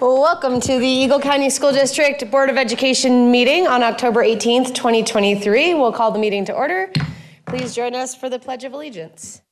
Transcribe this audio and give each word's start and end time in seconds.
Welcome 0.00 0.60
to 0.62 0.78
the 0.78 0.86
Eagle 0.86 1.20
County 1.20 1.50
School 1.50 1.72
District 1.72 2.30
Board 2.30 2.48
of 2.48 2.56
Education 2.56 3.30
meeting 3.30 3.66
on 3.66 3.82
October 3.82 4.24
18th, 4.24 4.74
2023. 4.74 5.74
We'll 5.74 5.92
call 5.92 6.10
the 6.10 6.18
meeting 6.18 6.46
to 6.46 6.54
order. 6.54 6.90
Please 7.44 7.74
join 7.74 7.94
us 7.94 8.14
for 8.14 8.30
the 8.30 8.38
Pledge 8.38 8.64
of 8.64 8.72
Allegiance. 8.72 9.42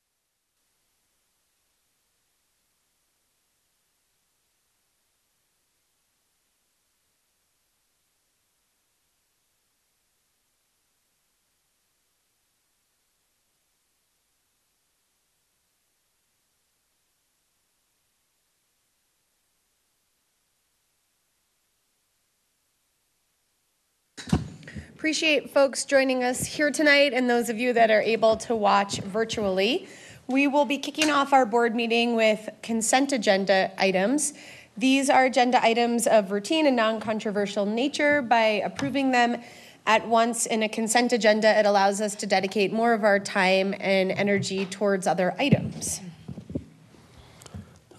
Appreciate 24.99 25.53
folks 25.53 25.85
joining 25.85 26.25
us 26.25 26.45
here 26.45 26.71
tonight 26.71 27.13
and 27.13 27.29
those 27.29 27.47
of 27.47 27.57
you 27.57 27.71
that 27.71 27.89
are 27.89 28.01
able 28.01 28.35
to 28.35 28.53
watch 28.53 28.99
virtually. 28.99 29.87
We 30.27 30.45
will 30.45 30.65
be 30.65 30.77
kicking 30.77 31.09
off 31.09 31.31
our 31.31 31.45
board 31.45 31.73
meeting 31.73 32.17
with 32.17 32.49
consent 32.61 33.13
agenda 33.13 33.71
items. 33.77 34.33
These 34.75 35.09
are 35.09 35.23
agenda 35.23 35.63
items 35.63 36.05
of 36.05 36.31
routine 36.31 36.67
and 36.67 36.75
non 36.75 36.99
controversial 36.99 37.65
nature. 37.65 38.21
By 38.21 38.61
approving 38.65 39.11
them 39.11 39.41
at 39.85 40.05
once 40.05 40.45
in 40.45 40.63
a 40.63 40.67
consent 40.67 41.13
agenda, 41.13 41.57
it 41.57 41.65
allows 41.65 42.01
us 42.01 42.13
to 42.15 42.25
dedicate 42.25 42.73
more 42.73 42.91
of 42.91 43.05
our 43.05 43.21
time 43.21 43.73
and 43.79 44.11
energy 44.11 44.65
towards 44.65 45.07
other 45.07 45.33
items. 45.39 46.01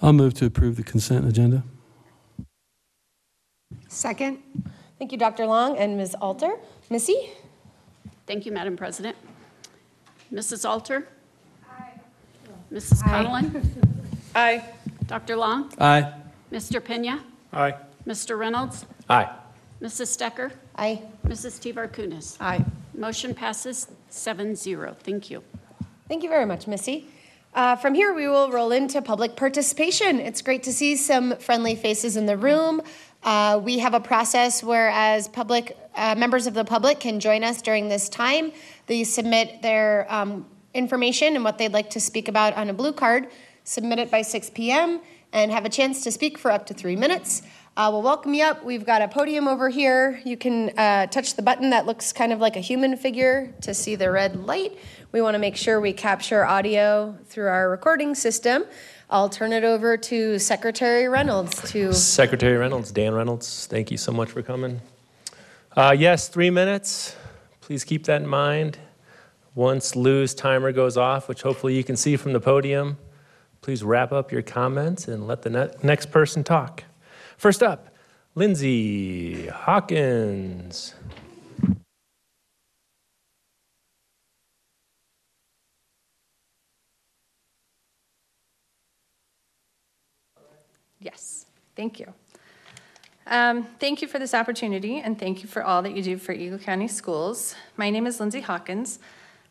I'll 0.02 0.12
move 0.12 0.34
to 0.34 0.44
approve 0.44 0.76
the 0.76 0.84
consent 0.84 1.26
agenda. 1.26 1.64
Second. 3.88 4.42
Thank 4.98 5.12
you, 5.12 5.18
Dr. 5.18 5.46
Long 5.46 5.78
and 5.78 5.96
Ms. 5.96 6.14
Alter. 6.20 6.58
Missy? 6.90 7.30
Thank 8.26 8.44
you, 8.44 8.50
Madam 8.50 8.76
President. 8.76 9.16
Mrs. 10.32 10.68
Alter? 10.68 11.06
Aye. 11.70 11.92
Mrs. 12.72 13.02
Conlon? 13.04 13.64
Aye. 14.34 14.64
Dr. 15.06 15.36
Long? 15.36 15.72
Aye. 15.78 16.12
Mr. 16.50 16.84
Pena? 16.84 17.22
Aye. 17.52 17.76
Mr. 18.06 18.36
Reynolds? 18.36 18.86
Aye. 19.08 19.30
Mrs. 19.80 20.16
Stecker? 20.16 20.50
Aye. 20.76 21.00
Mrs. 21.26 21.60
Tivar 21.60 21.88
Kunis? 21.88 22.36
Aye. 22.40 22.64
Motion 22.94 23.34
passes 23.34 23.86
7-0. 24.10 24.96
Thank 24.98 25.30
you. 25.30 25.44
Thank 26.08 26.24
you 26.24 26.28
very 26.28 26.44
much, 26.44 26.66
Missy. 26.66 27.06
Uh, 27.54 27.76
from 27.76 27.94
here, 27.94 28.12
we 28.14 28.26
will 28.28 28.50
roll 28.50 28.72
into 28.72 29.00
public 29.00 29.36
participation. 29.36 30.18
It's 30.18 30.42
great 30.42 30.64
to 30.64 30.72
see 30.72 30.96
some 30.96 31.36
friendly 31.36 31.76
faces 31.76 32.16
in 32.16 32.26
the 32.26 32.36
room. 32.36 32.82
Uh, 33.22 33.60
we 33.62 33.78
have 33.78 33.92
a 33.92 34.00
process 34.00 34.62
where, 34.62 34.88
as 34.90 35.28
public 35.28 35.76
uh, 35.94 36.14
members 36.16 36.46
of 36.46 36.54
the 36.54 36.64
public 36.64 37.00
can 37.00 37.20
join 37.20 37.44
us 37.44 37.60
during 37.60 37.88
this 37.88 38.08
time, 38.08 38.50
they 38.86 39.04
submit 39.04 39.60
their 39.60 40.06
um, 40.08 40.46
information 40.72 41.34
and 41.34 41.44
what 41.44 41.58
they'd 41.58 41.72
like 41.72 41.90
to 41.90 42.00
speak 42.00 42.28
about 42.28 42.54
on 42.54 42.70
a 42.70 42.72
blue 42.72 42.92
card, 42.92 43.28
submit 43.64 43.98
it 43.98 44.10
by 44.10 44.22
6 44.22 44.50
p.m., 44.50 45.00
and 45.32 45.52
have 45.52 45.64
a 45.64 45.68
chance 45.68 46.02
to 46.02 46.10
speak 46.10 46.38
for 46.38 46.50
up 46.50 46.66
to 46.66 46.74
three 46.74 46.96
minutes. 46.96 47.42
Uh, 47.76 47.88
we'll 47.92 48.02
welcome 48.02 48.34
you 48.34 48.42
up. 48.42 48.64
We've 48.64 48.84
got 48.84 49.00
a 49.00 49.06
podium 49.06 49.46
over 49.46 49.68
here. 49.68 50.20
You 50.24 50.36
can 50.36 50.76
uh, 50.76 51.06
touch 51.06 51.36
the 51.36 51.42
button 51.42 51.70
that 51.70 51.86
looks 51.86 52.12
kind 52.12 52.32
of 52.32 52.40
like 52.40 52.56
a 52.56 52.60
human 52.60 52.96
figure 52.96 53.54
to 53.62 53.72
see 53.74 53.94
the 53.94 54.10
red 54.10 54.34
light. 54.34 54.76
We 55.12 55.22
want 55.22 55.34
to 55.34 55.38
make 55.38 55.56
sure 55.56 55.80
we 55.80 55.92
capture 55.92 56.44
audio 56.44 57.16
through 57.26 57.46
our 57.46 57.70
recording 57.70 58.14
system. 58.14 58.64
I'll 59.12 59.28
turn 59.28 59.52
it 59.52 59.64
over 59.64 59.96
to 59.96 60.38
Secretary 60.38 61.08
Reynolds 61.08 61.60
to. 61.72 61.92
Secretary 61.92 62.56
Reynolds, 62.56 62.92
Dan 62.92 63.12
Reynolds, 63.12 63.66
thank 63.66 63.90
you 63.90 63.96
so 63.96 64.12
much 64.12 64.30
for 64.30 64.40
coming. 64.40 64.80
Uh, 65.76 65.96
yes, 65.98 66.28
three 66.28 66.50
minutes. 66.50 67.16
Please 67.60 67.82
keep 67.82 68.04
that 68.04 68.22
in 68.22 68.28
mind. 68.28 68.78
Once 69.56 69.96
Lou's 69.96 70.32
timer 70.32 70.70
goes 70.70 70.96
off, 70.96 71.28
which 71.28 71.42
hopefully 71.42 71.76
you 71.76 71.82
can 71.82 71.96
see 71.96 72.16
from 72.16 72.32
the 72.32 72.40
podium, 72.40 72.98
please 73.62 73.82
wrap 73.82 74.12
up 74.12 74.30
your 74.30 74.42
comments 74.42 75.08
and 75.08 75.26
let 75.26 75.42
the 75.42 75.50
ne- 75.50 75.70
next 75.82 76.12
person 76.12 76.44
talk. 76.44 76.84
First 77.36 77.64
up, 77.64 77.88
Lindsay 78.36 79.48
Hawkins. 79.48 80.94
Yes, 91.00 91.46
thank 91.76 91.98
you. 91.98 92.12
Um, 93.26 93.64
thank 93.78 94.02
you 94.02 94.08
for 94.08 94.18
this 94.18 94.34
opportunity 94.34 94.98
and 94.98 95.18
thank 95.18 95.42
you 95.42 95.48
for 95.48 95.62
all 95.62 95.82
that 95.82 95.96
you 95.96 96.02
do 96.02 96.18
for 96.18 96.32
Eagle 96.32 96.58
County 96.58 96.88
Schools. 96.88 97.54
My 97.76 97.88
name 97.88 98.06
is 98.06 98.20
Lindsay 98.20 98.40
Hawkins. 98.40 98.98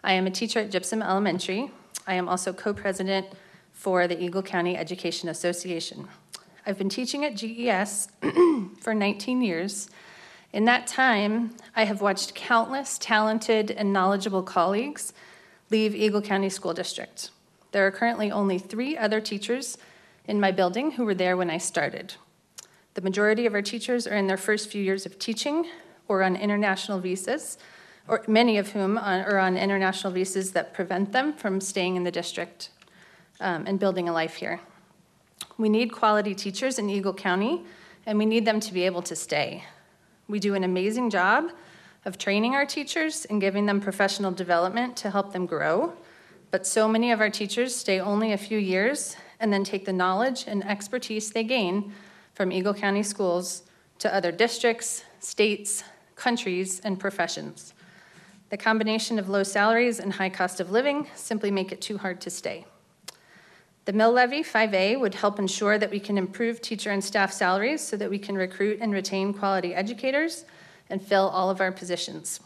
I 0.03 0.13
am 0.13 0.27
a 0.27 0.31
teacher 0.31 0.59
at 0.59 0.69
Gypsum 0.69 1.01
Elementary. 1.01 1.71
I 2.05 2.13
am 2.13 2.29
also 2.29 2.53
co 2.53 2.73
president 2.73 3.27
for 3.73 4.07
the 4.07 4.21
Eagle 4.21 4.43
County 4.43 4.77
Education 4.77 5.29
Association. 5.29 6.07
I've 6.65 6.77
been 6.77 6.89
teaching 6.89 7.25
at 7.25 7.35
GES 7.35 8.09
for 8.81 8.93
19 8.93 9.41
years. 9.41 9.89
In 10.51 10.65
that 10.65 10.87
time, 10.87 11.55
I 11.75 11.85
have 11.85 12.01
watched 12.01 12.35
countless 12.35 12.97
talented 12.97 13.71
and 13.71 13.93
knowledgeable 13.93 14.43
colleagues 14.43 15.13
leave 15.69 15.95
Eagle 15.95 16.21
County 16.21 16.49
School 16.49 16.73
District. 16.73 17.31
There 17.71 17.87
are 17.87 17.91
currently 17.91 18.31
only 18.31 18.59
three 18.59 18.97
other 18.97 19.21
teachers 19.21 19.77
in 20.29 20.39
my 20.39 20.51
building 20.51 20.91
who 20.91 21.05
were 21.05 21.15
there 21.15 21.35
when 21.35 21.49
I 21.49 21.57
started. 21.57 22.13
The 22.93 23.01
majority 23.01 23.47
of 23.47 23.55
our 23.55 23.63
teachers 23.63 24.05
are 24.05 24.15
in 24.15 24.27
their 24.27 24.37
first 24.37 24.69
few 24.69 24.81
years 24.81 25.07
of 25.07 25.17
teaching 25.17 25.65
or 26.07 26.21
on 26.21 26.35
international 26.35 26.99
visas, 26.99 27.57
or 28.07 28.23
many 28.27 28.59
of 28.59 28.69
whom 28.69 28.95
are 28.95 29.39
on 29.39 29.57
international 29.57 30.13
visas 30.13 30.51
that 30.51 30.71
prevent 30.71 31.13
them 31.13 31.33
from 31.33 31.59
staying 31.59 31.95
in 31.95 32.03
the 32.03 32.11
district 32.11 32.69
um, 33.39 33.65
and 33.65 33.79
building 33.79 34.07
a 34.07 34.13
life 34.13 34.35
here. 34.35 34.59
We 35.57 35.67
need 35.67 35.91
quality 35.91 36.35
teachers 36.35 36.77
in 36.77 36.91
Eagle 36.91 37.13
County, 37.13 37.63
and 38.05 38.19
we 38.19 38.27
need 38.27 38.45
them 38.45 38.59
to 38.59 38.71
be 38.71 38.83
able 38.83 39.01
to 39.03 39.15
stay. 39.15 39.63
We 40.27 40.39
do 40.39 40.53
an 40.53 40.63
amazing 40.63 41.09
job 41.09 41.51
of 42.05 42.19
training 42.19 42.53
our 42.53 42.67
teachers 42.67 43.25
and 43.25 43.41
giving 43.41 43.65
them 43.65 43.81
professional 43.81 44.31
development 44.31 44.95
to 44.97 45.09
help 45.09 45.33
them 45.33 45.47
grow, 45.47 45.93
but 46.51 46.67
so 46.67 46.87
many 46.87 47.11
of 47.11 47.19
our 47.19 47.31
teachers 47.31 47.75
stay 47.75 47.99
only 47.99 48.31
a 48.31 48.37
few 48.37 48.59
years 48.59 49.15
and 49.39 49.51
then 49.51 49.63
take 49.63 49.85
the 49.85 49.93
knowledge 49.93 50.45
and 50.47 50.65
expertise 50.65 51.31
they 51.31 51.43
gain 51.43 51.93
from 52.33 52.51
Eagle 52.51 52.73
County 52.73 53.03
schools 53.03 53.63
to 53.99 54.13
other 54.13 54.31
districts, 54.31 55.03
states, 55.19 55.83
countries, 56.15 56.79
and 56.83 56.99
professions. 56.99 57.73
The 58.49 58.57
combination 58.57 59.19
of 59.19 59.29
low 59.29 59.43
salaries 59.43 59.99
and 59.99 60.13
high 60.13 60.29
cost 60.29 60.59
of 60.59 60.71
living 60.71 61.07
simply 61.15 61.51
make 61.51 61.71
it 61.71 61.81
too 61.81 61.97
hard 61.97 62.19
to 62.21 62.29
stay. 62.29 62.65
The 63.85 63.93
mill 63.93 64.11
levy 64.11 64.43
5A 64.43 64.99
would 64.99 65.15
help 65.15 65.39
ensure 65.39 65.77
that 65.77 65.89
we 65.89 65.99
can 65.99 66.17
improve 66.17 66.61
teacher 66.61 66.91
and 66.91 67.03
staff 67.03 67.31
salaries 67.31 67.81
so 67.81 67.97
that 67.97 68.09
we 68.09 68.19
can 68.19 68.35
recruit 68.35 68.79
and 68.81 68.93
retain 68.93 69.33
quality 69.33 69.73
educators 69.73 70.45
and 70.89 71.01
fill 71.01 71.29
all 71.29 71.49
of 71.49 71.61
our 71.61 71.71
positions. 71.71 72.39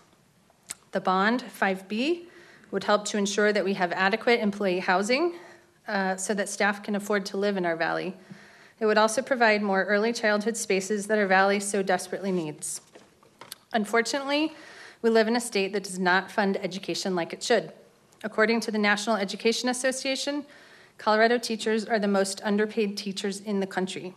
The 0.91 1.01
bond 1.01 1.43
5B 1.59 2.25
would 2.71 2.83
help 2.83 3.05
to 3.05 3.17
ensure 3.17 3.53
that 3.53 3.65
we 3.65 3.73
have 3.73 3.91
adequate 3.91 4.39
employee 4.39 4.79
housing 4.79 5.33
uh, 5.87 6.15
so 6.15 6.33
that 6.33 6.49
staff 6.49 6.83
can 6.83 6.95
afford 6.95 7.25
to 7.27 7.37
live 7.37 7.57
in 7.57 7.65
our 7.65 7.75
valley. 7.75 8.15
It 8.79 8.85
would 8.85 8.97
also 8.97 9.21
provide 9.21 9.61
more 9.61 9.83
early 9.85 10.13
childhood 10.13 10.57
spaces 10.57 11.07
that 11.07 11.17
our 11.17 11.27
valley 11.27 11.59
so 11.59 11.83
desperately 11.83 12.31
needs. 12.31 12.81
Unfortunately, 13.71 14.53
we 15.01 15.09
live 15.09 15.27
in 15.27 15.35
a 15.35 15.41
state 15.41 15.73
that 15.73 15.83
does 15.83 15.99
not 15.99 16.31
fund 16.31 16.57
education 16.57 17.15
like 17.15 17.33
it 17.33 17.43
should. 17.43 17.71
According 18.23 18.61
to 18.61 18.71
the 18.71 18.77
National 18.77 19.17
Education 19.17 19.69
Association, 19.69 20.45
Colorado 20.97 21.37
teachers 21.37 21.85
are 21.85 21.99
the 21.99 22.07
most 22.07 22.41
underpaid 22.43 22.95
teachers 22.95 23.41
in 23.41 23.59
the 23.59 23.67
country. 23.67 24.13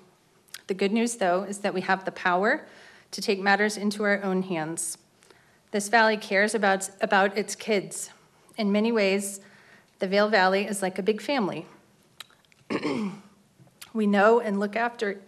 The 0.68 0.74
good 0.74 0.92
news, 0.92 1.16
though, 1.16 1.42
is 1.42 1.58
that 1.58 1.74
we 1.74 1.80
have 1.80 2.04
the 2.04 2.12
power 2.12 2.66
to 3.10 3.20
take 3.20 3.40
matters 3.40 3.76
into 3.76 4.04
our 4.04 4.22
own 4.22 4.42
hands. 4.42 4.98
This 5.70 5.88
valley 5.88 6.16
cares 6.16 6.54
about, 6.54 6.90
about 7.00 7.36
its 7.36 7.54
kids. 7.54 8.10
In 8.56 8.70
many 8.70 8.92
ways, 8.92 9.40
the 9.98 10.06
Vail 10.06 10.28
Valley 10.28 10.66
is 10.66 10.82
like 10.82 10.98
a 10.98 11.02
big 11.02 11.20
family. 11.20 11.66
we 13.92 14.06
know 14.06 14.40
and 14.40 14.60
look 14.60 14.76
after, 14.76 15.20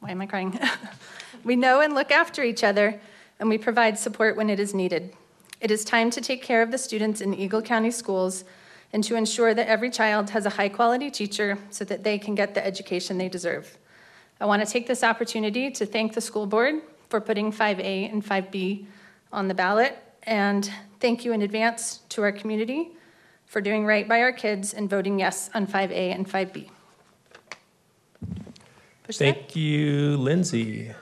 why 0.00 0.10
am 0.10 0.20
I 0.20 0.26
crying? 0.26 0.58
we 1.44 1.56
know 1.56 1.80
and 1.80 1.94
look 1.94 2.10
after 2.10 2.42
each 2.42 2.62
other, 2.62 3.00
and 3.38 3.48
we 3.48 3.58
provide 3.58 3.98
support 3.98 4.36
when 4.36 4.50
it 4.50 4.60
is 4.60 4.74
needed. 4.74 5.12
It 5.60 5.70
is 5.70 5.84
time 5.84 6.10
to 6.10 6.20
take 6.20 6.42
care 6.42 6.62
of 6.62 6.70
the 6.70 6.78
students 6.78 7.20
in 7.20 7.34
Eagle 7.34 7.62
County 7.62 7.90
schools 7.90 8.44
and 8.92 9.04
to 9.04 9.14
ensure 9.14 9.54
that 9.54 9.68
every 9.68 9.90
child 9.90 10.30
has 10.30 10.46
a 10.46 10.50
high 10.50 10.68
quality 10.68 11.10
teacher 11.10 11.58
so 11.70 11.84
that 11.84 12.02
they 12.02 12.18
can 12.18 12.34
get 12.34 12.54
the 12.54 12.64
education 12.64 13.18
they 13.18 13.28
deserve. 13.28 13.78
I 14.40 14.46
want 14.46 14.64
to 14.64 14.70
take 14.70 14.86
this 14.86 15.04
opportunity 15.04 15.70
to 15.72 15.84
thank 15.84 16.14
the 16.14 16.20
school 16.20 16.46
board 16.46 16.76
for 17.08 17.20
putting 17.20 17.52
5A 17.52 18.10
and 18.10 18.24
5B 18.24 18.86
on 19.32 19.48
the 19.48 19.54
ballot, 19.54 19.98
and 20.24 20.70
thank 20.98 21.24
you 21.24 21.32
in 21.32 21.42
advance 21.42 22.00
to 22.10 22.22
our 22.22 22.32
community 22.32 22.92
for 23.50 23.60
doing 23.60 23.84
right 23.84 24.06
by 24.06 24.20
our 24.20 24.30
kids 24.30 24.72
and 24.72 24.88
voting 24.88 25.18
yes 25.18 25.50
on 25.54 25.66
5A 25.66 26.14
and 26.14 26.30
5B. 26.30 26.70
Push 29.02 29.18
that. 29.18 29.34
Thank 29.34 29.56
you, 29.56 30.16
Lindsay. 30.18 30.92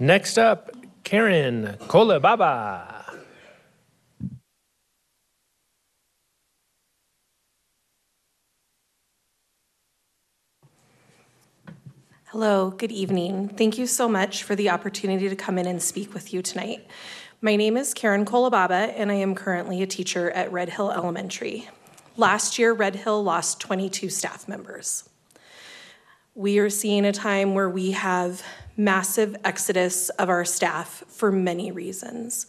Next 0.00 0.36
up, 0.36 0.72
Karen 1.04 1.76
Kolababa. 1.82 3.04
Hello, 12.30 12.70
good 12.70 12.90
evening. 12.90 13.48
Thank 13.48 13.78
you 13.78 13.86
so 13.86 14.08
much 14.08 14.42
for 14.42 14.56
the 14.56 14.70
opportunity 14.70 15.28
to 15.28 15.36
come 15.36 15.56
in 15.56 15.66
and 15.66 15.80
speak 15.80 16.12
with 16.12 16.34
you 16.34 16.42
tonight. 16.42 16.84
My 17.42 17.54
name 17.54 17.76
is 17.76 17.92
Karen 17.92 18.24
Kolababa, 18.24 18.94
and 18.96 19.12
I 19.12 19.16
am 19.16 19.34
currently 19.34 19.82
a 19.82 19.86
teacher 19.86 20.30
at 20.30 20.50
Red 20.50 20.70
Hill 20.70 20.90
Elementary. 20.90 21.68
Last 22.16 22.58
year, 22.58 22.72
Red 22.72 22.96
Hill 22.96 23.22
lost 23.22 23.60
22 23.60 24.08
staff 24.08 24.48
members. 24.48 25.06
We 26.34 26.58
are 26.60 26.70
seeing 26.70 27.04
a 27.04 27.12
time 27.12 27.52
where 27.52 27.68
we 27.68 27.90
have 27.90 28.42
massive 28.78 29.36
exodus 29.44 30.08
of 30.08 30.30
our 30.30 30.46
staff 30.46 31.04
for 31.08 31.30
many 31.30 31.70
reasons. 31.70 32.46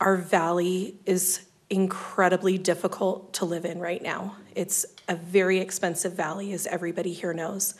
Our 0.00 0.16
valley 0.16 0.96
is 1.06 1.46
incredibly 1.70 2.58
difficult 2.58 3.32
to 3.34 3.44
live 3.44 3.64
in 3.64 3.78
right 3.78 4.02
now. 4.02 4.34
It's 4.56 4.86
a 5.08 5.14
very 5.14 5.58
expensive 5.58 6.14
valley, 6.14 6.52
as 6.52 6.66
everybody 6.66 7.12
here 7.12 7.32
knows. 7.32 7.74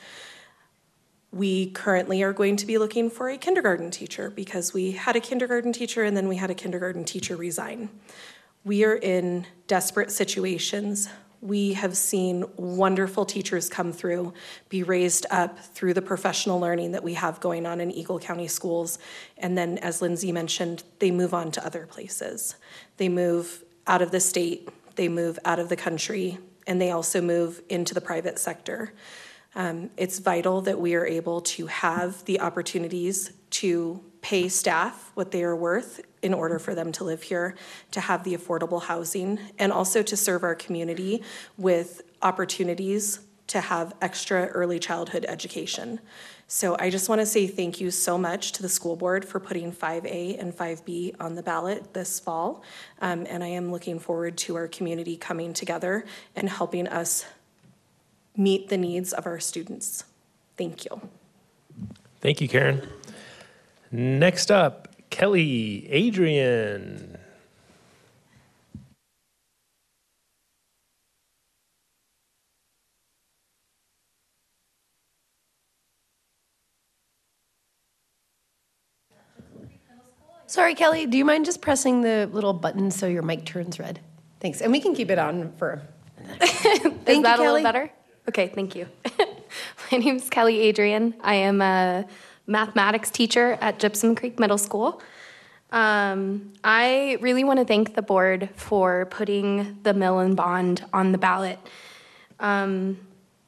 We 1.32 1.70
currently 1.70 2.22
are 2.22 2.32
going 2.32 2.56
to 2.56 2.66
be 2.66 2.78
looking 2.78 3.08
for 3.08 3.28
a 3.28 3.38
kindergarten 3.38 3.90
teacher 3.90 4.30
because 4.30 4.74
we 4.74 4.92
had 4.92 5.14
a 5.14 5.20
kindergarten 5.20 5.72
teacher 5.72 6.02
and 6.02 6.16
then 6.16 6.26
we 6.26 6.36
had 6.36 6.50
a 6.50 6.54
kindergarten 6.54 7.04
teacher 7.04 7.36
resign. 7.36 7.88
We 8.64 8.84
are 8.84 8.96
in 8.96 9.46
desperate 9.68 10.10
situations. 10.10 11.08
We 11.40 11.72
have 11.74 11.96
seen 11.96 12.44
wonderful 12.56 13.24
teachers 13.24 13.68
come 13.68 13.92
through, 13.92 14.34
be 14.68 14.82
raised 14.82 15.24
up 15.30 15.58
through 15.58 15.94
the 15.94 16.02
professional 16.02 16.60
learning 16.60 16.92
that 16.92 17.02
we 17.02 17.14
have 17.14 17.40
going 17.40 17.64
on 17.64 17.80
in 17.80 17.90
Eagle 17.90 18.18
County 18.18 18.48
schools. 18.48 18.98
And 19.38 19.56
then, 19.56 19.78
as 19.78 20.02
Lindsay 20.02 20.32
mentioned, 20.32 20.82
they 20.98 21.10
move 21.10 21.32
on 21.32 21.52
to 21.52 21.64
other 21.64 21.86
places. 21.86 22.56
They 22.98 23.08
move 23.08 23.64
out 23.86 24.02
of 24.02 24.10
the 24.10 24.20
state, 24.20 24.68
they 24.96 25.08
move 25.08 25.38
out 25.46 25.58
of 25.58 25.70
the 25.70 25.76
country, 25.76 26.38
and 26.66 26.78
they 26.78 26.90
also 26.90 27.22
move 27.22 27.62
into 27.70 27.94
the 27.94 28.02
private 28.02 28.38
sector. 28.38 28.92
Um, 29.54 29.90
it's 29.96 30.18
vital 30.18 30.60
that 30.62 30.78
we 30.78 30.94
are 30.94 31.06
able 31.06 31.40
to 31.42 31.66
have 31.66 32.24
the 32.24 32.40
opportunities 32.40 33.32
to 33.50 34.00
pay 34.22 34.48
staff 34.48 35.10
what 35.14 35.30
they 35.30 35.42
are 35.42 35.56
worth 35.56 36.00
in 36.22 36.34
order 36.34 36.58
for 36.58 36.74
them 36.74 36.92
to 36.92 37.04
live 37.04 37.22
here, 37.22 37.56
to 37.90 38.00
have 38.00 38.22
the 38.24 38.36
affordable 38.36 38.82
housing, 38.82 39.38
and 39.58 39.72
also 39.72 40.02
to 40.02 40.16
serve 40.16 40.44
our 40.44 40.54
community 40.54 41.22
with 41.56 42.02
opportunities 42.22 43.20
to 43.46 43.60
have 43.60 43.94
extra 44.00 44.46
early 44.46 44.78
childhood 44.78 45.26
education. 45.28 45.98
So 46.46 46.76
I 46.78 46.88
just 46.88 47.08
want 47.08 47.20
to 47.20 47.26
say 47.26 47.48
thank 47.48 47.80
you 47.80 47.90
so 47.90 48.16
much 48.16 48.52
to 48.52 48.62
the 48.62 48.68
school 48.68 48.94
board 48.94 49.24
for 49.24 49.40
putting 49.40 49.72
5A 49.72 50.40
and 50.40 50.56
5B 50.56 51.16
on 51.18 51.34
the 51.34 51.42
ballot 51.42 51.92
this 51.92 52.20
fall. 52.20 52.62
Um, 53.00 53.26
and 53.28 53.42
I 53.42 53.48
am 53.48 53.72
looking 53.72 53.98
forward 53.98 54.36
to 54.38 54.54
our 54.54 54.68
community 54.68 55.16
coming 55.16 55.52
together 55.52 56.04
and 56.36 56.48
helping 56.48 56.86
us 56.86 57.24
meet 58.36 58.68
the 58.68 58.76
needs 58.76 59.12
of 59.12 59.26
our 59.26 59.40
students. 59.40 60.04
Thank 60.56 60.84
you. 60.84 61.00
Thank 62.20 62.40
you, 62.40 62.48
Karen. 62.48 62.86
Next 63.90 64.50
up, 64.50 64.88
Kelly 65.10 65.88
Adrian. 65.90 67.18
Sorry, 80.46 80.74
Kelly, 80.74 81.06
do 81.06 81.16
you 81.16 81.24
mind 81.24 81.44
just 81.44 81.60
pressing 81.62 82.00
the 82.00 82.28
little 82.32 82.52
button 82.52 82.90
so 82.90 83.06
your 83.06 83.22
mic 83.22 83.44
turns 83.44 83.78
red? 83.78 84.00
Thanks. 84.40 84.60
And 84.60 84.72
we 84.72 84.80
can 84.80 84.96
keep 84.96 85.08
it 85.08 85.18
on 85.18 85.52
for. 85.52 85.80
Is 86.40 86.74
you, 86.74 86.90
that 87.06 87.06
a 87.06 87.22
Kelly. 87.22 87.38
little 87.38 87.62
better? 87.62 87.90
Okay, 88.30 88.46
thank 88.46 88.76
you. 88.76 88.86
My 89.90 89.98
name 89.98 90.14
is 90.14 90.30
Kelly 90.30 90.60
Adrian. 90.60 91.14
I 91.20 91.34
am 91.34 91.60
a 91.60 92.06
mathematics 92.46 93.10
teacher 93.10 93.58
at 93.60 93.80
Gypsum 93.80 94.14
Creek 94.14 94.38
Middle 94.38 94.56
School. 94.56 95.02
Um, 95.72 96.52
I 96.62 97.18
really 97.20 97.42
want 97.42 97.58
to 97.58 97.64
thank 97.64 97.96
the 97.96 98.02
board 98.02 98.48
for 98.54 99.06
putting 99.06 99.80
the 99.82 99.94
mill 99.94 100.20
and 100.20 100.36
bond 100.36 100.84
on 100.92 101.10
the 101.10 101.18
ballot. 101.18 101.58
Um, 102.38 102.98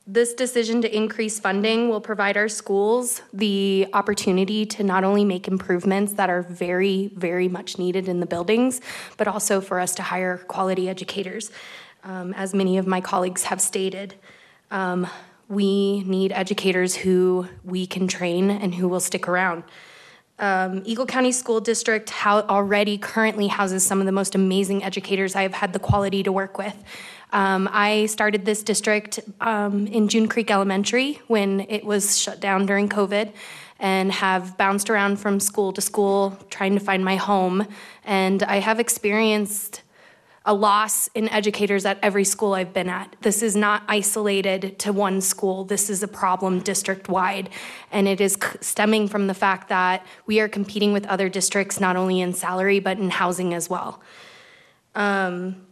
this 0.04 0.34
decision 0.34 0.82
to 0.82 0.92
increase 0.92 1.38
funding 1.38 1.88
will 1.88 2.00
provide 2.00 2.36
our 2.36 2.48
schools 2.48 3.22
the 3.32 3.86
opportunity 3.92 4.66
to 4.66 4.82
not 4.82 5.04
only 5.04 5.24
make 5.24 5.46
improvements 5.46 6.14
that 6.14 6.28
are 6.28 6.42
very, 6.42 7.12
very 7.14 7.46
much 7.46 7.78
needed 7.78 8.08
in 8.08 8.18
the 8.18 8.26
buildings, 8.26 8.80
but 9.16 9.28
also 9.28 9.60
for 9.60 9.78
us 9.78 9.94
to 9.94 10.02
hire 10.02 10.38
quality 10.38 10.88
educators. 10.88 11.52
Um, 12.02 12.34
as 12.34 12.52
many 12.52 12.78
of 12.78 12.86
my 12.88 13.00
colleagues 13.00 13.44
have 13.44 13.60
stated, 13.60 14.16
um, 14.72 15.06
we 15.48 16.02
need 16.04 16.32
educators 16.32 16.96
who 16.96 17.46
we 17.62 17.86
can 17.86 18.08
train 18.08 18.50
and 18.50 18.74
who 18.74 18.88
will 18.88 19.00
stick 19.00 19.28
around. 19.28 19.62
Um, 20.38 20.82
Eagle 20.84 21.06
County 21.06 21.30
School 21.30 21.60
District 21.60 22.10
already 22.26 22.96
currently 22.98 23.46
houses 23.46 23.84
some 23.84 24.00
of 24.00 24.06
the 24.06 24.12
most 24.12 24.34
amazing 24.34 24.82
educators 24.82 25.36
I 25.36 25.42
have 25.42 25.52
had 25.52 25.72
the 25.74 25.78
quality 25.78 26.22
to 26.22 26.32
work 26.32 26.58
with. 26.58 26.74
Um, 27.32 27.68
I 27.70 28.06
started 28.06 28.44
this 28.44 28.62
district 28.62 29.20
um, 29.40 29.86
in 29.86 30.08
June 30.08 30.28
Creek 30.28 30.50
Elementary 30.50 31.20
when 31.28 31.60
it 31.68 31.84
was 31.84 32.18
shut 32.18 32.40
down 32.40 32.66
during 32.66 32.88
COVID 32.88 33.32
and 33.78 34.10
have 34.10 34.56
bounced 34.56 34.88
around 34.88 35.18
from 35.18 35.38
school 35.38 35.72
to 35.74 35.80
school 35.80 36.38
trying 36.50 36.74
to 36.74 36.80
find 36.80 37.04
my 37.04 37.16
home. 37.16 37.66
And 38.04 38.42
I 38.42 38.56
have 38.56 38.80
experienced 38.80 39.82
a 40.44 40.52
loss 40.52 41.08
in 41.08 41.28
educators 41.28 41.84
at 41.84 41.98
every 42.02 42.24
school 42.24 42.54
I've 42.54 42.72
been 42.72 42.88
at. 42.88 43.14
This 43.20 43.42
is 43.42 43.54
not 43.54 43.84
isolated 43.86 44.78
to 44.80 44.92
one 44.92 45.20
school. 45.20 45.64
This 45.64 45.88
is 45.88 46.02
a 46.02 46.08
problem 46.08 46.60
district 46.60 47.08
wide. 47.08 47.48
And 47.92 48.08
it 48.08 48.20
is 48.20 48.36
stemming 48.60 49.08
from 49.08 49.28
the 49.28 49.34
fact 49.34 49.68
that 49.68 50.04
we 50.26 50.40
are 50.40 50.48
competing 50.48 50.92
with 50.92 51.06
other 51.06 51.28
districts, 51.28 51.78
not 51.78 51.94
only 51.94 52.20
in 52.20 52.32
salary, 52.32 52.80
but 52.80 52.98
in 52.98 53.10
housing 53.10 53.54
as 53.54 53.70
well. 53.70 54.02
Um, 54.94 55.66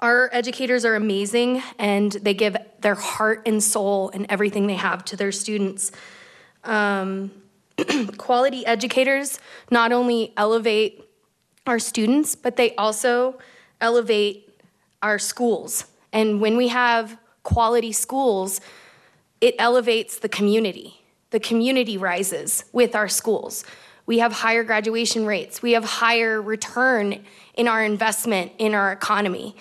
our 0.00 0.30
educators 0.32 0.84
are 0.84 0.94
amazing 0.94 1.60
and 1.78 2.12
they 2.12 2.34
give 2.34 2.56
their 2.80 2.94
heart 2.94 3.42
and 3.46 3.62
soul 3.62 4.10
and 4.10 4.26
everything 4.28 4.68
they 4.68 4.74
have 4.74 5.04
to 5.06 5.16
their 5.16 5.32
students. 5.32 5.90
Um, 6.62 7.32
quality 8.16 8.64
educators 8.64 9.40
not 9.70 9.90
only 9.90 10.32
elevate 10.36 11.07
our 11.68 11.78
students, 11.78 12.34
but 12.34 12.56
they 12.56 12.74
also 12.76 13.38
elevate 13.80 14.60
our 15.02 15.18
schools. 15.18 15.84
And 16.12 16.40
when 16.40 16.56
we 16.56 16.68
have 16.68 17.16
quality 17.42 17.92
schools, 17.92 18.60
it 19.40 19.54
elevates 19.58 20.18
the 20.18 20.28
community. 20.28 21.02
The 21.30 21.40
community 21.40 21.96
rises 21.96 22.64
with 22.72 22.96
our 22.96 23.08
schools. 23.08 23.64
We 24.06 24.18
have 24.18 24.32
higher 24.32 24.64
graduation 24.64 25.26
rates. 25.26 25.60
We 25.60 25.72
have 25.72 25.84
higher 25.84 26.40
return 26.40 27.24
in 27.54 27.68
our 27.68 27.84
investment 27.84 28.52
in 28.58 28.74
our 28.74 28.90
economy. 28.90 29.54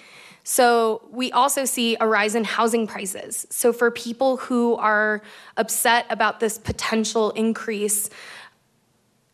So 0.43 1.01
we 1.11 1.29
also 1.33 1.65
see 1.65 1.97
a 1.99 2.07
rise 2.07 2.33
in 2.33 2.45
housing 2.45 2.87
prices. 2.87 3.45
So 3.49 3.73
for 3.73 3.91
people 3.91 4.37
who 4.37 4.75
are 4.75 5.21
upset 5.57 6.05
about 6.09 6.39
this 6.39 6.57
potential 6.57 7.31
increase, 7.31 8.09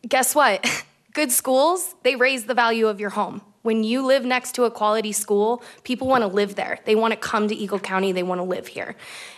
guess 0.08 0.34
what? 0.34 0.66
Good 1.14 1.30
schools, 1.30 1.94
they 2.02 2.16
raise 2.16 2.44
the 2.44 2.54
value 2.54 2.88
of 2.88 2.98
your 2.98 3.10
home. 3.10 3.40
When 3.62 3.84
you 3.84 4.04
live 4.04 4.24
next 4.24 4.56
to 4.56 4.64
a 4.64 4.70
quality 4.70 5.12
school, 5.12 5.62
people 5.84 6.08
want 6.08 6.22
to 6.22 6.26
live 6.26 6.56
there. 6.56 6.80
They 6.86 6.96
want 6.96 7.12
to 7.12 7.16
come 7.16 7.46
to 7.46 7.54
Eagle 7.54 7.78
County, 7.78 8.10
they 8.10 8.24
want 8.24 8.40
to 8.40 8.42
live 8.42 8.66
here. 8.66 8.96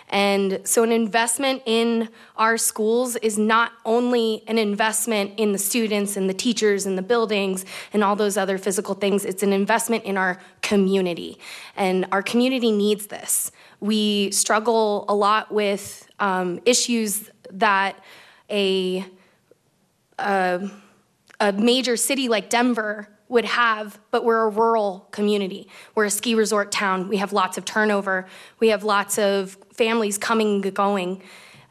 And 0.09 0.61
so, 0.65 0.83
an 0.83 0.91
investment 0.91 1.63
in 1.67 2.09
our 2.37 2.57
schools 2.57 3.17
is 3.17 3.37
not 3.37 3.73
only 3.85 4.43
an 4.47 4.57
investment 4.57 5.35
in 5.37 5.53
the 5.53 5.59
students 5.59 6.17
and 6.17 6.31
the 6.31 6.35
teachers 6.35 6.87
and 6.87 6.97
the 6.97 7.03
buildings 7.03 7.67
and 7.93 8.03
all 8.03 8.17
those 8.17 8.39
other 8.39 8.57
physical 8.57 8.95
things, 8.95 9.27
it's 9.27 9.43
an 9.43 9.53
investment 9.53 10.05
in 10.05 10.17
our 10.17 10.41
community. 10.63 11.39
And 11.77 12.07
our 12.11 12.23
community 12.23 12.73
needs 12.73 13.09
this. 13.09 13.53
We 13.81 14.31
struggle 14.31 15.05
a 15.09 15.15
lot 15.15 15.53
with 15.53 16.09
um, 16.21 16.61
issues 16.65 17.31
that 17.51 18.03
a 18.51 19.05
a 21.41 21.53
major 21.53 21.97
city 21.97 22.29
like 22.29 22.51
Denver 22.51 23.09
would 23.29 23.45
have, 23.45 23.99
but 24.11 24.25
we're 24.25 24.43
a 24.43 24.49
rural 24.49 25.09
community. 25.11 25.69
We're 25.95 26.05
a 26.05 26.11
ski 26.11 26.35
resort 26.35 26.71
town. 26.71 27.09
We 27.09 27.17
have 27.17 27.33
lots 27.33 27.59
of 27.59 27.65
turnover. 27.65 28.27
We 28.61 28.69
have 28.69 28.85
lots 28.85 29.19
of 29.19 29.57
families 29.73 30.17
coming 30.17 30.65
and 30.65 30.75
going. 30.75 31.23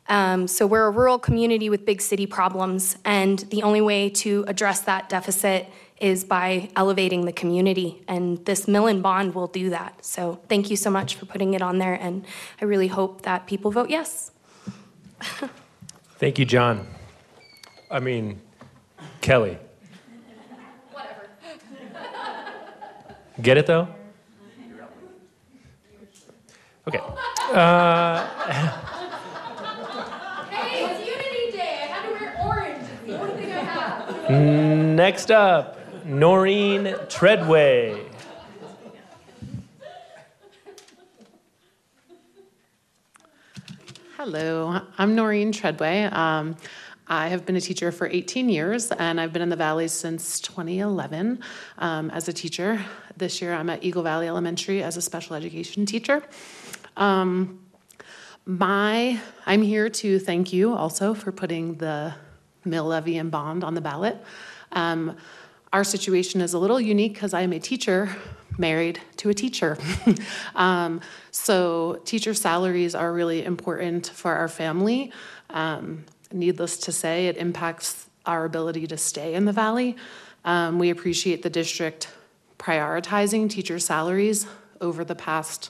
Um, 0.07 0.47
so 0.47 0.67
we're 0.67 0.85
a 0.85 0.91
rural 0.91 1.17
community 1.17 1.69
with 1.69 1.85
big 1.85 2.01
city 2.01 2.27
problems, 2.27 2.97
and 3.05 3.39
the 3.39 3.63
only 3.63 3.81
way 3.81 4.09
to 4.09 4.45
address 4.47 4.81
that 4.81 5.09
deficit 5.09 5.67
is 5.99 6.23
by 6.23 6.69
elevating 6.75 7.25
the 7.25 7.31
community. 7.31 8.03
And 8.07 8.45
this 8.45 8.67
mill 8.67 8.85
and 8.85 9.01
bond 9.01 9.33
will 9.33 9.47
do 9.47 9.71
that. 9.71 10.05
So 10.05 10.39
thank 10.47 10.69
you 10.69 10.75
so 10.75 10.91
much 10.91 11.15
for 11.15 11.25
putting 11.25 11.53
it 11.55 11.61
on 11.61 11.79
there, 11.79 11.95
and 11.95 12.25
I 12.61 12.65
really 12.65 12.87
hope 12.87 13.23
that 13.23 13.47
people 13.47 13.71
vote 13.71 13.89
yes. 13.89 14.31
Thank 16.17 16.37
you, 16.37 16.45
John. 16.45 16.87
I 17.89 17.99
mean, 17.99 18.41
Kelly. 19.25 19.57
Whatever. 20.91 21.27
Get 23.41 23.57
it 23.57 23.65
though? 23.65 23.87
Okay. 26.87 26.99
Hey, 30.51 30.85
it's 30.85 30.99
Unity 30.99 31.57
Day. 31.57 31.79
I 31.81 31.87
had 31.87 32.05
to 32.05 32.11
wear 32.13 32.37
orange. 32.45 32.87
It's 32.87 33.07
the 33.07 33.19
only 33.19 33.33
thing 33.43 33.51
I 33.51 33.63
have. 33.63 34.31
Next 34.31 35.31
up, 35.31 35.79
Noreen 36.05 36.95
Treadway. 37.09 38.05
Hello, 44.17 44.81
I'm 44.99 45.15
Noreen 45.15 45.51
Treadway. 45.51 46.03
Um, 46.03 46.55
I 47.07 47.27
have 47.27 47.45
been 47.45 47.55
a 47.55 47.61
teacher 47.61 47.91
for 47.91 48.07
18 48.07 48.49
years, 48.49 48.91
and 48.91 49.21
I've 49.21 49.31
been 49.31 49.43
in 49.43 49.49
the 49.49 49.55
Valley 49.55 49.87
since 49.87 50.39
2011 50.39 51.39
um, 51.77 52.09
as 52.09 52.27
a 52.27 52.33
teacher. 52.33 52.83
This 53.15 53.41
year, 53.43 53.53
I'm 53.53 53.69
at 53.69 53.83
Eagle 53.83 54.01
Valley 54.01 54.27
Elementary 54.27 54.81
as 54.81 54.97
a 54.97 55.01
special 55.01 55.35
education 55.35 55.85
teacher. 55.85 56.23
Um, 56.97 57.59
my, 58.45 59.19
I'm 59.45 59.61
here 59.61 59.87
to 59.87 60.17
thank 60.17 60.51
you 60.51 60.73
also 60.73 61.13
for 61.13 61.31
putting 61.31 61.75
the 61.75 62.15
mill 62.63 62.85
levy 62.85 63.17
and 63.17 63.29
bond 63.29 63.63
on 63.63 63.75
the 63.75 63.81
ballot. 63.81 64.17
Um, 64.71 65.15
our 65.71 65.83
situation 65.83 66.41
is 66.41 66.53
a 66.53 66.59
little 66.59 66.81
unique 66.81 67.13
because 67.13 67.35
I 67.35 67.41
am 67.41 67.53
a 67.53 67.59
teacher 67.59 68.15
married 68.57 68.99
to 69.17 69.29
a 69.29 69.33
teacher. 69.33 69.77
um, 70.55 71.01
so, 71.29 72.01
teacher 72.05 72.33
salaries 72.33 72.95
are 72.95 73.13
really 73.13 73.45
important 73.45 74.07
for 74.07 74.33
our 74.33 74.47
family. 74.47 75.11
Um, 75.51 76.05
needless 76.31 76.77
to 76.77 76.91
say, 76.91 77.27
it 77.27 77.37
impacts 77.37 78.07
our 78.25 78.45
ability 78.45 78.87
to 78.87 78.97
stay 78.97 79.33
in 79.33 79.45
the 79.45 79.51
valley. 79.51 79.95
Um, 80.43 80.79
we 80.79 80.89
appreciate 80.89 81.43
the 81.43 81.49
district 81.49 82.09
prioritizing 82.57 83.49
teacher 83.49 83.79
salaries 83.79 84.47
over 84.81 85.03
the 85.03 85.15
past 85.15 85.69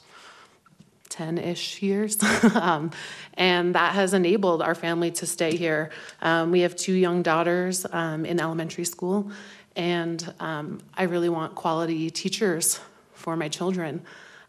10 1.09 1.37
ish 1.37 1.81
years. 1.81 2.21
um, 2.55 2.91
and 3.35 3.75
that 3.75 3.95
has 3.95 4.13
enabled 4.13 4.61
our 4.61 4.75
family 4.75 5.11
to 5.11 5.25
stay 5.25 5.55
here. 5.55 5.89
Um, 6.21 6.51
we 6.51 6.61
have 6.61 6.75
two 6.75 6.93
young 6.93 7.21
daughters 7.21 7.85
um, 7.91 8.25
in 8.25 8.39
elementary 8.39 8.85
school, 8.85 9.31
and 9.75 10.33
um, 10.39 10.81
I 10.95 11.03
really 11.03 11.29
want 11.29 11.55
quality 11.55 12.09
teachers 12.09 12.79
for 13.13 13.35
my 13.35 13.47
children. 13.47 14.01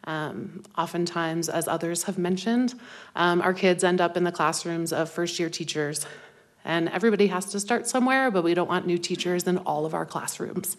Um, 0.06 0.62
oftentimes, 0.78 1.48
as 1.48 1.66
others 1.66 2.04
have 2.04 2.16
mentioned, 2.16 2.74
um, 3.16 3.40
our 3.42 3.52
kids 3.52 3.82
end 3.82 4.00
up 4.00 4.16
in 4.16 4.24
the 4.24 4.32
classrooms 4.32 4.92
of 4.92 5.10
first 5.10 5.38
year 5.38 5.50
teachers. 5.50 6.06
And 6.64 6.88
everybody 6.88 7.28
has 7.28 7.46
to 7.46 7.60
start 7.60 7.86
somewhere, 7.86 8.30
but 8.30 8.42
we 8.42 8.54
don't 8.54 8.68
want 8.68 8.86
new 8.86 8.98
teachers 8.98 9.44
in 9.44 9.58
all 9.58 9.86
of 9.86 9.94
our 9.94 10.06
classrooms. 10.06 10.76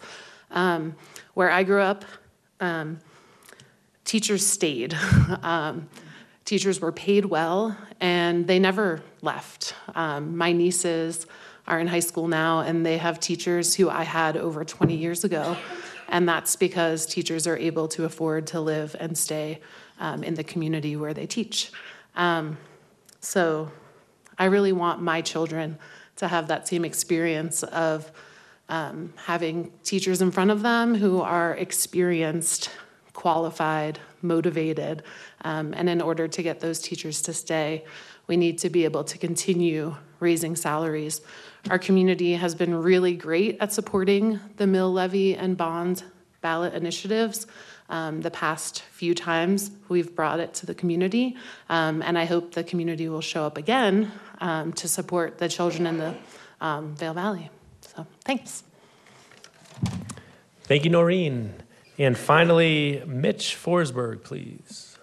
Um, 0.50 0.94
where 1.34 1.50
I 1.50 1.62
grew 1.62 1.80
up, 1.80 2.04
um, 2.60 2.98
teachers 4.04 4.46
stayed. 4.46 4.94
um, 5.42 5.88
teachers 6.44 6.80
were 6.80 6.92
paid 6.92 7.26
well, 7.26 7.76
and 8.00 8.46
they 8.46 8.58
never 8.58 9.02
left. 9.20 9.74
Um, 9.94 10.36
my 10.36 10.52
nieces 10.52 11.26
are 11.66 11.78
in 11.78 11.86
high 11.86 12.00
school 12.00 12.28
now, 12.28 12.60
and 12.60 12.84
they 12.84 12.96
have 12.96 13.20
teachers 13.20 13.74
who 13.74 13.90
I 13.90 14.02
had 14.02 14.36
over 14.36 14.64
20 14.64 14.96
years 14.96 15.24
ago. 15.24 15.56
And 16.08 16.28
that's 16.28 16.56
because 16.56 17.06
teachers 17.06 17.46
are 17.46 17.56
able 17.56 17.88
to 17.88 18.04
afford 18.04 18.46
to 18.48 18.60
live 18.60 18.96
and 18.98 19.16
stay 19.16 19.60
um, 19.98 20.24
in 20.24 20.34
the 20.34 20.44
community 20.44 20.96
where 20.96 21.14
they 21.14 21.26
teach. 21.26 21.70
Um, 22.16 22.56
so 23.20 23.70
I 24.38 24.46
really 24.46 24.72
want 24.72 25.02
my 25.02 25.20
children 25.20 25.78
to 26.16 26.28
have 26.28 26.48
that 26.48 26.66
same 26.66 26.84
experience 26.84 27.62
of 27.62 28.10
um, 28.68 29.12
having 29.16 29.72
teachers 29.82 30.20
in 30.20 30.30
front 30.30 30.50
of 30.50 30.62
them 30.62 30.94
who 30.94 31.20
are 31.20 31.54
experienced, 31.54 32.70
qualified, 33.12 33.98
motivated. 34.20 35.02
Um, 35.42 35.74
and 35.74 35.88
in 35.88 36.00
order 36.00 36.28
to 36.28 36.42
get 36.42 36.60
those 36.60 36.80
teachers 36.80 37.22
to 37.22 37.32
stay, 37.32 37.84
we 38.26 38.36
need 38.36 38.58
to 38.58 38.70
be 38.70 38.84
able 38.84 39.04
to 39.04 39.18
continue 39.18 39.96
raising 40.20 40.54
salaries. 40.56 41.20
Our 41.70 41.78
community 41.78 42.32
has 42.32 42.54
been 42.54 42.74
really 42.74 43.14
great 43.14 43.58
at 43.60 43.74
supporting 43.74 44.40
the 44.56 44.66
mill 44.66 44.90
levy 44.90 45.36
and 45.36 45.54
bond 45.54 46.02
ballot 46.40 46.72
initiatives. 46.72 47.46
Um, 47.90 48.22
the 48.22 48.30
past 48.30 48.82
few 48.90 49.14
times 49.14 49.70
we've 49.88 50.14
brought 50.14 50.40
it 50.40 50.54
to 50.54 50.66
the 50.66 50.74
community, 50.74 51.36
um, 51.68 52.00
and 52.02 52.18
I 52.18 52.24
hope 52.24 52.52
the 52.52 52.64
community 52.64 53.08
will 53.08 53.20
show 53.20 53.44
up 53.44 53.58
again 53.58 54.10
um, 54.40 54.72
to 54.74 54.88
support 54.88 55.36
the 55.38 55.48
children 55.48 55.86
in 55.86 55.98
the 55.98 56.14
um, 56.62 56.94
Vail 56.96 57.12
Valley. 57.12 57.50
So, 57.82 58.06
thanks. 58.24 58.62
Thank 60.62 60.84
you, 60.84 60.90
Noreen. 60.90 61.54
And 61.98 62.16
finally, 62.16 63.02
Mitch 63.06 63.56
Forsberg, 63.56 64.22
please. 64.22 64.98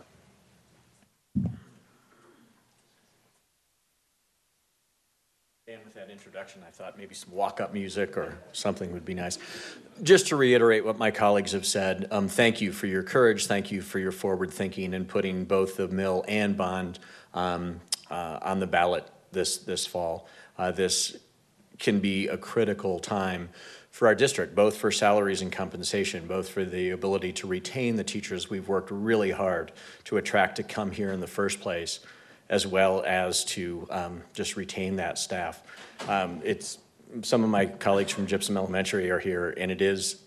And 5.67 5.83
with 5.83 5.95
that 5.95 6.07
introduction, 6.45 6.63
I 6.67 6.71
thought 6.71 6.97
maybe 6.97 7.15
some 7.15 7.33
walk-up 7.33 7.73
music 7.73 8.17
or 8.17 8.37
something 8.51 8.93
would 8.93 9.03
be 9.03 9.15
nice. 9.15 9.39
Just 10.03 10.27
to 10.27 10.35
reiterate 10.35 10.85
what 10.85 10.99
my 10.99 11.09
colleagues 11.09 11.53
have 11.53 11.65
said, 11.65 12.07
um, 12.11 12.27
thank 12.27 12.61
you 12.61 12.71
for 12.71 12.85
your 12.85 13.01
courage, 13.01 13.47
thank 13.47 13.71
you 13.71 13.81
for 13.81 13.97
your 13.97 14.11
forward 14.11 14.51
thinking 14.51 14.93
and 14.93 15.07
putting 15.07 15.45
both 15.45 15.77
the 15.77 15.87
mill 15.87 16.23
and 16.27 16.55
bond 16.55 16.99
um, 17.33 17.81
uh, 18.11 18.37
on 18.43 18.59
the 18.59 18.67
ballot 18.67 19.07
this 19.31 19.57
this 19.57 19.87
fall. 19.87 20.27
Uh, 20.55 20.71
this 20.71 21.17
can 21.79 21.99
be 21.99 22.27
a 22.27 22.37
critical 22.37 22.99
time 22.99 23.49
for 23.89 24.07
our 24.07 24.15
district, 24.15 24.53
both 24.53 24.77
for 24.77 24.91
salaries 24.91 25.41
and 25.41 25.51
compensation, 25.51 26.27
both 26.27 26.49
for 26.49 26.63
the 26.63 26.91
ability 26.91 27.33
to 27.33 27.47
retain 27.47 27.95
the 27.95 28.03
teachers 28.03 28.51
we've 28.51 28.67
worked 28.67 28.91
really 28.91 29.31
hard 29.31 29.71
to 30.03 30.17
attract 30.17 30.57
to 30.57 30.63
come 30.63 30.91
here 30.91 31.11
in 31.11 31.21
the 31.21 31.27
first 31.27 31.59
place, 31.59 32.01
as 32.49 32.67
well 32.67 33.03
as 33.05 33.43
to 33.45 33.87
um, 33.89 34.23
just 34.33 34.55
retain 34.55 34.97
that 34.97 35.17
staff. 35.17 35.61
Um, 36.07 36.41
it's 36.43 36.77
some 37.21 37.43
of 37.43 37.49
my 37.49 37.65
colleagues 37.65 38.11
from 38.11 38.27
Gypsum 38.27 38.57
Elementary 38.57 39.09
are 39.09 39.19
here, 39.19 39.53
and 39.57 39.71
it 39.71 39.81
is 39.81 40.21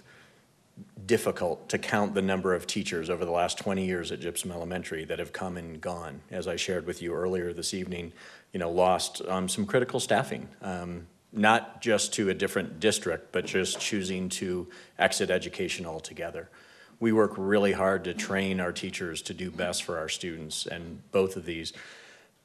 difficult 1.06 1.68
to 1.70 1.78
count 1.78 2.14
the 2.14 2.22
number 2.22 2.54
of 2.54 2.66
teachers 2.66 3.08
over 3.10 3.25
the 3.25 3.30
last 3.30 3.58
20 3.58 3.84
years 3.84 4.12
at 4.12 4.20
Gypsum 4.20 4.52
Elementary 4.52 5.04
that 5.06 5.18
have 5.18 5.32
come 5.32 5.56
and 5.56 5.80
gone. 5.80 6.20
As 6.30 6.46
I 6.46 6.56
shared 6.56 6.87
with 6.87 7.02
you 7.02 7.14
earlier 7.14 7.52
this 7.52 7.72
evening, 7.72 8.12
you 8.52 8.60
know, 8.60 8.70
lost 8.70 9.22
um, 9.26 9.48
some 9.48 9.66
critical 9.66 10.00
staffing. 10.00 10.48
Um, 10.62 11.06
not 11.32 11.82
just 11.82 12.14
to 12.14 12.30
a 12.30 12.34
different 12.34 12.80
district, 12.80 13.32
but 13.32 13.44
just 13.44 13.80
choosing 13.80 14.28
to 14.30 14.66
exit 14.98 15.30
education 15.30 15.84
altogether. 15.84 16.48
We 17.00 17.12
work 17.12 17.34
really 17.37 17.72
hard 17.72 18.04
to 18.04 18.14
train 18.14 18.60
our 18.60 18.72
teachers 18.72 19.22
to 19.22 19.34
do 19.34 19.50
best 19.50 19.82
for 19.82 19.98
our 19.98 20.08
students, 20.08 20.66
and 20.66 21.00
both 21.12 21.37
of 21.37 21.44
these, 21.44 21.72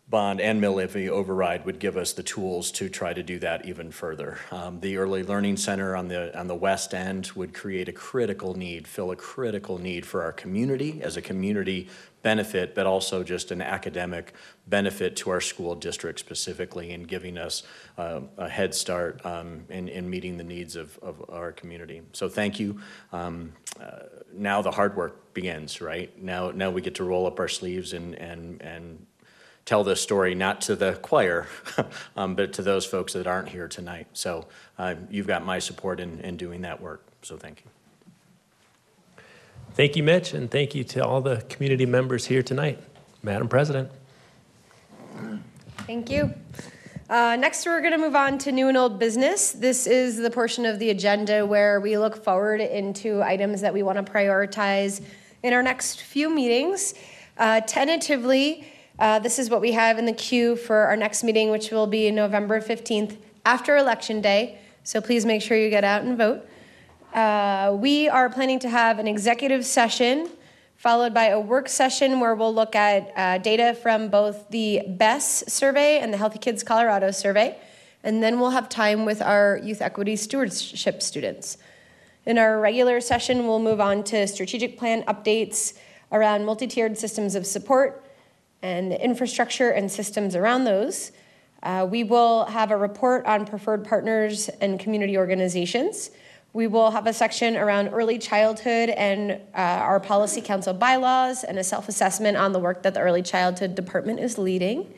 bond 0.10 0.42
and 0.42 0.60
mill 0.60 0.74
levy 0.74 1.10
override, 1.10 1.66
would 1.66 1.80
give 1.80 1.98
us 1.98 2.14
the 2.14 2.24
tools 2.24 2.72
to 2.72 2.90
try 2.90 3.14
to 3.14 3.24
do 3.24 3.40
that 3.40 3.66
even 3.66 3.92
further. 3.92 4.38
Um, 4.52 4.80
the 4.80 4.98
Early 4.98 5.24
Learning 5.24 5.58
Center 5.58 5.96
on 5.96 6.08
the, 6.08 6.38
on 6.38 6.48
the 6.48 6.56
west 6.56 6.94
end 6.94 7.32
would 7.36 7.54
create 7.54 7.90
a 7.90 7.94
critical 7.94 8.54
need, 8.54 8.88
fill 8.88 9.12
a 9.12 9.16
critical 9.16 9.78
need 9.78 10.06
for 10.06 10.24
our 10.24 10.34
community 10.34 11.02
as 11.02 11.18
a 11.18 11.22
community 11.22 11.88
benefit, 12.22 12.74
but 12.74 12.86
also 12.86 13.24
just 13.24 13.52
an 13.52 13.62
academic 13.62 14.34
benefit 14.68 15.16
to 15.18 15.30
our 15.30 15.42
school 15.42 15.76
district 15.76 16.20
specifically 16.20 16.92
in 16.92 17.04
giving 17.04 17.38
us 17.38 17.64
uh, 17.98 18.22
a 18.38 18.50
head 18.50 18.74
start 18.74 19.24
um, 19.26 19.66
in, 19.70 19.88
in 19.90 20.10
meeting 20.10 20.38
the 20.38 20.44
needs 20.44 20.76
of, 20.76 20.98
of 21.02 21.24
our 21.30 21.52
community. 21.52 22.02
So 22.14 22.30
thank 22.30 22.60
you. 22.60 22.80
Um, 23.12 23.54
uh, 23.80 24.04
now 24.34 24.62
the 24.62 24.72
hard 24.72 24.96
work 24.96 25.34
begins, 25.34 25.82
right? 25.82 26.22
Now, 26.22 26.52
now 26.52 26.72
we 26.72 26.82
get 26.82 26.96
to 26.96 27.04
roll 27.04 27.28
up 27.28 27.40
our 27.40 27.50
sleeves 27.50 27.94
and, 27.94 28.16
and, 28.16 28.62
and 28.62 29.06
tell 29.66 29.84
this 29.84 30.02
story 30.02 30.36
not 30.36 30.62
to 30.62 30.76
the 30.76 30.94
choir, 31.02 31.48
um, 32.18 32.36
but 32.36 32.54
to 32.54 32.62
those 32.62 32.86
folks 32.86 33.14
that 33.14 33.28
aren't 33.28 33.50
here 33.50 33.68
tonight. 33.68 34.08
So 34.14 34.48
uh, 34.78 34.96
you've 35.10 35.28
got 35.28 35.46
my 35.46 35.60
support 35.60 36.00
in, 36.00 36.20
in 36.20 36.38
doing 36.38 36.62
that 36.62 36.82
work. 36.82 37.04
So 37.22 37.38
thank 37.38 37.64
you. 37.64 39.24
Thank 39.74 39.96
you, 39.96 40.04
Mitch, 40.04 40.34
and 40.34 40.52
thank 40.52 40.76
you 40.76 40.84
to 40.84 41.04
all 41.04 41.22
the 41.22 41.38
community 41.50 41.86
members 41.86 42.26
here 42.26 42.44
tonight. 42.44 42.80
Madam 43.24 43.48
President. 43.48 43.90
Thank 45.88 46.12
you. 46.12 46.34
Uh, 47.10 47.36
next, 47.36 47.66
we're 47.66 47.82
going 47.82 47.92
to 47.92 47.98
move 47.98 48.16
on 48.16 48.38
to 48.40 48.52
new 48.52 48.68
and 48.68 48.78
old 48.78 49.00
business. 49.00 49.52
This 49.52 49.88
is 49.88 50.18
the 50.18 50.30
portion 50.30 50.66
of 50.66 50.80
the 50.80 50.90
agenda 50.90 51.46
where 51.46 51.80
we 51.80 51.98
look 51.98 52.24
forward 52.24 52.62
into 52.62 53.22
items 53.22 53.62
that 53.62 53.74
we 53.74 53.84
want 53.84 54.04
to 54.04 54.12
prioritize 54.12 55.02
in 55.42 55.54
our 55.54 55.64
next 55.64 56.02
few 56.02 56.30
meetings. 56.30 56.94
Uh, 57.38 57.62
tentatively, 57.62 58.66
uh, 59.00 59.20
this 59.20 59.40
is 59.40 59.50
what 59.50 59.62
we 59.62 59.72
have 59.72 59.98
in 59.98 60.06
the 60.06 60.14
queue 60.14 60.56
for 60.56 60.78
our 60.78 60.96
next 60.96 61.24
meeting, 61.24 61.50
which 61.50 61.72
will 61.72 61.88
be 61.88 62.12
November 62.12 62.62
15th 62.62 63.18
after 63.46 63.76
Election 63.76 64.22
Day. 64.22 64.60
So 64.84 65.02
please 65.02 65.26
make 65.26 65.42
sure 65.42 65.58
you 65.58 65.70
get 65.70 65.84
out 65.84 66.04
and 66.04 66.18
vote. 66.18 66.48
Uh, 67.14 67.76
we 67.80 68.08
are 68.08 68.30
planning 68.30 68.60
to 68.60 68.70
have 68.70 69.00
an 69.00 69.08
executive 69.08 69.66
session 69.66 70.30
followed 70.76 71.14
by 71.14 71.28
a 71.28 71.40
work 71.40 71.70
session 71.70 72.20
where 72.20 72.36
we'll 72.36 72.54
look 72.54 72.76
at 72.76 73.12
uh, 73.16 73.38
data 73.38 73.74
from 73.74 74.10
both 74.10 74.50
the 74.50 74.82
BESS 74.86 75.46
survey 75.48 76.00
and 76.00 76.14
the 76.14 76.18
Healthy 76.18 76.40
Kids 76.40 76.62
Colorado 76.64 77.10
survey. 77.12 77.58
And 78.04 78.22
then 78.22 78.40
we'll 78.40 78.50
have 78.50 78.68
time 78.68 79.06
with 79.06 79.22
our 79.22 79.60
youth 79.64 79.82
equity 79.82 80.18
stewardship 80.18 81.02
students. 81.02 81.58
In 82.26 82.38
our 82.38 82.60
regular 82.60 83.00
session, 83.00 83.48
we'll 83.48 83.60
move 83.60 83.80
on 83.80 84.04
to 84.06 84.28
strategic 84.28 84.78
plan 84.78 85.04
updates 85.04 85.74
around 86.12 86.46
multi 86.46 86.68
tiered 86.68 86.98
systems 86.98 87.36
of 87.36 87.46
support 87.46 88.03
and 88.64 88.90
the 88.90 89.04
infrastructure 89.04 89.70
and 89.70 89.92
systems 89.92 90.36
around 90.36 90.64
those. 90.64 91.12
Uh, 91.62 91.88
we 91.90 92.04
will 92.04 92.46
have 92.46 92.72
a 92.72 92.78
report 92.78 93.26
on 93.26 93.46
preferred 93.46 93.86
partners 93.86 94.50
and 94.62 94.80
community 94.80 95.18
organizations. 95.18 96.10
We 96.54 96.68
will 96.68 96.92
have 96.92 97.06
a 97.08 97.14
section 97.14 97.58
around 97.58 97.90
early 97.90 98.18
childhood 98.18 98.90
and 98.90 99.32
uh, 99.32 99.38
our 99.58 100.00
policy 100.00 100.42
council 100.42 100.74
bylaws 100.74 101.44
and 101.44 101.60
a 101.60 101.64
self 101.64 101.90
assessment 101.90 102.38
on 102.38 102.54
the 102.54 102.60
work 102.60 102.84
that 102.84 102.94
the 102.94 103.02
early 103.02 103.22
childhood 103.22 103.76
department 103.76 104.20
is 104.20 104.38
leading. 104.38 104.94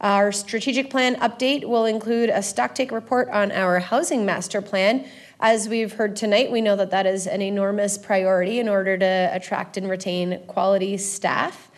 Our 0.00 0.30
strategic 0.32 0.90
plan 0.90 1.16
update 1.16 1.64
will 1.64 1.86
include 1.86 2.28
a 2.28 2.38
stocktake 2.38 2.90
report 2.90 3.28
on 3.30 3.50
our 3.52 3.78
housing 3.78 4.26
master 4.26 4.60
plan. 4.60 5.06
As 5.40 5.68
we've 5.68 5.92
heard 5.92 6.16
tonight, 6.16 6.50
we 6.50 6.60
know 6.60 6.76
that 6.76 6.90
that 6.90 7.06
is 7.06 7.26
an 7.26 7.42
enormous 7.42 7.98
priority 7.98 8.58
in 8.58 8.68
order 8.68 8.96
to 8.98 9.30
attract 9.32 9.76
and 9.76 9.88
retain 9.88 10.42
quality 10.46 10.96
staff. 10.96 11.70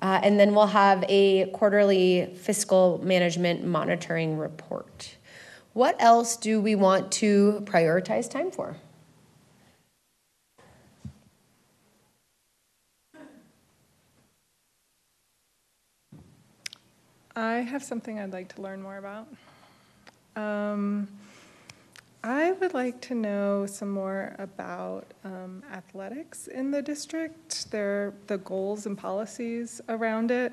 Uh, 0.00 0.20
and 0.22 0.38
then 0.38 0.54
we'll 0.54 0.66
have 0.66 1.04
a 1.08 1.46
quarterly 1.50 2.32
fiscal 2.36 3.00
management 3.02 3.64
monitoring 3.64 4.38
report. 4.38 5.16
What 5.72 5.96
else 5.98 6.36
do 6.36 6.60
we 6.60 6.74
want 6.74 7.10
to 7.12 7.62
prioritize 7.64 8.30
time 8.30 8.50
for? 8.50 8.76
I 17.34 17.56
have 17.60 17.84
something 17.84 18.18
I'd 18.18 18.32
like 18.32 18.52
to 18.56 18.62
learn 18.62 18.82
more 18.82 18.98
about. 18.98 19.28
Um, 20.34 21.06
I 22.24 22.50
would 22.52 22.74
like 22.74 23.00
to 23.02 23.14
know 23.14 23.64
some 23.66 23.90
more 23.90 24.34
about 24.38 25.06
um, 25.24 25.62
athletics 25.72 26.48
in 26.48 26.72
the 26.72 26.82
district, 26.82 27.70
their 27.70 28.12
the 28.26 28.38
goals 28.38 28.86
and 28.86 28.98
policies 28.98 29.80
around 29.88 30.32
it. 30.32 30.52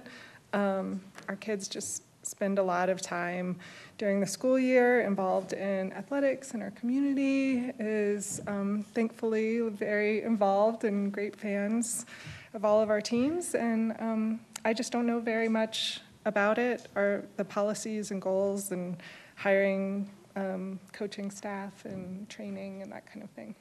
Um, 0.54 1.02
our 1.28 1.36
kids 1.36 1.68
just 1.68 2.04
spend 2.22 2.60
a 2.60 2.64
lot 2.64 2.90
of 2.90 3.02
time 3.02 3.58
during 3.98 4.20
the 4.20 4.28
school 4.28 4.60
year 4.60 5.02
involved 5.02 5.54
in 5.54 5.92
athletics, 5.94 6.54
and 6.54 6.62
our 6.62 6.72
community 6.72 7.72
is 7.80 8.42
um, 8.46 8.86
thankfully 8.94 9.62
very 9.62 10.22
involved 10.22 10.84
and 10.84 11.12
great 11.12 11.36
fans 11.36 12.06
of 12.54 12.64
all 12.64 12.80
of 12.80 12.92
our 12.92 13.02
teams. 13.02 13.56
And 13.56 13.96
um, 14.00 14.40
I 14.64 14.74
just 14.74 14.92
don't 14.92 15.08
know 15.08 15.20
very 15.20 15.50
much 15.50 16.02
about 16.26 16.60
it, 16.60 16.88
or 16.96 17.26
the 17.38 17.46
policies 17.46 18.12
and 18.12 18.22
goals, 18.22 18.72
and 18.72 18.98
hiring 19.36 20.10
um, 20.36 20.80
coaching 20.92 21.32
staff 21.32 21.86
and 21.86 22.28
training 22.30 22.82
and 22.82 22.92
that 22.92 23.06
kind 23.06 23.24
of 23.24 23.30
thing. 23.32 23.56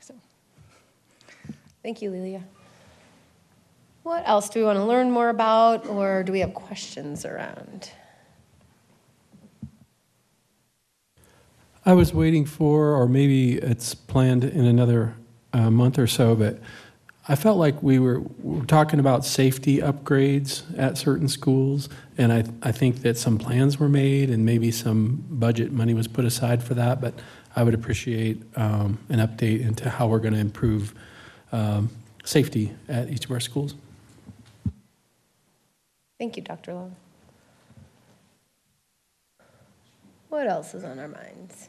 So, 0.00 0.14
Thank 1.82 2.02
you, 2.02 2.10
Lilia. 2.10 2.44
What 4.02 4.26
else 4.26 4.48
do 4.48 4.60
we 4.60 4.66
want 4.66 4.78
to 4.78 4.84
learn 4.84 5.10
more 5.10 5.28
about, 5.28 5.86
or 5.86 6.22
do 6.22 6.32
we 6.32 6.40
have 6.40 6.54
questions 6.54 7.24
around? 7.24 7.90
I 11.84 11.92
was 11.92 12.12
waiting 12.12 12.44
for, 12.44 12.94
or 12.94 13.06
maybe 13.06 13.54
it's 13.58 13.94
planned 13.94 14.44
in 14.44 14.64
another 14.64 15.14
uh, 15.52 15.70
month 15.70 15.98
or 15.98 16.06
so, 16.06 16.34
but 16.34 16.58
I 17.30 17.34
felt 17.34 17.58
like 17.58 17.82
we 17.82 17.98
were, 17.98 18.20
we 18.20 18.60
were 18.60 18.64
talking 18.64 18.98
about 18.98 19.22
safety 19.22 19.78
upgrades 19.78 20.62
at 20.78 20.96
certain 20.96 21.28
schools, 21.28 21.90
and 22.16 22.32
I, 22.32 22.44
I 22.62 22.72
think 22.72 23.02
that 23.02 23.18
some 23.18 23.36
plans 23.36 23.78
were 23.78 23.88
made 23.88 24.30
and 24.30 24.46
maybe 24.46 24.70
some 24.70 25.26
budget 25.28 25.70
money 25.70 25.92
was 25.92 26.08
put 26.08 26.24
aside 26.24 26.62
for 26.62 26.72
that, 26.74 27.02
but 27.02 27.12
I 27.54 27.64
would 27.64 27.74
appreciate 27.74 28.42
um, 28.56 28.98
an 29.10 29.18
update 29.18 29.60
into 29.60 29.90
how 29.90 30.06
we're 30.06 30.20
going 30.20 30.32
to 30.32 30.40
improve 30.40 30.94
um, 31.52 31.90
safety 32.24 32.72
at 32.88 33.10
each 33.10 33.26
of 33.26 33.30
our 33.30 33.40
schools. 33.40 33.74
Thank 36.18 36.36
you, 36.36 36.42
Dr. 36.42 36.72
Long. 36.72 36.96
What 40.30 40.46
else 40.46 40.74
is 40.74 40.82
on 40.82 40.98
our 40.98 41.08
minds? 41.08 41.68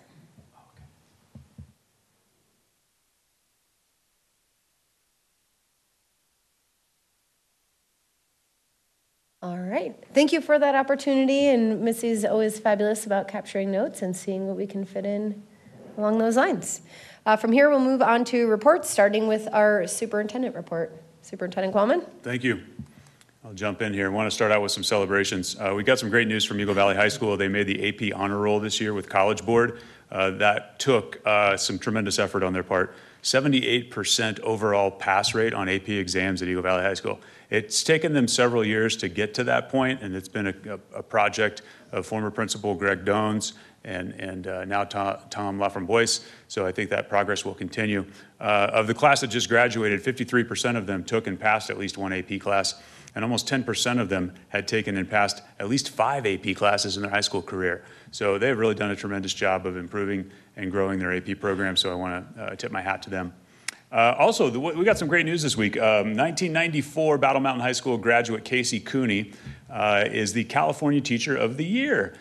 All 9.41 9.57
right. 9.57 9.95
Thank 10.13 10.33
you 10.33 10.41
for 10.41 10.59
that 10.59 10.75
opportunity. 10.75 11.45
And 11.47 11.79
Missy's 11.79 12.25
always 12.25 12.59
fabulous 12.59 13.05
about 13.05 13.29
capturing 13.29 13.71
notes 13.71 14.01
and 14.01 14.13
seeing 14.13 14.47
what 14.47 14.57
we 14.57 14.67
can 14.67 14.83
fit 14.83 15.05
in 15.05 15.41
along 15.97 16.17
those 16.17 16.35
lines. 16.35 16.81
Uh, 17.25 17.37
from 17.37 17.53
here, 17.53 17.69
we'll 17.69 17.79
move 17.79 18.01
on 18.01 18.25
to 18.25 18.47
reports, 18.47 18.89
starting 18.89 19.27
with 19.27 19.47
our 19.53 19.87
superintendent 19.87 20.55
report. 20.55 21.01
Superintendent 21.21 21.71
Qualman? 21.71 22.01
Thank 22.21 22.43
you. 22.43 22.61
I'll 23.45 23.53
jump 23.53 23.81
in 23.81 23.93
here. 23.93 24.07
I 24.07 24.09
want 24.09 24.27
to 24.27 24.35
start 24.35 24.51
out 24.51 24.61
with 24.61 24.73
some 24.73 24.83
celebrations. 24.83 25.55
Uh, 25.57 25.73
we 25.73 25.83
got 25.83 25.99
some 25.99 26.09
great 26.09 26.27
news 26.27 26.43
from 26.43 26.59
Eagle 26.59 26.73
Valley 26.73 26.95
High 26.95 27.07
School. 27.07 27.37
They 27.37 27.47
made 27.47 27.67
the 27.67 27.87
AP 27.87 28.13
honor 28.19 28.39
roll 28.39 28.59
this 28.59 28.81
year 28.81 28.93
with 28.93 29.07
College 29.07 29.45
Board. 29.45 29.79
Uh, 30.11 30.31
that 30.31 30.79
took 30.79 31.25
uh, 31.25 31.55
some 31.55 31.79
tremendous 31.79 32.19
effort 32.19 32.43
on 32.43 32.51
their 32.51 32.63
part. 32.63 32.93
78% 33.23 34.39
overall 34.41 34.91
pass 34.91 35.33
rate 35.33 35.53
on 35.53 35.69
AP 35.69 35.87
exams 35.89 36.41
at 36.41 36.49
Eagle 36.49 36.63
Valley 36.63 36.83
High 36.83 36.93
School. 36.93 37.21
It's 37.49 37.83
taken 37.83 38.13
them 38.13 38.27
several 38.27 38.63
years 38.63 38.95
to 38.97 39.09
get 39.09 39.33
to 39.35 39.43
that 39.45 39.69
point, 39.69 40.03
and 40.03 40.15
it's 40.15 40.27
been 40.27 40.47
a, 40.47 40.79
a, 40.93 41.01
project 41.01 41.63
of 41.91 42.05
former 42.05 42.29
principal 42.29 42.75
Greg 42.75 43.05
Dones 43.05 43.53
and, 43.83 44.13
and 44.13 44.45
uh, 44.45 44.65
now 44.65 44.83
Tom, 44.83 45.17
Tom 45.31 45.57
Laframboise. 45.57 46.23
So 46.47 46.67
I 46.67 46.71
think 46.71 46.91
that 46.91 47.09
progress 47.09 47.43
will 47.43 47.55
continue. 47.55 48.05
Uh, 48.39 48.69
of 48.71 48.85
the 48.85 48.93
class 48.93 49.21
that 49.21 49.27
just 49.27 49.49
graduated, 49.49 50.03
53% 50.03 50.77
of 50.77 50.85
them 50.85 51.03
took 51.03 51.25
and 51.25 51.39
passed 51.39 51.71
at 51.71 51.79
least 51.79 51.97
one 51.97 52.13
AP 52.13 52.39
class, 52.39 52.75
and 53.15 53.25
almost 53.25 53.47
10% 53.47 53.99
of 53.99 54.09
them 54.09 54.31
had 54.49 54.67
taken 54.67 54.95
and 54.95 55.09
passed 55.09 55.41
at 55.59 55.69
least 55.69 55.89
five 55.89 56.27
AP 56.27 56.55
classes 56.55 56.97
in 56.97 57.01
their 57.01 57.11
high 57.11 57.21
school 57.21 57.41
career. 57.41 57.83
So 58.11 58.37
they've 58.37 58.57
really 58.57 58.75
done 58.75 58.91
a 58.91 58.95
tremendous 58.95 59.33
job 59.33 59.65
of 59.65 59.75
improving 59.75 60.29
and 60.55 60.71
growing 60.71 60.99
their 60.99 61.15
AP 61.15 61.39
program. 61.39 61.75
So 61.75 61.91
I 61.91 61.95
want 61.95 62.35
to 62.35 62.43
uh, 62.43 62.55
tip 62.55 62.71
my 62.71 62.81
hat 62.81 63.01
to 63.03 63.09
them. 63.09 63.33
Uh, 63.91 64.15
also, 64.19 64.49
the, 64.49 64.59
we 64.59 64.85
got 64.85 64.97
some 64.99 65.07
great 65.07 65.25
news 65.25 65.41
this 65.41 65.57
week. 65.57 65.75
Um, 65.75 66.15
1994 66.15 67.17
Battle 67.17 67.41
Mountain 67.41 67.61
High 67.61 67.71
School 67.71 67.97
graduate 67.97 68.45
Casey 68.45 68.79
Cooney 68.79 69.33
uh, 69.69 70.03
is 70.05 70.33
the 70.33 70.43
California 70.43 71.01
Teacher 71.01 71.35
of 71.35 71.57
the 71.57 71.65
Year. 71.65 72.15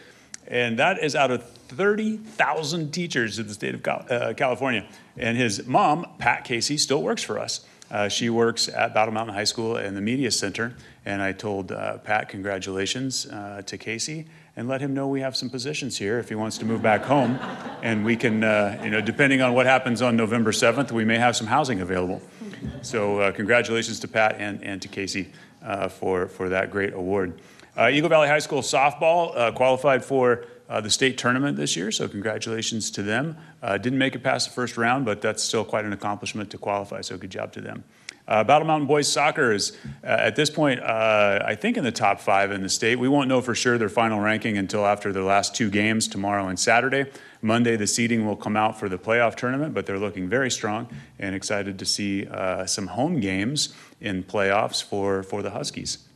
And 0.47 0.79
that 0.79 1.03
is 1.03 1.15
out 1.15 1.31
of 1.31 1.47
30,000 1.69 2.91
teachers 2.91 3.39
in 3.39 3.47
the 3.47 3.55
state 3.55 3.75
of 3.75 3.83
Cal- 3.83 4.07
uh, 4.09 4.33
California. 4.35 4.87
And 5.19 5.37
his 5.37 5.67
mom, 5.67 6.07
Pat 6.19 6.45
Casey, 6.45 6.79
still 6.79 7.03
works 7.03 7.23
for 7.23 7.39
us. 7.39 7.67
Uh, 7.91 8.09
she 8.09 8.31
works 8.31 8.69
at 8.69 8.95
Battle 8.95 9.13
Mountain 9.13 9.35
High 9.35 9.45
School 9.45 9.77
and 9.77 9.95
the 9.95 10.01
Media 10.01 10.31
Center. 10.31 10.75
And 11.05 11.21
I 11.21 11.33
told 11.33 11.73
uh, 11.73 11.99
Pat, 11.99 12.31
congratulations 12.31 13.27
uh, 13.27 13.63
to 13.67 13.77
Casey 13.77 14.27
and 14.59 14.67
let 14.67 14.81
him 14.81 14.93
know 14.93 15.07
we 15.07 15.21
have 15.21 15.37
some 15.37 15.49
positions 15.49 15.97
here 15.97 16.19
if 16.19 16.29
he 16.29 16.35
wants 16.35 16.59
to 16.59 16.65
move 16.65 16.83
back 16.83 17.03
home. 17.03 17.39
And 17.81 18.05
we 18.05 18.17
can, 18.17 18.43
uh, 18.43 18.81
you 18.83 18.91
know, 18.91 19.01
depending 19.01 19.41
on 19.41 19.55
what 19.55 19.67
happens 19.67 20.03
on 20.03 20.17
November 20.17 20.51
7th, 20.51 20.91
we 20.91 21.05
may 21.05 21.17
have 21.17 21.37
some 21.37 21.47
housing 21.47 21.81
available. 21.81 22.21
So, 22.83 23.21
uh, 23.21 23.31
congratulations 23.31 24.01
to 24.01 24.09
Pat 24.09 24.35
and, 24.41 24.61
and 24.65 24.83
to 24.83 24.89
Casey 24.89 25.31
uh, 25.63 25.87
for, 25.87 26.27
for 26.27 26.49
that 26.49 26.73
great 26.73 26.93
award. 26.93 27.41
Uh, 27.77 27.89
Eagle 27.93 28.09
Valley 28.09 28.27
High 28.27 28.41
School 28.41 28.63
softball 28.63 29.33
uh, 29.37 29.53
qualified 29.53 30.05
for 30.05 30.45
uh, 30.69 30.81
the 30.81 30.91
state 30.91 31.19
tournament 31.19 31.57
this 31.57 31.77
year, 31.77 31.93
so 31.93 32.09
congratulations 32.09 32.91
to 32.91 33.05
them. 33.05 33.37
didn't 33.63 33.97
make 33.97 34.17
it 34.17 34.25
past 34.25 34.49
the 34.49 34.55
first 34.55 34.77
round, 34.77 35.05
but 35.05 35.23
that's 35.23 35.41
still 35.41 35.65
quite 35.65 35.85
an 35.85 35.93
accomplishment 35.93 36.51
to 36.51 36.59
qualify, 36.59 37.01
so 37.01 37.17
good 37.17 37.31
job 37.31 37.53
to 37.53 37.61
them. 37.61 37.85
Uh, 38.29 38.45
Battle 38.45 38.67
Mountain 38.67 38.87
Boys 38.87 39.11
Soccer 39.11 39.53
is, 39.53 39.73
uh, 40.05 40.09
at 40.09 40.37
this 40.37 40.51
point, 40.51 40.81
uh, 40.81 41.43
I 41.43 41.55
think 41.55 41.79
in 41.79 41.85
the 41.85 41.91
top 41.91 42.21
five 42.21 42.53
in 42.53 42.63
the 42.63 42.69
state. 42.69 42.99
We 42.99 43.09
won't 43.09 43.27
know 43.27 43.41
for 43.41 43.55
sure 43.55 43.79
their 43.79 43.89
final 43.89 44.21
ranking 44.21 44.59
until 44.59 44.85
after 44.85 45.15
their 45.15 45.23
last 45.23 45.55
two 45.55 45.71
games, 45.71 46.07
tomorrow 46.07 46.49
and 46.49 46.61
Saturday. 46.61 47.11
Monday, 47.41 47.77
the 47.77 47.87
seeding 47.87 48.27
will 48.27 48.37
come 48.37 48.55
out 48.55 48.79
for 48.79 48.91
the 48.91 48.99
playoff 48.99 49.35
tournament, 49.35 49.73
but 49.73 49.87
they're 49.87 49.99
looking 49.99 50.29
very 50.29 50.51
strong 50.51 50.89
and 51.19 51.35
excited 51.35 51.79
to 51.79 51.87
see 51.87 52.27
uh, 52.27 52.67
some 52.67 52.89
home 52.89 53.19
games 53.19 53.75
in 54.03 54.23
playoffs 54.23 54.83
for, 54.83 55.23
for 55.23 55.43
the 55.43 55.51
Huskies. 55.51 56.07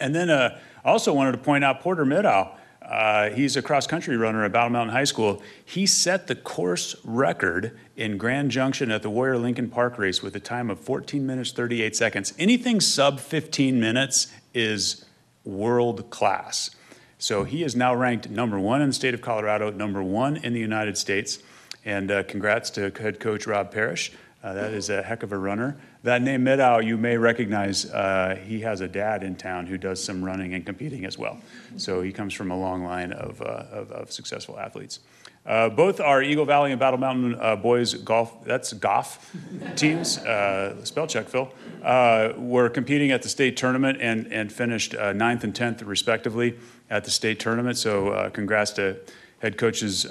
And 0.00 0.12
then 0.12 0.30
uh, 0.30 0.58
I 0.84 0.90
also 0.90 1.14
wanted 1.14 1.32
to 1.32 1.38
point 1.38 1.62
out 1.62 1.80
Porter 1.80 2.04
Middaugh. 2.04 2.50
Uh, 2.84 3.30
he's 3.30 3.56
a 3.56 3.62
cross 3.62 3.86
country 3.86 4.16
runner 4.16 4.44
at 4.44 4.52
Battle 4.52 4.70
Mountain 4.70 4.94
High 4.94 5.04
School. 5.04 5.42
He 5.64 5.86
set 5.86 6.26
the 6.26 6.34
course 6.34 6.94
record 7.02 7.78
in 7.96 8.18
Grand 8.18 8.50
Junction 8.50 8.90
at 8.90 9.02
the 9.02 9.08
Warrior 9.08 9.38
Lincoln 9.38 9.70
Park 9.70 9.96
race 9.96 10.22
with 10.22 10.36
a 10.36 10.40
time 10.40 10.68
of 10.68 10.78
14 10.78 11.26
minutes 11.26 11.52
38 11.52 11.96
seconds. 11.96 12.34
Anything 12.38 12.80
sub 12.80 13.20
15 13.20 13.80
minutes 13.80 14.26
is 14.52 15.04
world 15.44 16.10
class. 16.10 16.70
So 17.18 17.44
he 17.44 17.62
is 17.62 17.74
now 17.74 17.94
ranked 17.94 18.28
number 18.28 18.58
one 18.58 18.82
in 18.82 18.88
the 18.88 18.94
state 18.94 19.14
of 19.14 19.22
Colorado, 19.22 19.70
number 19.70 20.02
one 20.02 20.36
in 20.36 20.52
the 20.52 20.60
United 20.60 20.98
States. 20.98 21.38
And 21.86 22.10
uh, 22.10 22.22
congrats 22.24 22.68
to 22.70 22.90
head 22.90 23.18
coach 23.18 23.46
Rob 23.46 23.70
Parrish. 23.70 24.12
Uh, 24.42 24.52
that 24.52 24.74
is 24.74 24.90
a 24.90 25.02
heck 25.02 25.22
of 25.22 25.32
a 25.32 25.38
runner. 25.38 25.78
That 26.04 26.20
name 26.20 26.44
Middaugh, 26.44 26.84
you 26.84 26.98
may 26.98 27.16
recognize. 27.16 27.86
Uh, 27.86 28.38
he 28.44 28.60
has 28.60 28.82
a 28.82 28.88
dad 28.88 29.22
in 29.22 29.36
town 29.36 29.66
who 29.66 29.78
does 29.78 30.04
some 30.04 30.22
running 30.22 30.52
and 30.52 30.64
competing 30.66 31.06
as 31.06 31.16
well. 31.16 31.38
So 31.78 32.02
he 32.02 32.12
comes 32.12 32.34
from 32.34 32.50
a 32.50 32.58
long 32.58 32.84
line 32.84 33.10
of, 33.10 33.40
uh, 33.40 33.64
of, 33.72 33.90
of 33.90 34.12
successful 34.12 34.60
athletes. 34.60 35.00
Uh, 35.46 35.70
both 35.70 36.00
our 36.00 36.22
Eagle 36.22 36.44
Valley 36.44 36.72
and 36.72 36.78
Battle 36.78 37.00
Mountain 37.00 37.36
uh, 37.40 37.56
boys 37.56 37.94
golf, 37.94 38.44
that's 38.44 38.74
golf 38.74 39.34
teams, 39.76 40.18
uh, 40.18 40.84
spell 40.84 41.06
check, 41.06 41.26
Phil, 41.26 41.50
uh, 41.82 42.34
were 42.36 42.68
competing 42.68 43.10
at 43.10 43.22
the 43.22 43.28
state 43.30 43.56
tournament 43.56 43.96
and, 44.02 44.30
and 44.30 44.52
finished 44.52 44.92
ninth 44.92 45.42
and 45.42 45.54
10th 45.54 45.86
respectively 45.86 46.58
at 46.90 47.04
the 47.04 47.10
state 47.10 47.40
tournament. 47.40 47.78
So 47.78 48.30
congrats 48.34 48.72
to 48.72 48.98
head 49.38 49.56
coaches 49.56 50.04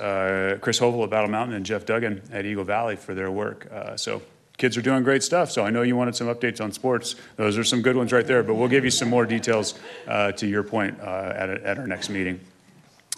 Chris 0.60 0.79
Hovel 0.79 1.03
at 1.03 1.12
Battle 1.12 1.29
Mountain 1.29 1.56
and 1.56 1.63
Jeff 1.63 1.86
Duggan 1.86 2.23
at 2.32 2.47
Eagle 2.47 2.63
Valley 2.63 2.95
for 2.95 3.13
their 3.13 3.29
work. 3.29 3.71
So 3.95 4.23
kids 4.57 4.77
are 4.77 4.81
doing 4.81 5.03
great 5.03 5.23
stuff. 5.23 5.51
So 5.51 5.65
I 5.65 5.69
know 5.69 5.81
you 5.81 5.95
wanted 5.95 6.15
some 6.15 6.27
updates 6.27 6.61
on 6.61 6.71
sports. 6.71 7.15
Those 7.35 7.57
are 7.57 7.63
some 7.63 7.81
good 7.81 7.95
ones 7.95 8.13
right 8.13 8.25
there, 8.25 8.43
but 8.43 8.55
we'll 8.55 8.67
give 8.67 8.83
you 8.83 8.91
some 8.91 9.09
more 9.09 9.25
details 9.25 9.79
uh, 10.07 10.31
to 10.33 10.47
your 10.47 10.63
point 10.63 10.99
uh, 10.99 11.33
at, 11.35 11.49
at 11.49 11.79
our 11.79 11.87
next 11.87 12.09
meeting. 12.09 12.39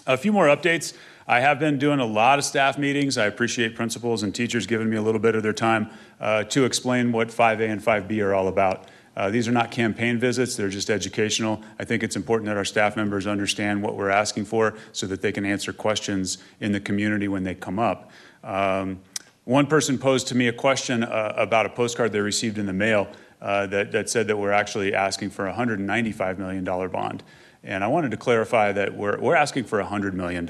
A 0.06 0.16
few 0.16 0.32
more 0.32 0.46
updates. 0.46 0.94
I 1.28 1.40
have 1.40 1.58
been 1.58 1.78
doing 1.78 1.98
a 1.98 2.06
lot 2.06 2.38
of 2.38 2.44
staff 2.44 2.78
meetings. 2.78 3.18
I 3.18 3.26
appreciate 3.26 3.74
principals 3.74 4.22
and 4.22 4.32
teachers 4.32 4.66
giving 4.66 4.88
me 4.88 4.96
a 4.96 5.02
little 5.02 5.20
bit 5.20 5.34
of 5.34 5.42
their 5.42 5.52
time 5.52 5.90
uh, 6.20 6.44
to 6.44 6.64
explain 6.64 7.10
what 7.10 7.28
5A 7.28 7.68
and 7.68 7.82
5B 7.82 8.24
are 8.24 8.32
all 8.32 8.46
about. 8.46 8.86
Uh, 9.16 9.30
these 9.30 9.48
are 9.48 9.52
not 9.52 9.70
campaign 9.70 10.18
visits, 10.18 10.56
they're 10.56 10.68
just 10.68 10.90
educational. 10.90 11.62
I 11.78 11.84
think 11.84 12.02
it's 12.02 12.16
important 12.16 12.46
that 12.48 12.56
our 12.58 12.66
staff 12.66 12.96
members 12.96 13.26
understand 13.26 13.82
what 13.82 13.96
we're 13.96 14.10
asking 14.10 14.44
for 14.44 14.74
so 14.92 15.06
that 15.06 15.22
they 15.22 15.32
can 15.32 15.46
answer 15.46 15.72
questions 15.72 16.36
in 16.60 16.72
the 16.72 16.80
community 16.80 17.26
when 17.26 17.42
they 17.42 17.54
come 17.54 17.78
up. 17.78 18.10
Um, 18.44 19.00
one 19.46 19.68
person 19.68 19.96
posed 19.96 20.26
to 20.26 20.34
me 20.34 20.48
a 20.48 20.52
question 20.52 21.04
uh, 21.04 21.32
about 21.36 21.66
a 21.66 21.68
postcard 21.68 22.10
they 22.10 22.18
received 22.18 22.58
in 22.58 22.66
the 22.66 22.72
mail 22.72 23.06
uh, 23.40 23.64
that, 23.68 23.92
that 23.92 24.10
said 24.10 24.26
that 24.26 24.36
we're 24.36 24.50
actually 24.50 24.92
asking 24.92 25.30
for 25.30 25.48
a 25.48 25.54
$195 25.54 26.36
million 26.36 26.64
bond. 26.64 27.22
And 27.62 27.84
I 27.84 27.86
wanted 27.86 28.10
to 28.10 28.16
clarify 28.16 28.72
that 28.72 28.96
we're, 28.96 29.18
we're 29.20 29.36
asking 29.36 29.64
for 29.64 29.78
a 29.78 29.86
$100 29.86 30.14
million 30.14 30.46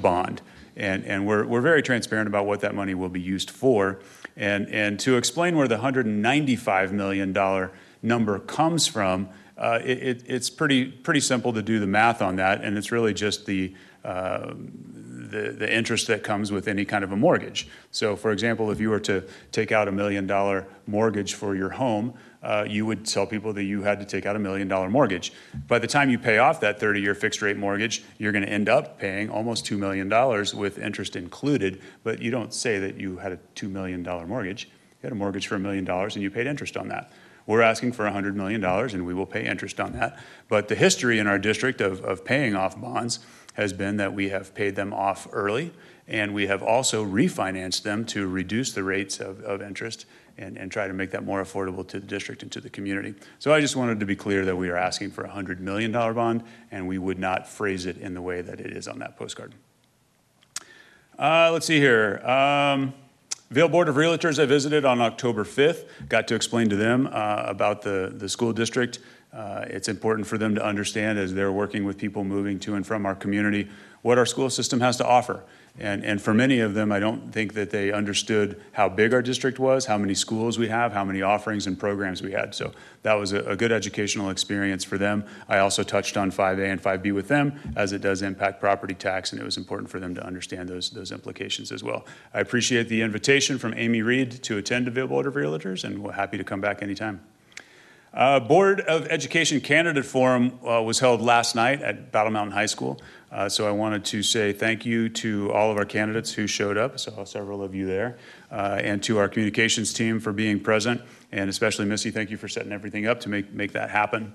bond. 0.00 0.40
And, 0.74 1.04
and 1.04 1.26
we're, 1.26 1.44
we're 1.44 1.60
very 1.60 1.82
transparent 1.82 2.28
about 2.28 2.46
what 2.46 2.60
that 2.60 2.74
money 2.74 2.94
will 2.94 3.10
be 3.10 3.20
used 3.20 3.50
for. 3.50 4.00
And, 4.38 4.68
and 4.70 4.98
to 5.00 5.18
explain 5.18 5.54
where 5.58 5.68
the 5.68 5.76
$195 5.76 6.92
million 6.92 7.70
number 8.02 8.38
comes 8.38 8.86
from, 8.86 9.28
uh, 9.58 9.80
it, 9.84 9.98
it, 9.98 10.22
it's 10.26 10.48
pretty, 10.48 10.86
pretty 10.86 11.20
simple 11.20 11.52
to 11.52 11.60
do 11.60 11.78
the 11.78 11.86
math 11.86 12.22
on 12.22 12.36
that. 12.36 12.64
And 12.64 12.78
it's 12.78 12.90
really 12.90 13.12
just 13.12 13.44
the, 13.44 13.74
uh, 14.02 14.54
the, 15.30 15.52
the 15.52 15.72
interest 15.72 16.06
that 16.08 16.22
comes 16.22 16.52
with 16.52 16.68
any 16.68 16.84
kind 16.84 17.04
of 17.04 17.12
a 17.12 17.16
mortgage. 17.16 17.68
So, 17.90 18.16
for 18.16 18.32
example, 18.32 18.70
if 18.70 18.80
you 18.80 18.90
were 18.90 19.00
to 19.00 19.24
take 19.52 19.72
out 19.72 19.88
a 19.88 19.92
million 19.92 20.26
dollar 20.26 20.66
mortgage 20.86 21.34
for 21.34 21.54
your 21.54 21.70
home, 21.70 22.14
uh, 22.42 22.64
you 22.68 22.86
would 22.86 23.04
tell 23.04 23.26
people 23.26 23.52
that 23.52 23.64
you 23.64 23.82
had 23.82 24.00
to 24.00 24.06
take 24.06 24.26
out 24.26 24.34
a 24.34 24.38
million 24.38 24.66
dollar 24.66 24.88
mortgage. 24.88 25.32
By 25.68 25.78
the 25.78 25.86
time 25.86 26.10
you 26.10 26.18
pay 26.18 26.38
off 26.38 26.60
that 26.60 26.80
30 26.80 27.00
year 27.00 27.14
fixed 27.14 27.42
rate 27.42 27.56
mortgage, 27.56 28.02
you're 28.18 28.32
going 28.32 28.44
to 28.44 28.50
end 28.50 28.68
up 28.68 28.98
paying 28.98 29.28
almost 29.30 29.66
$2 29.66 29.78
million 29.78 30.08
with 30.58 30.78
interest 30.78 31.16
included, 31.16 31.82
but 32.02 32.20
you 32.20 32.30
don't 32.30 32.54
say 32.54 32.78
that 32.78 32.96
you 32.98 33.18
had 33.18 33.32
a 33.32 33.38
$2 33.56 33.70
million 33.70 34.02
mortgage. 34.02 34.64
You 34.64 35.06
had 35.06 35.12
a 35.12 35.16
mortgage 35.16 35.46
for 35.46 35.56
a 35.56 35.58
million 35.58 35.84
dollars 35.84 36.16
and 36.16 36.22
you 36.22 36.30
paid 36.30 36.46
interest 36.46 36.76
on 36.76 36.88
that. 36.88 37.12
We're 37.46 37.62
asking 37.62 37.92
for 37.92 38.04
$100 38.04 38.34
million 38.34 38.64
and 38.64 39.06
we 39.06 39.12
will 39.12 39.26
pay 39.26 39.44
interest 39.46 39.80
on 39.80 39.92
that. 39.94 40.18
But 40.48 40.68
the 40.68 40.74
history 40.74 41.18
in 41.18 41.26
our 41.26 41.38
district 41.38 41.80
of, 41.80 42.00
of 42.04 42.24
paying 42.24 42.54
off 42.54 42.80
bonds 42.80 43.18
has 43.54 43.72
been 43.72 43.96
that 43.96 44.14
we 44.14 44.28
have 44.28 44.54
paid 44.54 44.76
them 44.76 44.92
off 44.92 45.26
early 45.32 45.72
and 46.06 46.34
we 46.34 46.48
have 46.48 46.62
also 46.62 47.04
refinanced 47.04 47.82
them 47.82 48.04
to 48.04 48.26
reduce 48.26 48.72
the 48.72 48.82
rates 48.82 49.20
of, 49.20 49.40
of 49.42 49.62
interest 49.62 50.06
and, 50.38 50.56
and 50.56 50.72
try 50.72 50.88
to 50.88 50.92
make 50.92 51.10
that 51.12 51.24
more 51.24 51.42
affordable 51.42 51.86
to 51.86 52.00
the 52.00 52.06
district 52.06 52.42
and 52.42 52.50
to 52.50 52.60
the 52.60 52.70
community. 52.70 53.14
So 53.38 53.52
I 53.52 53.60
just 53.60 53.76
wanted 53.76 54.00
to 54.00 54.06
be 54.06 54.16
clear 54.16 54.44
that 54.44 54.56
we 54.56 54.70
are 54.70 54.76
asking 54.76 55.12
for 55.12 55.24
a 55.24 55.28
$100 55.28 55.60
million 55.60 55.92
bond 55.92 56.42
and 56.70 56.88
we 56.88 56.98
would 56.98 57.18
not 57.18 57.46
phrase 57.48 57.86
it 57.86 57.96
in 57.98 58.14
the 58.14 58.22
way 58.22 58.40
that 58.40 58.60
it 58.60 58.76
is 58.76 58.88
on 58.88 58.98
that 58.98 59.16
postcard. 59.16 59.54
Uh, 61.18 61.50
let's 61.52 61.66
see 61.66 61.78
here. 61.78 62.18
Um, 62.26 62.94
Vail 63.50 63.68
Board 63.68 63.88
of 63.88 63.96
Realtors 63.96 64.40
I 64.40 64.46
visited 64.46 64.84
on 64.84 65.00
October 65.00 65.44
5th. 65.44 65.86
Got 66.08 66.28
to 66.28 66.34
explain 66.34 66.68
to 66.70 66.76
them 66.76 67.08
uh, 67.12 67.44
about 67.46 67.82
the, 67.82 68.12
the 68.16 68.28
school 68.28 68.52
district. 68.52 69.00
Uh, 69.32 69.64
it's 69.68 69.88
important 69.88 70.26
for 70.26 70.38
them 70.38 70.54
to 70.54 70.64
understand 70.64 71.18
as 71.18 71.34
they're 71.34 71.52
working 71.52 71.84
with 71.84 71.96
people 71.96 72.24
moving 72.24 72.58
to 72.58 72.74
and 72.74 72.86
from 72.86 73.06
our 73.06 73.14
community 73.14 73.68
what 74.02 74.18
our 74.18 74.26
school 74.26 74.50
system 74.50 74.80
has 74.80 74.96
to 74.96 75.06
offer. 75.06 75.42
And, 75.78 76.04
and 76.04 76.20
for 76.20 76.34
many 76.34 76.60
of 76.60 76.74
them, 76.74 76.90
I 76.90 76.98
don't 76.98 77.32
think 77.32 77.54
that 77.54 77.70
they 77.70 77.92
understood 77.92 78.60
how 78.72 78.88
big 78.88 79.14
our 79.14 79.22
district 79.22 79.58
was, 79.58 79.86
how 79.86 79.96
many 79.98 80.14
schools 80.14 80.58
we 80.58 80.68
have, 80.68 80.92
how 80.92 81.04
many 81.04 81.22
offerings 81.22 81.66
and 81.66 81.78
programs 81.78 82.22
we 82.22 82.32
had. 82.32 82.54
So 82.54 82.72
that 83.02 83.14
was 83.14 83.32
a, 83.32 83.40
a 83.44 83.56
good 83.56 83.70
educational 83.70 84.30
experience 84.30 84.84
for 84.84 84.98
them. 84.98 85.24
I 85.48 85.58
also 85.58 85.82
touched 85.82 86.16
on 86.16 86.32
5A 86.32 86.72
and 86.72 86.82
5B 86.82 87.14
with 87.14 87.28
them 87.28 87.58
as 87.76 87.92
it 87.92 88.00
does 88.00 88.22
impact 88.22 88.60
property 88.60 88.94
tax, 88.94 89.32
and 89.32 89.40
it 89.40 89.44
was 89.44 89.56
important 89.56 89.88
for 89.88 90.00
them 90.00 90.14
to 90.16 90.26
understand 90.26 90.68
those, 90.68 90.90
those 90.90 91.12
implications 91.12 91.70
as 91.70 91.84
well. 91.84 92.04
I 92.34 92.40
appreciate 92.40 92.88
the 92.88 93.02
invitation 93.02 93.58
from 93.58 93.72
Amy 93.74 94.02
Reed 94.02 94.42
to 94.42 94.58
attend 94.58 94.86
the 94.86 95.06
Board 95.06 95.26
of 95.26 95.34
Realtors, 95.34 95.84
and 95.84 96.02
we're 96.02 96.12
happy 96.12 96.36
to 96.36 96.44
come 96.44 96.60
back 96.60 96.82
anytime. 96.82 97.20
Uh, 98.12 98.40
Board 98.40 98.80
of 98.80 99.06
Education 99.06 99.60
Candidate 99.60 100.04
Forum 100.04 100.58
uh, 100.66 100.82
was 100.82 100.98
held 100.98 101.20
last 101.20 101.54
night 101.54 101.80
at 101.80 102.10
Battle 102.10 102.32
Mountain 102.32 102.52
High 102.52 102.66
School. 102.66 103.00
Uh, 103.30 103.48
so 103.48 103.68
I 103.68 103.70
wanted 103.70 104.04
to 104.06 104.24
say 104.24 104.52
thank 104.52 104.84
you 104.84 105.08
to 105.10 105.52
all 105.52 105.70
of 105.70 105.76
our 105.76 105.84
candidates 105.84 106.32
who 106.32 106.48
showed 106.48 106.76
up. 106.76 106.94
I 106.94 106.96
saw 106.96 107.22
several 107.22 107.62
of 107.62 107.72
you 107.72 107.86
there, 107.86 108.18
uh, 108.50 108.80
and 108.82 109.00
to 109.04 109.18
our 109.18 109.28
communications 109.28 109.92
team 109.92 110.18
for 110.18 110.32
being 110.32 110.58
present, 110.58 111.00
and 111.30 111.48
especially 111.48 111.84
Missy, 111.84 112.10
thank 112.10 112.30
you 112.30 112.36
for 112.36 112.48
setting 112.48 112.72
everything 112.72 113.06
up 113.06 113.20
to 113.20 113.28
make 113.28 113.52
make 113.52 113.70
that 113.72 113.90
happen. 113.90 114.34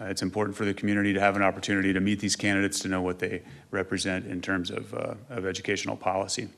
Uh, 0.00 0.04
it's 0.04 0.22
important 0.22 0.56
for 0.56 0.64
the 0.64 0.72
community 0.72 1.12
to 1.12 1.18
have 1.18 1.34
an 1.34 1.42
opportunity 1.42 1.92
to 1.92 1.98
meet 1.98 2.20
these 2.20 2.36
candidates 2.36 2.78
to 2.78 2.88
know 2.88 3.02
what 3.02 3.18
they 3.18 3.42
represent 3.72 4.26
in 4.26 4.40
terms 4.40 4.70
of, 4.70 4.94
uh, 4.94 5.14
of 5.28 5.44
educational 5.44 5.96
policy. 5.96 6.48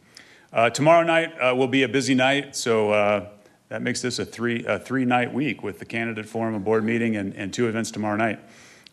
Tomorrow 0.75 1.05
night 1.05 1.57
will 1.57 1.69
be 1.69 1.85
a 1.85 1.89
busy 1.89 2.15
night, 2.15 2.55
so 2.55 3.31
that 3.71 3.83
makes 3.83 4.03
this 4.03 4.19
a 4.19 4.25
three 4.25 4.65
a 4.67 4.79
three 4.79 5.07
night 5.07 5.33
week 5.33 5.63
with 5.63 5.79
the 5.79 5.85
candidate 5.87 6.27
forum, 6.27 6.55
a 6.55 6.61
board 6.61 6.85
meeting, 6.85 7.17
and, 7.17 7.35
and 7.35 7.55
two 7.55 7.69
events 7.69 7.91
tomorrow 7.91 8.17
night. 8.17 8.41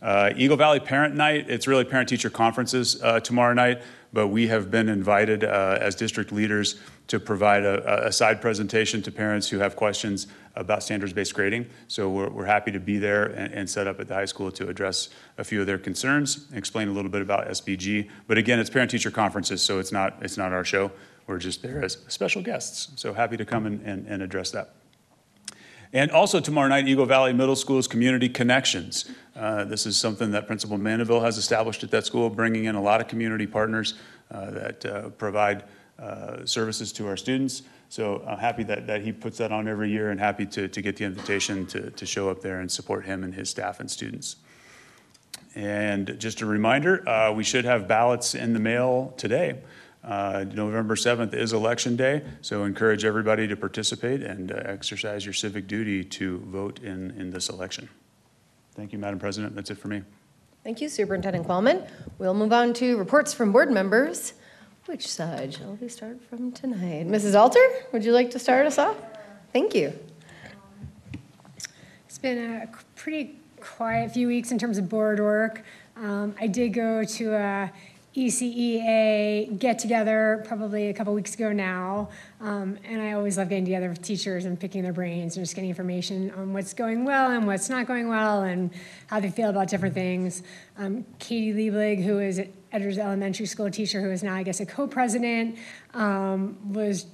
Uh, 0.02 0.32
Eagle 0.36 0.58
Valley 0.58 0.80
Parent 0.80 1.16
Night, 1.16 1.50
it's 1.50 1.68
really 1.68 1.84
parent 1.84 2.08
teacher 2.08 2.30
conferences 2.30 3.02
uh, 3.02 3.20
tomorrow 3.20 3.56
night, 3.56 3.82
but 4.13 4.28
we 4.28 4.46
have 4.46 4.70
been 4.70 4.90
invited 4.90 5.44
uh, 5.44 5.80
as 5.82 5.96
district 5.96 6.32
leaders 6.32 6.80
to 7.08 7.20
provide 7.20 7.66
a, 7.66 8.06
a, 8.06 8.12
side 8.12 8.40
presentation 8.40 9.02
to 9.02 9.12
parents 9.12 9.50
who 9.50 9.58
have 9.58 9.76
questions 9.76 10.28
about 10.56 10.84
standards 10.84 11.13
based 11.13 11.34
grading. 11.34 11.66
So 11.88 12.12
we're, 12.12 12.30
we're 12.30 12.46
happy 12.46 12.72
to 12.74 12.80
be 12.80 13.00
there 13.00 13.26
and, 13.26 13.52
and, 13.54 13.70
set 13.70 13.88
up 13.88 14.00
at 14.00 14.08
the 14.08 14.13
high 14.13 14.26
school 14.26 14.52
to 14.52 14.68
address 14.68 15.10
a 15.40 15.44
few 15.44 15.62
of 15.62 15.66
their 15.68 15.80
concerns, 15.80 16.46
explain 16.54 16.90
a 16.90 16.92
little 16.92 17.10
bit 17.10 17.24
about 17.24 17.48
SBG. 17.48 18.08
But 18.28 18.38
again, 18.38 18.60
it's 18.60 18.70
parent 18.70 18.92
teacher 18.92 19.10
conferences, 19.10 19.63
so 19.63 19.80
it's 19.80 19.92
not, 19.92 20.18
it's 20.22 20.38
not 20.38 20.52
our 20.52 20.63
show. 20.63 20.92
We're 21.28 21.40
just 21.40 21.62
there 21.62 21.84
as 21.84 21.98
special 22.08 22.42
guests. 22.42 22.90
So 22.96 23.13
happy 23.13 23.38
to 23.38 23.46
come 23.46 23.66
and, 23.66 23.82
and, 23.82 24.08
and 24.08 24.24
address 24.24 24.52
that. 24.52 24.74
And 25.94 26.12
also 26.12 26.40
tomorrow 26.40 26.68
night, 26.68 26.88
Eagle 26.88 27.06
Valley 27.06 27.34
Middle 27.34 27.56
School's 27.56 27.88
Community 27.88 28.28
Connections. 28.28 29.10
Uh, 29.36 29.63
this 29.63 29.86
is 29.86 29.96
something 29.96 30.32
that 30.32 30.48
Principal 30.48 30.78
Mandeville 30.78 31.22
has 31.22 31.38
established 31.38 31.84
at 31.84 31.92
that 31.92 32.06
school, 32.06 32.30
bringing 32.30 32.66
in 32.66 32.76
a 32.76 32.82
lot 32.82 33.00
of 33.00 33.08
community 33.08 33.48
partners 33.48 33.94
uh, 34.32 34.52
that 34.52 34.86
uh, 34.86 35.10
provide 35.10 35.63
uh, 36.00 36.46
services 36.46 36.92
to 36.94 37.08
our 37.08 37.16
students. 37.16 37.63
So 37.90 38.22
I'm 38.28 38.38
happy 38.38 38.63
that, 38.63 38.88
that 38.88 39.02
he 39.02 39.13
puts 39.13 39.38
that 39.38 39.52
on 39.52 39.68
every 39.68 39.90
year 39.90 40.12
and 40.12 40.20
happy 40.20 40.46
to, 40.48 40.68
to 40.68 40.82
get 40.82 40.98
the 40.98 41.06
invitation 41.06 41.66
to, 41.68 41.90
to 41.92 42.06
show 42.06 42.30
up 42.30 42.42
there 42.42 42.60
and 42.60 42.70
support 42.70 43.06
him 43.06 43.24
and 43.24 43.34
his 43.34 43.50
staff 43.50 43.80
and 43.80 43.90
students. 43.90 44.38
And 45.56 46.18
just 46.20 46.42
a 46.42 46.46
reminder, 46.46 47.08
uh, 47.08 47.32
we 47.32 47.44
should 47.44 47.66
have 47.66 47.88
ballots 47.88 48.36
in 48.36 48.54
the 48.54 48.60
mail 48.60 49.13
today. 49.18 49.60
Uh, 50.08 50.46
November 50.54 50.96
7th 50.96 51.34
is 51.34 51.52
election 51.52 51.98
day, 51.98 52.24
so 52.39 52.63
encourage 52.63 53.04
everybody 53.04 53.46
to 53.46 53.58
participate 53.58 54.24
and 54.24 54.54
uh, 54.54 54.62
exercise 54.63 55.26
your 55.26 55.34
civic 55.34 55.67
duty 55.67 56.02
to 56.02 56.39
vote 56.48 56.80
in, 56.80 57.12
in 57.20 57.30
this 57.30 57.50
election. 57.50 57.89
Thank 58.74 58.93
you, 58.93 59.00
Madam 59.00 59.20
President. 59.20 59.54
That's 59.54 59.70
it 59.70 59.78
for 59.78 59.89
me. 59.89 60.04
Thank 60.63 60.80
you, 60.80 60.88
Superintendent 60.88 61.46
Qualman. 61.46 61.84
We'll 62.20 62.34
move 62.34 62.54
on 62.54 62.74
to 62.76 62.98
reports 62.98 63.34
from 63.34 63.52
board 63.52 63.70
members. 63.70 64.34
Which 64.86 65.06
side 65.06 65.54
shall 65.54 65.78
we 65.82 65.89
start 65.89 66.22
from 66.30 66.54
tonight? 66.54 67.06
Mrs. 67.06 67.38
Alter, 67.38 67.60
would 67.91 68.06
you 68.06 68.13
like 68.13 68.32
to 68.32 68.39
start 68.39 68.65
us 68.65 68.78
off? 68.78 68.96
Thank 69.52 69.76
you. 69.76 69.91
It's 72.08 72.17
been 72.17 72.62
a 72.62 72.70
pretty 72.96 73.36
quiet 73.60 74.13
few 74.13 74.28
weeks 74.28 74.52
in 74.52 74.58
terms 74.58 74.78
of 74.78 74.88
board 74.88 75.20
work. 75.20 75.63
Um, 75.98 76.34
I 76.39 76.48
did 76.48 76.70
go 76.70 77.04
to 77.04 77.34
a 77.34 77.72
ECEA 78.17 79.60
get 79.60 79.77
together 79.77 80.43
probably 80.47 80.89
a 80.89 80.93
couple 80.93 81.13
weeks 81.13 81.36
ago 81.36 81.53
now. 81.53 82.10
Um, 82.41 82.80
and 82.84 82.99
I 82.99 83.12
always 83.12 83.38
love 83.38 83.49
getting 83.49 83.65
together 83.65 83.89
with 83.89 84.01
teachers 84.01 84.45
and 84.45 84.60
picking 84.60 84.82
their 84.82 84.91
brains 84.91 85.38
and 85.38 85.45
just 85.45 85.56
getting 85.56 85.69
information 85.69 86.32
on 86.32 86.51
what's 86.51 86.73
going 86.73 87.06
well 87.06 87.30
and 87.32 87.45
what's 87.45 87.69
not 87.69 87.86
going 87.86 88.10
well 88.10 88.41
and 88.41 88.71
how 89.06 89.19
they 89.19 89.30
feel 89.30 89.49
about 89.49 89.67
different 89.67 89.93
things. 89.93 90.41
Um, 90.80 91.06
Katie 91.19 91.53
Lieblig, 91.53 92.03
who 92.03 92.17
is 92.17 92.41
Edwards 92.71 92.97
Elementary 92.97 93.45
School 93.45 93.69
teacher, 93.69 94.01
who 94.01 94.10
is 94.10 94.23
now, 94.23 94.34
I 94.34 94.41
guess, 94.41 94.60
a 94.60 94.65
co 94.65 94.88
president, 94.88 95.58
um, 95.93 96.73
was 96.73 97.06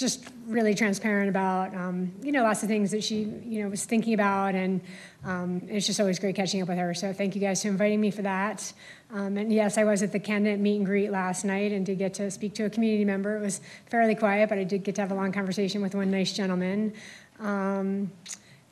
just 0.00 0.24
really 0.46 0.74
transparent 0.74 1.28
about, 1.28 1.74
um, 1.74 2.10
you 2.22 2.32
know, 2.32 2.42
lots 2.42 2.62
of 2.62 2.68
things 2.68 2.90
that 2.90 3.04
she, 3.04 3.20
you 3.44 3.62
know, 3.62 3.68
was 3.68 3.84
thinking 3.84 4.14
about. 4.14 4.54
And 4.54 4.80
um, 5.24 5.62
it's 5.68 5.86
just 5.86 6.00
always 6.00 6.18
great 6.18 6.34
catching 6.34 6.62
up 6.62 6.68
with 6.68 6.78
her. 6.78 6.94
So 6.94 7.12
thank 7.12 7.34
you 7.34 7.40
guys 7.40 7.62
for 7.62 7.68
inviting 7.68 8.00
me 8.00 8.10
for 8.10 8.22
that. 8.22 8.72
Um, 9.12 9.36
and 9.36 9.52
yes, 9.52 9.76
I 9.76 9.84
was 9.84 10.02
at 10.02 10.10
the 10.10 10.18
candidate 10.18 10.58
meet 10.58 10.78
and 10.78 10.86
greet 10.86 11.10
last 11.10 11.44
night 11.44 11.70
and 11.70 11.84
did 11.84 11.98
get 11.98 12.14
to 12.14 12.30
speak 12.30 12.54
to 12.54 12.64
a 12.64 12.70
community 12.70 13.04
member. 13.04 13.36
It 13.36 13.40
was 13.40 13.60
fairly 13.86 14.14
quiet, 14.14 14.48
but 14.48 14.58
I 14.58 14.64
did 14.64 14.82
get 14.82 14.94
to 14.96 15.02
have 15.02 15.12
a 15.12 15.14
long 15.14 15.32
conversation 15.32 15.82
with 15.82 15.94
one 15.94 16.10
nice 16.10 16.32
gentleman. 16.32 16.94
Um, 17.38 18.10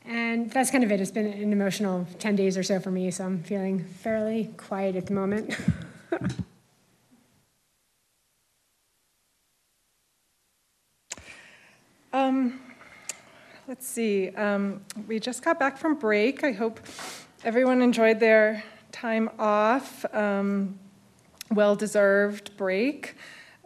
and 0.05 0.49
that's 0.51 0.71
kind 0.71 0.83
of 0.83 0.91
it. 0.91 0.99
It's 0.99 1.11
been 1.11 1.27
an 1.27 1.53
emotional 1.53 2.07
10 2.17 2.35
days 2.35 2.57
or 2.57 2.63
so 2.63 2.79
for 2.79 2.89
me, 2.89 3.11
so 3.11 3.25
I'm 3.25 3.43
feeling 3.43 3.83
fairly 3.83 4.51
quiet 4.57 4.95
at 4.95 5.05
the 5.05 5.13
moment. 5.13 5.55
Um, 12.11 12.59
let's 13.67 13.87
see. 13.87 14.29
Um, 14.29 14.81
we 15.07 15.19
just 15.19 15.43
got 15.43 15.59
back 15.59 15.77
from 15.77 15.95
break. 15.95 16.43
I 16.43 16.51
hope 16.51 16.79
everyone 17.43 17.83
enjoyed 17.83 18.19
their 18.19 18.63
time 18.91 19.29
off. 19.37 20.05
Um, 20.13 20.79
well 21.51 21.75
deserved 21.75 22.57
break. 22.57 23.15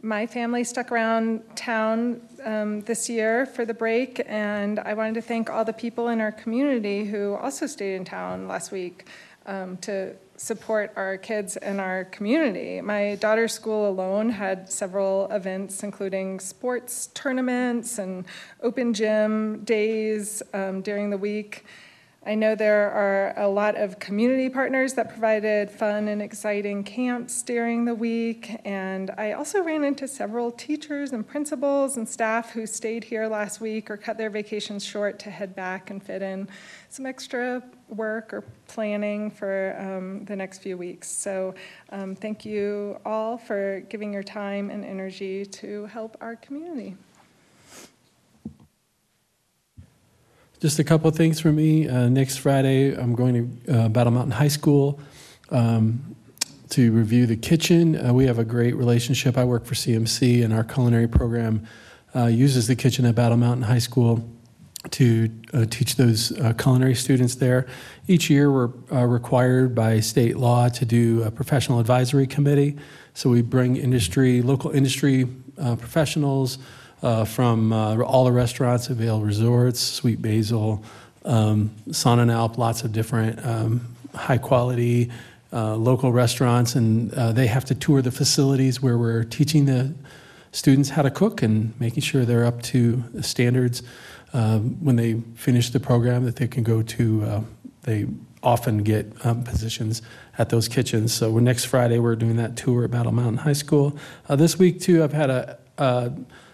My 0.02 0.28
family 0.28 0.66
stuck 0.66 0.92
around 0.92 1.42
town 1.56 2.22
um, 2.44 2.82
this 2.82 3.10
year 3.10 3.46
for 3.46 3.64
the 3.64 3.74
break, 3.74 4.22
and 4.26 4.78
I 4.80 4.94
wanted 4.94 5.14
to 5.16 5.22
thank 5.22 5.50
all 5.50 5.64
the 5.64 5.72
people 5.72 6.10
in 6.10 6.20
our 6.20 6.34
community 6.34 7.06
who 7.06 7.36
also 7.36 7.66
stayed 7.66 7.96
in 7.96 8.04
town 8.04 8.50
last 8.50 8.74
week 8.74 9.08
um, 9.46 9.78
to 9.78 10.16
support 10.44 10.92
our 10.98 11.16
kids 11.16 11.56
and 11.56 11.80
our 11.80 12.04
community. 12.04 12.82
My 12.82 13.16
daughter's 13.16 13.54
school 13.54 13.88
alone 13.88 14.30
had 14.30 14.70
several 14.70 15.32
events, 15.32 15.84
including 15.84 16.42
sports 16.42 17.08
tournaments 17.14 17.98
and 17.98 18.26
open 18.62 18.94
gym 18.94 19.64
days 19.64 20.44
um, 20.54 20.82
during 20.82 21.12
the 21.12 21.18
week. 21.18 21.64
I 22.26 22.36
know 22.36 22.56
there 22.56 22.90
are 22.90 23.34
a 23.36 23.50
lot 23.50 23.76
of 23.76 24.00
community 24.00 24.48
partners 24.48 24.94
that 24.94 25.10
provided 25.10 25.70
fun 25.70 26.08
and 26.08 26.22
exciting 26.22 26.86
camps 26.86 27.42
during 27.42 27.84
the 27.84 27.94
week. 27.94 28.62
And 28.64 29.12
I 29.18 29.34
also 29.34 29.62
ran 29.62 29.84
into 29.84 30.08
several 30.08 30.50
teachers 30.50 31.12
and 31.12 31.28
principals 31.28 31.98
and 31.98 32.08
staff 32.08 32.52
who 32.52 32.66
stayed 32.66 33.04
here 33.04 33.28
last 33.28 33.60
week 33.60 33.92
or 33.92 33.98
cut 33.98 34.18
their 34.18 34.30
vacations 34.30 34.86
short 34.86 35.20
to 35.20 35.30
head 35.30 35.54
back 35.54 35.90
and 35.90 36.02
fit 36.02 36.22
in 36.22 36.48
some 36.88 37.06
extra 37.06 37.62
work 37.90 38.34
or 38.34 38.46
planning 38.68 39.30
for 39.30 39.76
um, 39.78 40.24
the 40.24 40.36
next 40.36 40.60
few 40.60 40.78
weeks. 40.78 41.12
So, 41.12 41.54
um, 41.90 42.16
thank 42.16 42.46
you 42.46 43.02
all 43.06 43.38
for 43.38 43.82
giving 43.90 44.14
your 44.14 44.24
time 44.24 44.70
and 44.70 44.86
energy 44.86 45.46
to 45.46 45.88
help 45.88 46.16
our 46.22 46.38
community. 46.38 46.96
Just 50.64 50.80
a 50.80 50.84
couple 50.86 51.10
of 51.10 51.16
things 51.18 51.42
for 51.42 51.52
me. 51.52 51.90
Uh, 51.90 52.08
next 52.08 52.38
Friday, 52.38 52.96
I'm 52.96 53.16
going 53.16 53.62
to 53.66 53.80
uh, 53.80 53.90
Battle 53.90 54.14
Mountain 54.14 54.32
High 54.32 54.48
School 54.48 54.98
um, 55.50 56.16
to 56.70 56.90
review 56.94 57.26
the 57.26 57.36
kitchen. 57.36 57.98
Uh, 57.98 58.14
we 58.14 58.28
have 58.28 58.40
a 58.40 58.46
great 58.46 58.74
relationship. 58.78 59.38
I 59.38 59.44
work 59.44 59.66
for 59.66 59.74
CMC, 59.74 60.42
and 60.42 60.54
our 60.54 60.64
culinary 60.64 61.10
program 61.10 61.68
uh, 62.16 62.28
uses 62.28 62.68
the 62.68 62.78
kitchen 62.78 63.06
at 63.06 63.14
Battle 63.14 63.36
Mountain 63.36 63.64
High 63.64 63.80
School 63.80 64.26
to 64.92 65.30
uh, 65.54 65.66
teach 65.70 65.98
those 65.98 66.32
uh, 66.40 66.54
culinary 66.54 66.96
students 66.96 67.36
there. 67.36 67.68
Each 68.08 68.30
year, 68.30 68.50
we're 68.50 68.68
required 69.06 69.76
by 69.76 70.00
state 70.00 70.38
law 70.38 70.70
to 70.70 70.86
do 70.86 71.24
a 71.24 71.32
professional 71.32 71.82
advisory 71.82 72.26
committee. 72.26 72.78
So 73.14 73.30
we 73.30 73.42
bring 73.42 73.76
industry, 73.76 74.42
local 74.42 74.72
industry 74.72 75.28
professionals 75.58 76.58
uh, 77.04 77.26
from 77.26 77.72
uh, 77.72 77.98
all 78.00 78.24
the 78.24 78.32
restaurants 78.32 78.90
at 78.90 78.96
Vail 78.96 79.22
Resorts, 79.22 79.80
Sweet 79.80 80.22
Basil, 80.22 80.84
um, 81.26 81.70
Sonnenalp, 81.90 82.58
lots 82.58 82.84
of 82.84 82.92
different 82.92 83.46
um, 83.46 83.96
high 84.16 84.38
quality 84.38 85.12
uh, 85.52 85.76
local 85.76 86.12
restaurants, 86.12 86.76
and 86.76 87.14
uh, 87.14 87.32
they 87.32 87.46
have 87.46 87.66
to 87.66 87.76
tour 87.76 88.02
the 88.02 88.12
facilities 88.12 88.82
where 88.82 88.98
we're 88.98 89.24
teaching 89.24 89.66
the 89.66 89.94
students 90.52 90.90
how 90.90 91.02
to 91.04 91.12
cook 91.12 91.44
and 91.44 91.80
making 91.80 92.02
sure 92.02 92.26
they're 92.26 92.46
up 92.46 92.62
to 92.64 93.04
the 93.14 93.22
standards. 93.22 93.84
Um, 94.34 94.84
when 94.84 94.96
they 94.96 95.22
finish 95.36 95.70
the 95.70 95.80
program, 95.80 96.26
that 96.26 96.38
they 96.38 96.48
can 96.48 96.64
go 96.64 96.82
to, 96.82 97.24
uh, 97.24 97.42
they 97.84 98.08
often 98.42 98.80
get 98.80 99.14
um, 99.24 99.44
positions 99.44 100.02
at 100.40 100.50
those 100.50 100.68
kitchens. 100.68 101.14
So 101.14 101.38
next 101.38 101.66
Friday, 101.66 102.00
we're 102.00 102.16
doing 102.16 102.38
that 102.38 102.58
tour 102.58 102.86
at 102.86 102.92
Battle 102.92 103.12
Mountain 103.12 103.38
High 103.38 103.54
School. 103.54 103.96
Uh, 104.28 104.36
this 104.36 104.58
week, 104.58 104.82
too, 104.82 105.04
I've 105.04 105.14
had 105.14 105.30
a, 105.30 105.60
a 105.78 106.12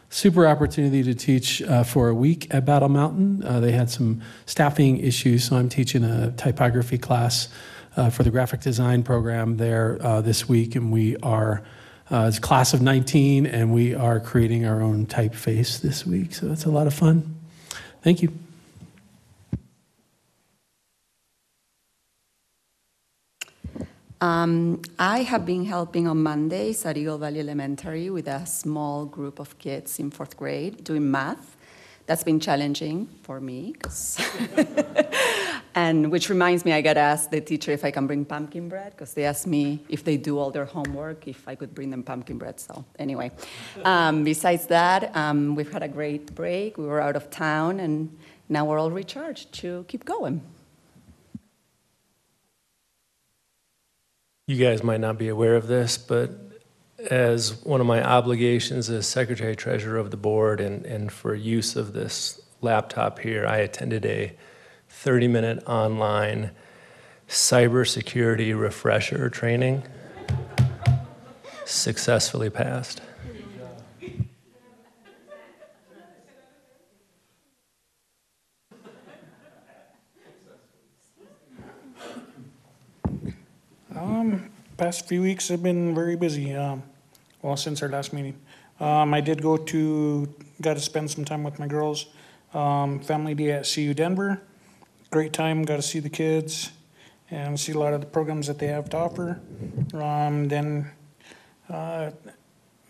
super 0.09 0.47
opportunity 0.47 1.03
to 1.03 1.13
teach 1.13 1.61
uh, 1.61 1.83
for 1.83 2.09
a 2.09 2.13
week 2.13 2.47
at 2.53 2.65
Battle 2.65 2.89
Mountain. 2.89 3.43
Uh, 3.45 3.59
they 3.59 3.71
had 3.71 3.89
some 3.89 4.21
staffing 4.45 4.97
issues, 4.97 5.45
so 5.45 5.55
I'm 5.55 5.69
teaching 5.69 6.03
a 6.03 6.31
typography 6.31 6.97
class 6.97 7.47
uh, 7.95 8.09
for 8.09 8.23
the 8.23 8.31
graphic 8.31 8.61
design 8.61 9.03
program 9.03 9.57
there 9.57 9.97
uh, 10.01 10.21
this 10.21 10.49
week, 10.49 10.75
and 10.75 10.91
we 10.91 11.15
are. 11.17 11.63
Uh, 12.11 12.25
it's 12.27 12.39
class 12.39 12.73
of 12.73 12.81
19, 12.81 13.45
and 13.45 13.71
we 13.71 13.93
are 13.93 14.19
creating 14.19 14.65
our 14.65 14.81
own 14.81 15.05
typeface 15.05 15.79
this 15.79 16.07
week, 16.07 16.33
so 16.33 16.51
it's 16.51 16.65
a 16.65 16.71
lot 16.71 16.87
of 16.87 16.93
fun. 16.93 17.35
Thank 18.01 18.23
you. 18.23 18.48
Um, 24.21 24.81
I 24.97 25.19
have 25.19 25.45
been 25.45 25.63
helping 25.63 26.05
on 26.05 26.21
Mondays 26.21 26.85
at 26.85 26.97
Eagle 26.97 27.17
Valley 27.17 27.39
Elementary 27.39 28.09
with 28.09 28.27
a 28.27 28.45
small 28.45 29.05
group 29.05 29.39
of 29.39 29.57
kids 29.59 29.97
in 29.97 30.11
fourth 30.11 30.35
grade 30.35 30.83
doing 30.83 31.09
math. 31.09 31.55
That's 32.05 32.23
been 32.23 32.39
challenging 32.41 33.07
for 33.21 33.39
me, 33.39 33.75
and 35.75 36.11
which 36.11 36.27
reminds 36.27 36.65
me, 36.65 36.73
I 36.73 36.81
got 36.81 36.95
to 36.95 37.01
ask 37.01 37.29
the 37.29 37.39
teacher 37.39 37.71
if 37.71 37.85
I 37.85 37.91
can 37.91 38.07
bring 38.07 38.25
pumpkin 38.25 38.67
bread 38.67 38.91
because 38.91 39.13
they 39.13 39.23
asked 39.23 39.47
me 39.47 39.85
if 39.87 40.03
they 40.03 40.17
do 40.17 40.37
all 40.37 40.51
their 40.51 40.65
homework 40.65 41.27
if 41.27 41.47
I 41.47 41.55
could 41.55 41.73
bring 41.73 41.91
them 41.91 42.03
pumpkin 42.03 42.39
bread. 42.39 42.59
So 42.59 42.83
anyway, 42.97 43.31
um, 43.85 44.23
besides 44.23 44.65
that, 44.67 45.15
um, 45.15 45.55
we've 45.55 45.71
had 45.71 45.83
a 45.83 45.87
great 45.87 46.33
break. 46.35 46.77
We 46.77 46.87
were 46.87 46.99
out 46.99 47.15
of 47.15 47.29
town, 47.29 47.79
and 47.79 48.17
now 48.49 48.65
we're 48.65 48.79
all 48.79 48.91
recharged 48.91 49.53
to 49.61 49.85
keep 49.87 50.03
going. 50.03 50.41
You 54.49 54.57
guys 54.57 54.81
might 54.81 54.99
not 54.99 55.19
be 55.19 55.27
aware 55.27 55.55
of 55.55 55.67
this, 55.67 55.99
but 55.99 56.31
as 57.11 57.63
one 57.63 57.81
of 57.81 57.85
my 57.85 58.03
obligations 58.03 58.89
as 58.89 59.05
secretary 59.05 59.55
treasurer 59.55 59.99
of 59.99 60.09
the 60.09 60.17
board 60.17 60.59
and, 60.59 60.87
and 60.87 61.11
for 61.11 61.35
use 61.35 61.75
of 61.75 61.93
this 61.93 62.41
laptop 62.59 63.19
here, 63.19 63.45
I 63.45 63.57
attended 63.57 64.07
a 64.07 64.35
30 64.87 65.27
minute 65.27 65.63
online 65.67 66.49
cybersecurity 67.27 68.59
refresher 68.59 69.29
training. 69.29 69.83
Successfully 71.65 72.49
passed. 72.49 73.03
Um, 83.99 84.49
past 84.77 85.09
few 85.09 85.21
weeks 85.21 85.49
have 85.49 85.61
been 85.61 85.93
very 85.93 86.15
busy. 86.15 86.55
Um, 86.55 86.83
well, 87.41 87.57
since 87.57 87.81
our 87.81 87.89
last 87.89 88.13
meeting, 88.13 88.39
um, 88.79 89.13
I 89.13 89.19
did 89.19 89.41
go 89.41 89.57
to 89.57 90.33
got 90.61 90.75
to 90.75 90.79
spend 90.79 91.11
some 91.11 91.25
time 91.25 91.43
with 91.43 91.59
my 91.59 91.67
girls. 91.67 92.05
Um, 92.53 93.01
family 93.01 93.35
day 93.35 93.51
at 93.51 93.69
CU 93.69 93.93
Denver, 93.93 94.41
great 95.11 95.33
time. 95.33 95.63
Got 95.63 95.75
to 95.75 95.81
see 95.81 95.99
the 95.99 96.09
kids 96.09 96.71
and 97.29 97.59
see 97.59 97.73
a 97.73 97.77
lot 97.77 97.91
of 97.93 97.99
the 97.99 98.07
programs 98.07 98.47
that 98.47 98.57
they 98.57 98.67
have 98.67 98.89
to 98.91 98.97
offer. 98.97 99.41
Um, 99.93 100.47
then, 100.47 100.89
uh, 101.69 102.11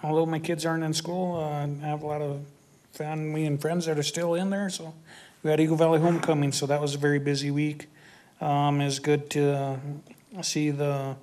although 0.04 0.28
my 0.28 0.38
kids 0.38 0.64
aren't 0.64 0.84
in 0.84 0.94
school, 0.94 1.38
uh, 1.38 1.66
I 1.66 1.88
have 1.88 2.04
a 2.04 2.08
lot 2.08 2.22
of 2.22 2.46
family 2.92 3.48
and 3.48 3.60
friends 3.60 3.88
that 3.88 3.98
are 3.98 4.04
still 4.04 4.36
in 4.36 4.52
there. 4.52 4.70
So 4.70 4.94
we 5.42 5.50
had 5.50 5.60
Eagle 5.60 5.76
Valley 5.76 6.00
homecoming, 6.00 6.52
so 6.52 6.68
that 6.68 6.80
was 6.80 6.94
a 6.94 7.00
very 7.00 7.20
busy 7.20 7.50
week. 7.50 7.88
Um, 8.40 8.78
was 8.78 9.00
good 9.00 9.32
to 9.32 9.80
see 10.42 10.72
the 10.72 11.16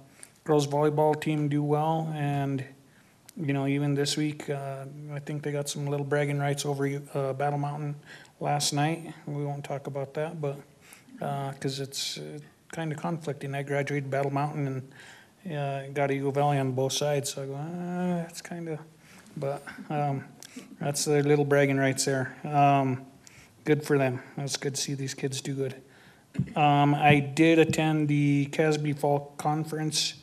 girls 0.45 0.67
volleyball 0.67 1.21
team 1.21 1.49
do 1.49 1.63
well, 1.63 2.13
and 2.15 2.65
you 3.37 3.53
know 3.53 3.67
even 3.67 3.95
this 3.95 4.17
week, 4.17 4.49
uh, 4.51 4.85
I 5.13 5.19
think 5.19 5.43
they 5.43 5.53
got 5.53 5.69
some 5.69 5.87
little 5.87 6.07
bragging 6.07 6.39
rights 6.39 6.65
over 6.65 7.01
uh, 7.15 7.33
Battle 7.33 7.59
Mountain 7.59 7.97
last 8.41 8.73
night. 8.73 9.15
We 9.27 9.45
won't 9.45 9.65
talk 9.65 9.87
about 9.87 10.15
that, 10.15 10.41
but 10.41 10.57
because 11.19 11.81
uh, 11.81 11.85
it's 11.85 12.19
uh, 12.19 12.39
kind 12.73 12.93
of 12.93 12.99
conflicting. 12.99 13.55
I 13.55 13.63
graduated 13.63 14.11
Battle 14.11 14.33
Mountain 14.33 14.67
and 14.67 15.57
uh, 15.57 15.89
got 15.93 16.11
Eagle 16.11 16.33
Valley 16.33 16.59
on 16.59 16.73
both 16.73 16.93
sides, 16.93 17.35
so 17.35 17.43
I 17.43 17.47
go, 17.47 17.55
ah, 17.57 18.41
kind 18.43 18.69
of, 18.69 18.79
but 19.37 19.63
um, 19.91 20.25
that's 20.81 21.05
their 21.05 21.23
little 21.23 21.45
bragging 21.45 21.77
rights 21.77 22.05
there. 22.05 22.37
Um, 22.45 23.07
good 23.65 23.85
for 23.85 23.99
them. 23.99 24.23
It's 24.37 24.57
good 24.57 24.75
to 24.75 24.81
see 24.81 24.95
these 24.95 25.15
kids 25.15 25.41
do 25.41 25.55
good. 25.55 25.83
Um, 26.57 26.95
I 26.95 27.21
did 27.21 27.59
attend 27.59 28.09
the 28.09 28.47
Casby 28.47 28.93
Fall 28.93 29.35
Conference, 29.37 30.15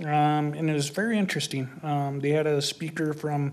um, 0.00 0.54
and 0.54 0.68
it 0.68 0.72
was 0.72 0.88
very 0.88 1.18
interesting. 1.18 1.68
Um, 1.82 2.20
they 2.20 2.30
had 2.30 2.46
a 2.46 2.62
speaker 2.62 3.12
from 3.12 3.52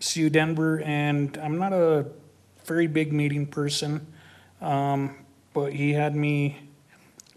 CU 0.00 0.30
Denver, 0.30 0.80
and 0.82 1.36
I'm 1.38 1.58
not 1.58 1.72
a 1.72 2.06
very 2.64 2.86
big 2.86 3.12
meeting 3.12 3.46
person, 3.46 4.06
um, 4.60 5.16
but 5.52 5.72
he 5.72 5.92
had 5.92 6.14
me 6.14 6.58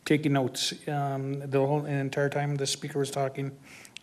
taking 0.06 0.34
notes 0.34 0.74
um, 0.88 1.40
the 1.50 1.60
whole 1.60 1.82
the 1.82 1.90
entire 1.90 2.30
time 2.30 2.56
the 2.56 2.68
speaker 2.68 3.00
was 3.00 3.12
talking. 3.12 3.52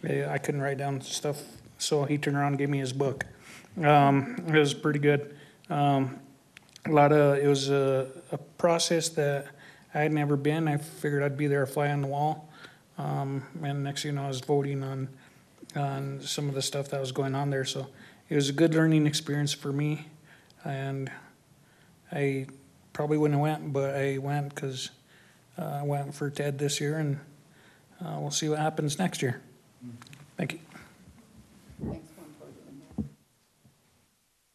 I 0.04 0.38
couldn't 0.38 0.60
write 0.60 0.78
down 0.78 1.00
stuff, 1.00 1.40
so 1.78 2.04
he 2.04 2.18
turned 2.18 2.36
around 2.36 2.48
and 2.48 2.58
gave 2.58 2.68
me 2.68 2.78
his 2.78 2.92
book. 2.92 3.24
Um, 3.82 4.36
it 4.48 4.58
was 4.58 4.74
pretty 4.74 4.98
good. 4.98 5.34
A 6.86 6.90
lot 6.90 7.12
of 7.12 7.38
it 7.38 7.46
was 7.46 7.70
a, 7.70 8.08
a 8.30 8.36
process 8.36 9.08
that 9.10 9.46
I 9.94 10.00
had 10.00 10.12
never 10.12 10.36
been. 10.36 10.66
I 10.66 10.76
figured 10.76 11.22
I'd 11.22 11.36
be 11.36 11.46
there, 11.46 11.62
a 11.62 11.66
fly 11.66 11.88
on 11.90 12.02
the 12.02 12.08
wall. 12.08 12.50
Um, 12.98 13.44
and 13.62 13.84
next 13.84 14.02
thing 14.02 14.10
you 14.10 14.16
know, 14.16 14.24
I 14.24 14.28
was 14.28 14.40
voting 14.40 14.82
on 14.82 15.08
on 15.76 16.20
some 16.20 16.48
of 16.48 16.54
the 16.54 16.62
stuff 16.62 16.88
that 16.90 17.00
was 17.00 17.10
going 17.10 17.34
on 17.34 17.50
there. 17.50 17.64
So 17.64 17.88
it 18.28 18.36
was 18.36 18.48
a 18.48 18.52
good 18.52 18.74
learning 18.74 19.06
experience 19.06 19.52
for 19.52 19.72
me, 19.72 20.06
and 20.64 21.10
I 22.12 22.46
probably 22.92 23.18
wouldn't 23.18 23.38
have 23.38 23.42
went, 23.42 23.72
but 23.72 23.94
I 23.94 24.18
went 24.18 24.54
because 24.54 24.90
uh, 25.58 25.80
I 25.80 25.82
went 25.82 26.14
for 26.14 26.30
TED 26.30 26.58
this 26.58 26.80
year, 26.80 26.98
and 26.98 27.18
uh, 28.00 28.18
we'll 28.20 28.30
see 28.30 28.48
what 28.48 28.58
happens 28.58 28.98
next 28.98 29.20
year. 29.22 29.40
Thank 30.36 30.60
you. 31.80 32.00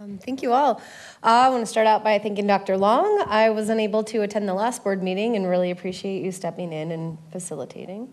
Um, 0.01 0.17
Thank 0.17 0.41
you 0.41 0.53
all. 0.53 0.77
Uh, 1.21 1.27
I 1.27 1.49
want 1.49 1.61
to 1.61 1.65
start 1.65 1.85
out 1.85 2.05
by 2.05 2.19
thanking 2.19 2.47
Dr. 2.47 2.77
Long. 2.77 3.25
I 3.27 3.49
was 3.49 3.67
unable 3.67 4.01
to 4.05 4.21
attend 4.21 4.47
the 4.47 4.53
last 4.53 4.81
board 4.81 5.03
meeting 5.03 5.35
and 5.35 5.45
really 5.45 5.71
appreciate 5.71 6.23
you 6.23 6.31
stepping 6.31 6.71
in 6.71 6.93
and 6.93 7.17
facilitating. 7.33 8.07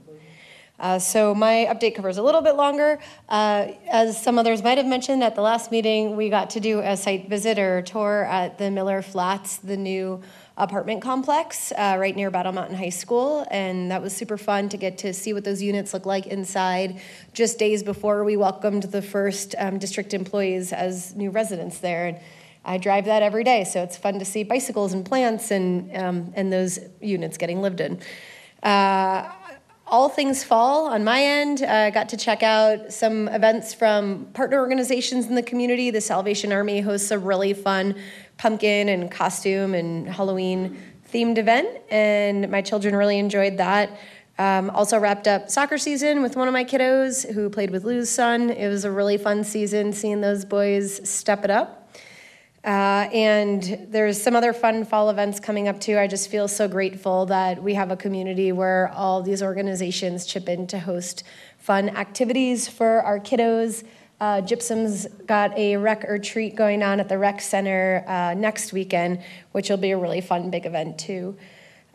Uh, 0.81 0.99
So 0.99 1.33
my 1.33 1.69
update 1.71 1.95
covers 1.95 2.19
a 2.19 2.25
little 2.25 2.41
bit 2.43 2.57
longer. 2.57 2.99
Uh, 3.29 3.69
As 3.89 4.21
some 4.21 4.37
others 4.37 4.65
might 4.65 4.79
have 4.79 4.87
mentioned, 4.89 5.23
at 5.23 5.37
the 5.37 5.43
last 5.43 5.71
meeting, 5.71 6.17
we 6.17 6.29
got 6.29 6.51
to 6.51 6.61
do 6.61 6.81
a 6.81 6.97
site 6.97 7.29
visit 7.29 7.57
or 7.57 7.83
tour 7.83 8.25
at 8.25 8.59
the 8.59 8.69
Miller 8.69 9.01
Flats, 9.01 9.59
the 9.59 9.77
new 9.77 10.21
apartment 10.57 11.03
complex 11.03 11.71
uh, 11.73 11.97
right 11.99 12.17
near 12.17 12.31
Battle 12.31 12.53
Mountain 12.53 12.77
High 12.77 12.89
School. 12.89 13.47
And 13.51 13.91
that 13.91 14.01
was 14.01 14.17
super 14.17 14.39
fun 14.39 14.69
to 14.71 14.77
get 14.77 14.99
to 14.99 15.13
see 15.13 15.33
what 15.33 15.45
those 15.45 15.61
units 15.63 15.93
look 15.93 16.07
like 16.07 16.27
inside 16.27 17.01
just 17.35 17.59
days 17.59 17.83
before 17.83 18.25
we 18.25 18.37
welcomed 18.37 18.85
the 18.85 19.03
first 19.03 19.55
um, 19.59 19.79
district 19.79 20.15
employees 20.15 20.73
as 20.73 21.15
new 21.15 21.31
residents 21.31 21.79
there. 21.79 22.07
And 22.07 22.19
I 22.65 22.79
drive 22.79 23.05
that 23.05 23.23
every 23.23 23.45
day, 23.45 23.65
so 23.65 23.83
it's 23.83 23.97
fun 23.97 24.19
to 24.19 24.25
see 24.25 24.43
bicycles 24.43 24.93
and 24.93 25.05
plants 25.05 25.51
and, 25.51 25.95
um, 25.97 26.33
and 26.35 26.53
those 26.53 26.81
units 27.01 27.37
getting 27.37 27.63
lived 27.63 27.81
in. 27.81 28.01
Uh, 28.63 29.31
all 29.89 30.09
things 30.09 30.43
fall 30.43 30.87
on 30.87 31.05
my 31.05 31.23
end. 31.23 31.63
I 31.63 31.91
got 31.91 32.09
to 32.09 32.17
check 32.17 32.43
out 32.43 32.93
some 32.93 33.29
events 33.29 33.73
from 33.73 34.27
partner 34.35 34.59
organizations 34.59 35.27
in 35.27 35.37
the 35.37 35.43
community. 35.43 35.91
The 35.91 36.01
Salvation 36.01 36.53
Army 36.53 36.81
hosts 36.81 37.11
a 37.13 37.19
really 37.19 37.53
fun 37.53 37.95
pumpkin 38.37 38.89
and 38.89 39.11
costume 39.11 39.75
and 39.75 40.09
Halloween 40.09 40.81
themed 41.13 41.39
event, 41.39 41.69
and 41.89 42.51
my 42.51 42.63
children 42.63 42.97
really 42.97 43.19
enjoyed 43.19 43.59
that. 43.59 43.97
Um, 44.39 44.69
also 44.71 44.99
wrapped 44.99 45.29
up 45.29 45.49
soccer 45.49 45.79
season 45.79 46.21
with 46.21 46.37
one 46.37 46.47
of 46.47 46.53
my 46.53 46.65
kiddos 46.65 47.33
who 47.33 47.49
played 47.49 47.71
with 47.71 47.85
Lou's 47.85 48.11
son. 48.11 48.51
It 48.51 48.69
was 48.69 48.85
a 48.85 48.91
really 48.91 49.17
fun 49.17 49.45
season 49.45 49.93
seeing 49.93 50.21
those 50.21 50.45
boys 50.45 51.09
step 51.09 51.45
it 51.45 51.51
up. 51.51 51.86
Uh, 52.67 53.09
and 53.13 53.87
there's 53.91 54.21
some 54.21 54.35
other 54.35 54.53
fun 54.53 54.85
fall 54.85 55.09
events 55.09 55.39
coming 55.39 55.69
up 55.69 55.79
too. 55.81 55.97
I 55.97 56.09
just 56.09 56.29
feel 56.29 56.49
so 56.49 56.67
grateful 56.67 57.25
that 57.27 57.63
we 57.63 57.75
have 57.75 57.93
a 57.93 57.97
community 57.97 58.51
where 58.51 58.89
all 58.89 59.23
these 59.23 59.41
organizations 59.41 60.27
chip 60.27 60.49
in 60.49 60.67
to 60.67 60.81
host 60.81 61.23
fun 61.59 61.89
activities 61.91 62.67
for 62.67 63.03
our 63.03 63.21
kiddos. 63.21 63.85
Uh, 64.21 64.41
Gypsum's 64.41 65.07
got 65.27 65.57
a 65.57 65.77
rec 65.77 66.07
or 66.09 66.19
treat 66.19 66.57
going 66.57 66.83
on 66.83 66.99
at 66.99 67.09
the 67.09 67.17
rec 67.17 67.41
center 67.41 68.03
uh, 68.09 68.35
next 68.35 68.73
weekend, 68.73 69.23
which 69.53 69.71
will 69.71 69.77
be 69.77 69.93
a 69.93 69.97
really 69.97 70.21
fun 70.21 70.51
big 70.51 70.67
event 70.67 70.99
too. 70.99 71.37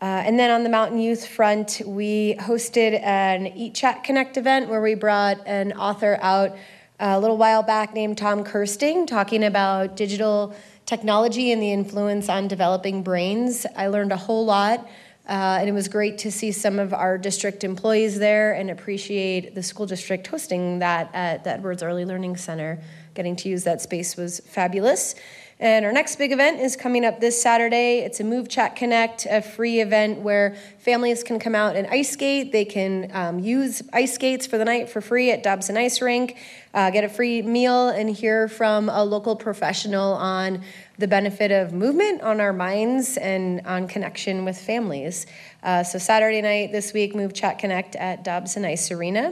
Uh, 0.02 0.24
and 0.26 0.40
then 0.40 0.50
on 0.52 0.64
the 0.64 0.70
Mountain 0.70 1.00
Youth 1.00 1.28
front, 1.28 1.82
we 1.86 2.36
hosted 2.36 3.04
an 3.04 3.48
Eat 3.48 3.76
Chat 3.76 4.06
Connect 4.06 4.38
event 4.38 4.70
where 4.70 4.82
we 4.82 4.96
brought 4.96 5.46
an 5.46 5.74
author 5.74 6.18
out 6.22 6.56
a 7.02 7.20
little 7.20 7.38
while 7.38 7.64
back 7.64 7.96
named 7.96 8.16
Tom 8.16 8.44
Kersting 8.44 9.08
talking 9.08 9.44
about 9.44 9.96
digital 9.98 10.56
technology 10.86 11.52
and 11.52 11.60
the 11.60 11.72
influence 11.72 12.30
on 12.30 12.48
developing 12.48 13.02
brains. 13.02 13.66
I 13.76 13.88
learned 13.88 14.12
a 14.12 14.18
whole 14.18 14.46
lot, 14.46 14.82
uh, 15.28 15.58
and 15.60 15.68
it 15.68 15.72
was 15.72 15.88
great 15.88 16.20
to 16.20 16.32
see 16.32 16.52
some 16.52 16.78
of 16.78 16.94
our 16.94 17.18
district 17.18 17.64
employees 17.64 18.20
there 18.20 18.54
and 18.54 18.70
appreciate 18.70 19.56
the 19.56 19.64
school 19.64 19.88
district 19.88 20.28
hosting 20.28 20.78
that 20.78 21.10
at 21.16 21.44
the 21.44 21.50
Edwards 21.50 21.82
Early 21.82 22.06
Learning 22.06 22.38
Center. 22.38 22.80
Getting 23.16 23.36
to 23.38 23.50
use 23.50 23.64
that 23.64 23.82
space 23.82 24.16
was 24.16 24.40
fabulous. 24.42 25.16
And 25.62 25.86
our 25.86 25.92
next 25.92 26.16
big 26.16 26.32
event 26.32 26.60
is 26.60 26.76
coming 26.76 27.06
up 27.06 27.20
this 27.20 27.40
Saturday. 27.40 28.00
It's 28.00 28.20
a 28.20 28.24
Move 28.24 28.50
Chat 28.50 28.76
Connect, 28.76 29.28
a 29.30 29.44
free 29.44 29.80
event 29.80 30.22
where 30.22 30.56
families 30.80 31.24
can 31.24 31.38
come 31.38 31.54
out 31.54 31.76
and 31.76 31.86
ice 31.86 32.10
skate. 32.10 32.52
They 32.52 32.66
can 32.66 33.12
um, 33.14 33.38
use 33.38 33.84
ice 33.94 34.16
skates 34.16 34.48
for 34.48 34.58
the 34.58 34.66
night 34.66 34.90
for 34.90 35.02
free 35.02 35.30
at 35.30 35.44
Dobson 35.44 35.78
Ice 35.78 36.02
Rink, 36.02 36.36
uh, 36.74 36.90
get 36.90 37.04
a 37.04 37.10
free 37.10 37.44
meal, 37.44 37.90
and 37.90 38.10
hear 38.10 38.48
from 38.48 38.90
a 38.90 39.04
local 39.04 39.36
professional 39.36 40.14
on 40.14 40.64
the 40.98 41.08
benefit 41.08 41.52
of 41.52 41.74
movement 41.74 42.24
on 42.24 42.42
our 42.42 42.54
minds 42.54 43.18
and 43.18 43.62
on 43.68 43.88
connection 43.88 44.44
with 44.44 44.58
families. 44.58 45.28
Uh, 45.62 45.84
so, 45.84 46.00
Saturday 46.00 46.42
night 46.42 46.72
this 46.72 46.92
week, 46.92 47.14
Move 47.14 47.36
Chat 47.36 47.60
Connect 47.60 47.96
at 47.98 48.24
Dobson 48.24 48.66
Ice 48.66 48.90
Arena. 48.90 49.32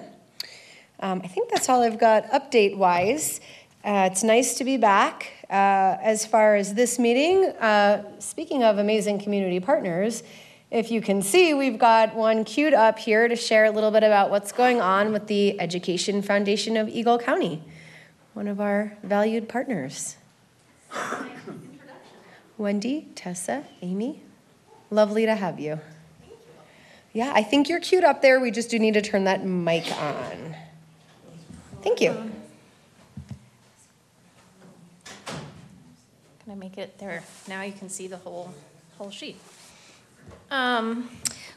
Um, 1.00 1.22
I 1.24 1.28
think 1.28 1.50
that's 1.50 1.68
all 1.70 1.82
I've 1.82 2.00
got 2.00 2.30
update 2.30 2.78
wise. 2.78 3.42
Uh, 3.84 4.10
it's 4.12 4.22
nice 4.22 4.54
to 4.60 4.63
be 4.63 4.78
back. 4.78 5.38
Uh, 5.50 5.98
as 6.02 6.26
far 6.26 6.56
as 6.56 6.76
this 6.76 7.00
meeting, 7.00 7.46
uh, 7.60 8.04
speaking 8.20 8.64
of 8.64 8.78
amazing 8.78 9.20
community 9.20 9.60
partners, 9.60 10.22
if 10.70 10.92
you 10.92 11.02
can 11.02 11.24
see, 11.24 11.56
we've 11.56 11.80
got 11.80 12.14
one 12.14 12.44
queued 12.44 12.76
up 12.76 13.00
here 13.00 13.28
to 13.28 13.36
share 13.36 13.66
a 13.66 13.72
little 13.72 13.90
bit 13.90 14.04
about 14.04 14.30
what's 14.30 14.52
going 14.52 14.80
on 14.80 15.12
with 15.12 15.26
the 15.26 15.60
Education 15.60 16.22
Foundation 16.22 16.78
of 16.78 16.88
Eagle 16.88 17.18
County, 17.18 17.64
one 18.36 18.48
of 18.48 18.62
our 18.62 18.96
valued 19.02 19.50
partners. 19.50 20.18
Wendy, 22.60 23.08
Tessa, 23.16 23.64
Amy, 23.82 24.22
lovely 24.92 25.26
to 25.26 25.34
have 25.34 25.60
you. 25.60 25.80
Yeah, 27.14 27.32
I 27.34 27.42
think 27.42 27.70
you're 27.70 27.80
queued 27.80 28.04
up 28.04 28.22
there. 28.22 28.40
We 28.40 28.52
just 28.52 28.70
do 28.70 28.78
need 28.78 28.94
to 28.94 29.02
turn 29.02 29.24
that 29.24 29.44
mic 29.44 29.92
on. 30.00 30.56
Thank 31.82 32.02
you. 32.02 32.32
Can 36.50 36.58
make 36.58 36.80
it 36.80 36.98
there? 36.98 37.22
Now 37.48 37.62
you 37.62 37.72
can 37.72 37.90
see 37.90 38.08
the 38.08 38.18
whole, 38.18 38.52
whole 38.98 39.12
sheet. 39.12 39.36
Um, 40.50 41.08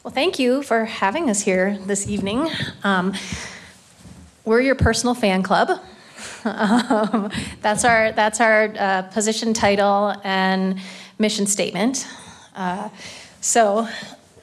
Well, 0.05 0.13
thank 0.13 0.39
you 0.39 0.63
for 0.63 0.85
having 0.85 1.31
us 1.31 1.41
here 1.41 1.79
this 1.87 2.07
evening. 2.07 2.51
Um, 2.85 3.15
We're 4.45 4.61
your 4.61 4.75
personal 4.75 5.15
fan 5.15 5.43
club. 5.43 5.81
Um, 6.45 7.31
That's 7.63 7.87
our, 7.87 8.13
that's 8.13 8.39
our 8.43 8.75
uh, 8.79 9.03
position 9.15 9.55
title 9.55 10.15
and 10.25 10.79
mission 11.19 11.47
statement. 11.47 12.07
Uh, 12.55 12.91
So, 13.41 13.89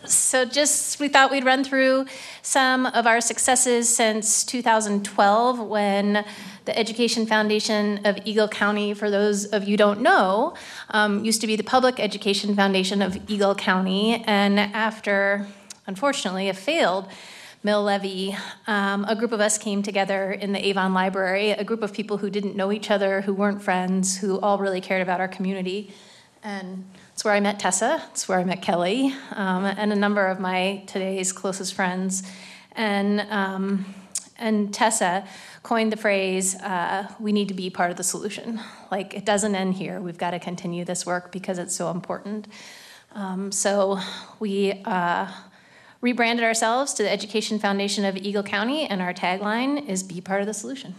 so 0.10 0.45
just, 0.45 1.00
we 1.00 1.08
thought 1.08 1.32
we'd 1.32 1.45
run 1.45 1.63
through 1.63 2.06
some 2.41 2.86
of 2.88 3.06
our 3.06 3.22
successes 3.22 3.88
since 3.88 4.43
2012 4.43 5.60
when 5.60 6.26
the 6.65 6.78
Education 6.78 7.26
Foundation 7.26 8.06
of 8.06 8.17
Eagle 8.26 8.48
County, 8.48 8.93
for 8.93 9.10
those 9.10 9.45
of 9.45 9.67
you 9.67 9.78
don't 9.78 10.02
know, 10.02 10.56
um, 10.89 11.24
used 11.24 11.41
to 11.41 11.48
be 11.48 11.56
the 11.56 11.63
Public 11.63 12.00
Education 12.00 12.56
Foundation 12.56 13.02
of 13.02 13.17
Eagle 13.30 13.56
County. 13.56 14.24
And 14.26 14.60
after, 14.60 15.48
unfortunately, 15.88 16.50
a 16.50 16.54
failed 16.54 17.08
mill 17.63 17.84
levy, 17.84 18.36
um, 18.67 19.06
a 19.06 19.15
group 19.15 19.32
of 19.32 19.39
us 19.39 19.58
came 19.58 19.84
together 19.84 20.32
in 20.32 20.54
the 20.54 20.65
Avon 20.67 20.93
Library, 20.93 21.52
a 21.52 21.63
group 21.63 21.84
of 21.84 21.93
people 21.93 22.17
who 22.17 22.30
didn't 22.30 22.56
know 22.56 22.72
each 22.72 22.89
other, 22.89 23.22
who 23.22 23.34
weren't 23.34 23.62
friends, 23.62 24.17
who 24.17 24.39
all 24.39 24.58
really 24.58 24.82
cared 24.82 25.02
about 25.02 25.19
our 25.19 25.28
community. 25.28 25.93
And 26.43 26.86
it's 27.19 27.25
where 27.25 27.34
I 27.34 27.41
met 27.41 27.60
Tessa, 27.60 28.01
it's 28.12 28.29
where 28.29 28.39
I 28.39 28.45
met 28.45 28.62
Kelly, 28.62 29.13
um, 29.34 29.65
and 29.65 29.91
a 29.91 29.95
number 29.97 30.28
of 30.28 30.39
my 30.39 30.84
today's 30.88 31.34
closest 31.34 31.74
friends. 31.74 32.24
And, 32.78 33.20
um, 33.30 33.93
and 34.38 34.74
Tessa 34.74 35.28
coined 35.61 35.91
the 35.91 35.97
phrase, 35.97 36.55
uh, 36.55 37.11
we 37.20 37.34
need 37.34 37.49
to 37.49 37.53
be 37.53 37.70
part 37.70 37.91
of 37.91 37.97
the 37.97 38.05
solution. 38.05 38.61
Like, 38.89 39.13
it 39.13 39.26
doesn't 39.26 39.53
end 39.53 39.74
here. 39.74 39.99
We've 39.99 40.17
got 40.17 40.32
to 40.32 40.39
continue 40.39 40.86
this 40.86 41.05
work 41.05 41.34
because 41.34 41.59
it's 41.59 41.76
so 41.76 41.91
important. 41.91 42.47
Um, 43.11 43.51
so 43.51 43.99
we 44.39 44.82
uh, 44.86 45.30
rebranded 45.99 46.45
ourselves 46.45 46.93
to 46.93 47.03
the 47.03 47.11
Education 47.11 47.59
Foundation 47.59 48.05
of 48.05 48.15
Eagle 48.15 48.43
County, 48.43 48.86
and 48.86 49.01
our 49.01 49.13
tagline 49.13 49.89
is 49.89 50.03
Be 50.03 50.22
Part 50.22 50.39
of 50.39 50.47
the 50.47 50.53
Solution. 50.53 50.95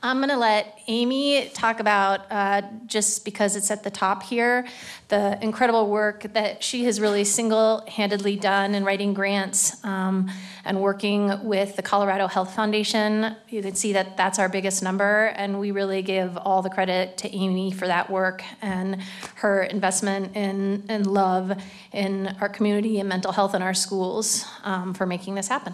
I'm 0.00 0.18
going 0.18 0.28
to 0.28 0.36
let 0.36 0.78
Amy 0.86 1.48
talk 1.54 1.80
about, 1.80 2.30
uh, 2.30 2.62
just 2.86 3.24
because 3.24 3.56
it's 3.56 3.68
at 3.72 3.82
the 3.82 3.90
top 3.90 4.22
here, 4.22 4.64
the 5.08 5.36
incredible 5.42 5.88
work 5.88 6.22
that 6.34 6.62
she 6.62 6.84
has 6.84 7.00
really 7.00 7.24
single 7.24 7.84
handedly 7.88 8.36
done 8.36 8.76
in 8.76 8.84
writing 8.84 9.12
grants 9.12 9.82
um, 9.84 10.30
and 10.64 10.80
working 10.80 11.44
with 11.44 11.74
the 11.74 11.82
Colorado 11.82 12.28
Health 12.28 12.54
Foundation. 12.54 13.34
You 13.48 13.60
can 13.60 13.74
see 13.74 13.92
that 13.94 14.16
that's 14.16 14.38
our 14.38 14.48
biggest 14.48 14.84
number, 14.84 15.32
and 15.34 15.58
we 15.58 15.72
really 15.72 16.02
give 16.02 16.36
all 16.36 16.62
the 16.62 16.70
credit 16.70 17.16
to 17.18 17.34
Amy 17.34 17.72
for 17.72 17.88
that 17.88 18.08
work 18.08 18.44
and 18.62 19.02
her 19.36 19.64
investment 19.64 20.36
in, 20.36 20.84
in 20.88 21.12
love 21.12 21.60
in 21.92 22.36
our 22.40 22.48
community 22.48 23.00
and 23.00 23.08
mental 23.08 23.32
health 23.32 23.52
in 23.52 23.62
our 23.62 23.74
schools 23.74 24.46
um, 24.62 24.94
for 24.94 25.06
making 25.06 25.34
this 25.34 25.48
happen. 25.48 25.72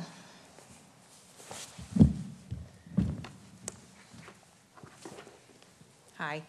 Hi. 6.24 6.40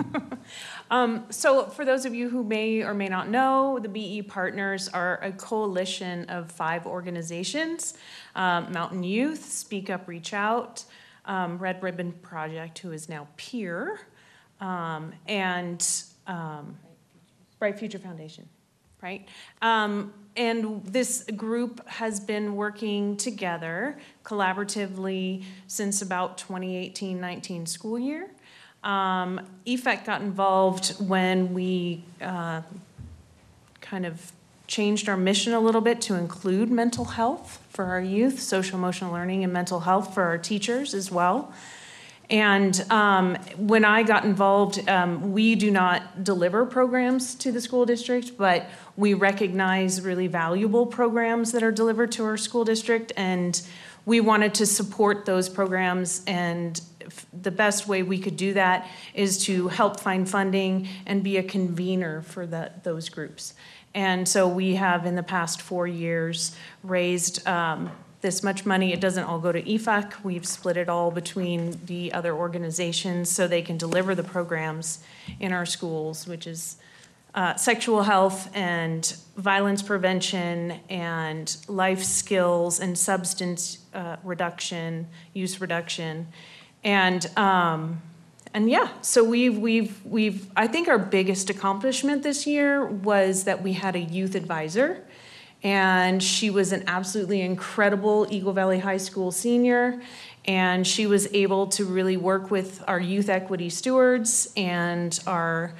um, 0.92 1.24
so, 1.28 1.66
for 1.66 1.84
those 1.84 2.04
of 2.04 2.14
you 2.14 2.28
who 2.28 2.44
may 2.44 2.82
or 2.82 2.94
may 2.94 3.08
not 3.08 3.28
know, 3.28 3.80
the 3.82 3.88
BE 3.88 4.22
Partners 4.22 4.86
are 4.86 5.18
a 5.24 5.32
coalition 5.32 6.24
of 6.26 6.52
five 6.52 6.86
organizations 6.86 7.94
um, 8.36 8.70
Mountain 8.70 9.02
Youth, 9.02 9.50
Speak 9.50 9.90
Up, 9.90 10.06
Reach 10.06 10.32
Out, 10.32 10.84
um, 11.24 11.58
Red 11.58 11.82
Ribbon 11.82 12.12
Project, 12.12 12.78
who 12.78 12.92
is 12.92 13.08
now 13.08 13.26
Peer, 13.36 13.98
um, 14.60 15.12
and 15.26 15.84
um, 16.28 16.78
Bright 17.58 17.80
Future 17.80 17.98
Foundation, 17.98 18.48
right? 19.02 19.26
Um, 19.62 20.14
and 20.36 20.84
this 20.84 21.24
group 21.34 21.84
has 21.88 22.20
been 22.20 22.54
working 22.54 23.16
together 23.16 23.98
collaboratively 24.22 25.42
since 25.66 26.02
about 26.02 26.38
2018 26.38 27.20
19 27.20 27.66
school 27.66 27.98
year. 27.98 28.30
Um, 28.84 29.40
got 30.04 30.22
involved 30.22 30.90
when 31.00 31.54
we 31.54 32.02
uh, 32.20 32.62
kind 33.80 34.06
of 34.06 34.32
changed 34.66 35.08
our 35.08 35.16
mission 35.16 35.52
a 35.52 35.60
little 35.60 35.80
bit 35.80 36.00
to 36.00 36.14
include 36.14 36.70
mental 36.70 37.04
health 37.04 37.62
for 37.68 37.84
our 37.84 38.00
youth, 38.00 38.40
social 38.40 38.78
emotional 38.78 39.12
learning, 39.12 39.44
and 39.44 39.52
mental 39.52 39.80
health 39.80 40.14
for 40.14 40.22
our 40.22 40.38
teachers 40.38 40.94
as 40.94 41.10
well. 41.10 41.52
And 42.30 42.82
um, 42.90 43.34
when 43.58 43.84
I 43.84 44.02
got 44.02 44.24
involved, 44.24 44.88
um, 44.88 45.32
we 45.32 45.54
do 45.54 45.70
not 45.70 46.24
deliver 46.24 46.64
programs 46.64 47.34
to 47.36 47.52
the 47.52 47.60
school 47.60 47.84
district, 47.84 48.38
but 48.38 48.70
we 48.96 49.12
recognize 49.12 50.00
really 50.00 50.28
valuable 50.28 50.86
programs 50.86 51.52
that 51.52 51.62
are 51.62 51.72
delivered 51.72 52.10
to 52.12 52.24
our 52.24 52.38
school 52.38 52.64
district. 52.64 53.12
And 53.16 53.60
we 54.04 54.20
wanted 54.20 54.54
to 54.54 54.66
support 54.66 55.24
those 55.24 55.48
programs 55.48 56.22
and 56.26 56.80
the 57.42 57.50
best 57.50 57.86
way 57.86 58.02
we 58.02 58.18
could 58.18 58.36
do 58.36 58.54
that 58.54 58.88
is 59.14 59.44
to 59.44 59.68
help 59.68 60.00
find 60.00 60.28
funding 60.28 60.88
and 61.06 61.22
be 61.22 61.36
a 61.36 61.42
convener 61.42 62.22
for 62.22 62.46
the, 62.46 62.72
those 62.82 63.08
groups. 63.08 63.54
And 63.94 64.26
so 64.26 64.48
we 64.48 64.76
have, 64.76 65.04
in 65.04 65.16
the 65.16 65.22
past 65.22 65.60
four 65.60 65.86
years, 65.86 66.56
raised 66.82 67.46
um, 67.46 67.90
this 68.22 68.42
much 68.42 68.64
money. 68.64 68.92
It 68.92 69.00
doesn't 69.00 69.24
all 69.24 69.38
go 69.38 69.52
to 69.52 69.62
EFEC. 69.62 70.24
We've 70.24 70.46
split 70.46 70.76
it 70.76 70.88
all 70.88 71.10
between 71.10 71.78
the 71.84 72.12
other 72.12 72.34
organizations 72.34 73.30
so 73.30 73.46
they 73.46 73.62
can 73.62 73.76
deliver 73.76 74.14
the 74.14 74.24
programs 74.24 75.00
in 75.40 75.52
our 75.52 75.66
schools, 75.66 76.26
which 76.26 76.46
is 76.46 76.76
uh, 77.34 77.54
sexual 77.56 78.02
health 78.02 78.50
and 78.54 79.16
violence 79.36 79.82
prevention 79.82 80.78
and 80.90 81.56
life 81.66 82.02
skills 82.02 82.80
and 82.80 82.98
substance 82.98 83.78
uh, 83.94 84.16
reduction, 84.22 85.06
use 85.32 85.60
reduction. 85.60 86.26
And 86.84 87.26
um, 87.38 88.02
and 88.54 88.68
yeah, 88.68 88.88
so 89.00 89.24
we've 89.24 89.56
we've 89.56 90.04
we've 90.04 90.50
I 90.56 90.66
think 90.66 90.88
our 90.88 90.98
biggest 90.98 91.48
accomplishment 91.48 92.22
this 92.22 92.46
year 92.46 92.84
was 92.84 93.44
that 93.44 93.62
we 93.62 93.72
had 93.72 93.96
a 93.96 94.00
youth 94.00 94.34
advisor, 94.34 95.02
and 95.62 96.22
she 96.22 96.50
was 96.50 96.72
an 96.72 96.84
absolutely 96.86 97.40
incredible 97.40 98.26
Eagle 98.30 98.52
Valley 98.52 98.80
High 98.80 98.98
School 98.98 99.32
senior, 99.32 100.02
and 100.44 100.86
she 100.86 101.06
was 101.06 101.32
able 101.32 101.68
to 101.68 101.86
really 101.86 102.18
work 102.18 102.50
with 102.50 102.84
our 102.86 103.00
youth 103.00 103.30
equity 103.30 103.70
stewards 103.70 104.52
and 104.54 105.18
our 105.26 105.72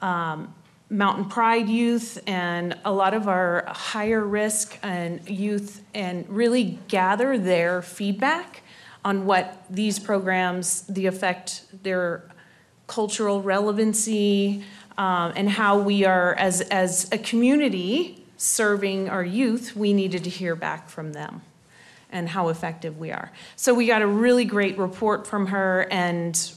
um, 0.00 0.54
Mountain 0.90 1.26
Pride 1.26 1.68
youth 1.68 2.18
and 2.26 2.76
a 2.84 2.92
lot 2.92 3.12
of 3.12 3.28
our 3.28 3.64
higher 3.68 4.24
risk 4.24 4.78
and 4.82 5.28
youth 5.28 5.82
and 5.94 6.28
really 6.28 6.78
gather 6.88 7.36
their 7.36 7.82
feedback 7.82 8.62
on 9.04 9.26
what 9.26 9.64
these 9.68 9.98
programs, 9.98 10.82
the 10.82 11.06
effect, 11.06 11.64
their 11.82 12.24
cultural 12.86 13.42
relevancy, 13.42 14.64
um, 14.96 15.32
and 15.36 15.48
how 15.50 15.78
we 15.78 16.04
are, 16.04 16.34
as, 16.34 16.62
as 16.62 17.08
a 17.12 17.18
community 17.18 18.24
serving 18.36 19.08
our 19.08 19.24
youth, 19.24 19.76
we 19.76 19.92
needed 19.92 20.24
to 20.24 20.30
hear 20.30 20.56
back 20.56 20.88
from 20.88 21.12
them 21.12 21.42
and 22.10 22.30
how 22.30 22.48
effective 22.48 22.98
we 22.98 23.12
are. 23.12 23.30
So 23.56 23.74
we 23.74 23.86
got 23.86 24.00
a 24.00 24.06
really 24.06 24.44
great 24.44 24.78
report 24.78 25.26
from 25.26 25.48
her, 25.48 25.86
and 25.90 26.52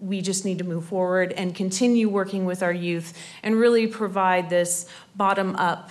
we 0.00 0.20
just 0.20 0.44
need 0.44 0.58
to 0.58 0.64
move 0.64 0.84
forward 0.84 1.32
and 1.32 1.54
continue 1.54 2.08
working 2.08 2.44
with 2.44 2.62
our 2.62 2.72
youth 2.72 3.16
and 3.42 3.56
really 3.56 3.86
provide 3.86 4.50
this 4.50 4.88
bottom 5.14 5.56
up 5.56 5.90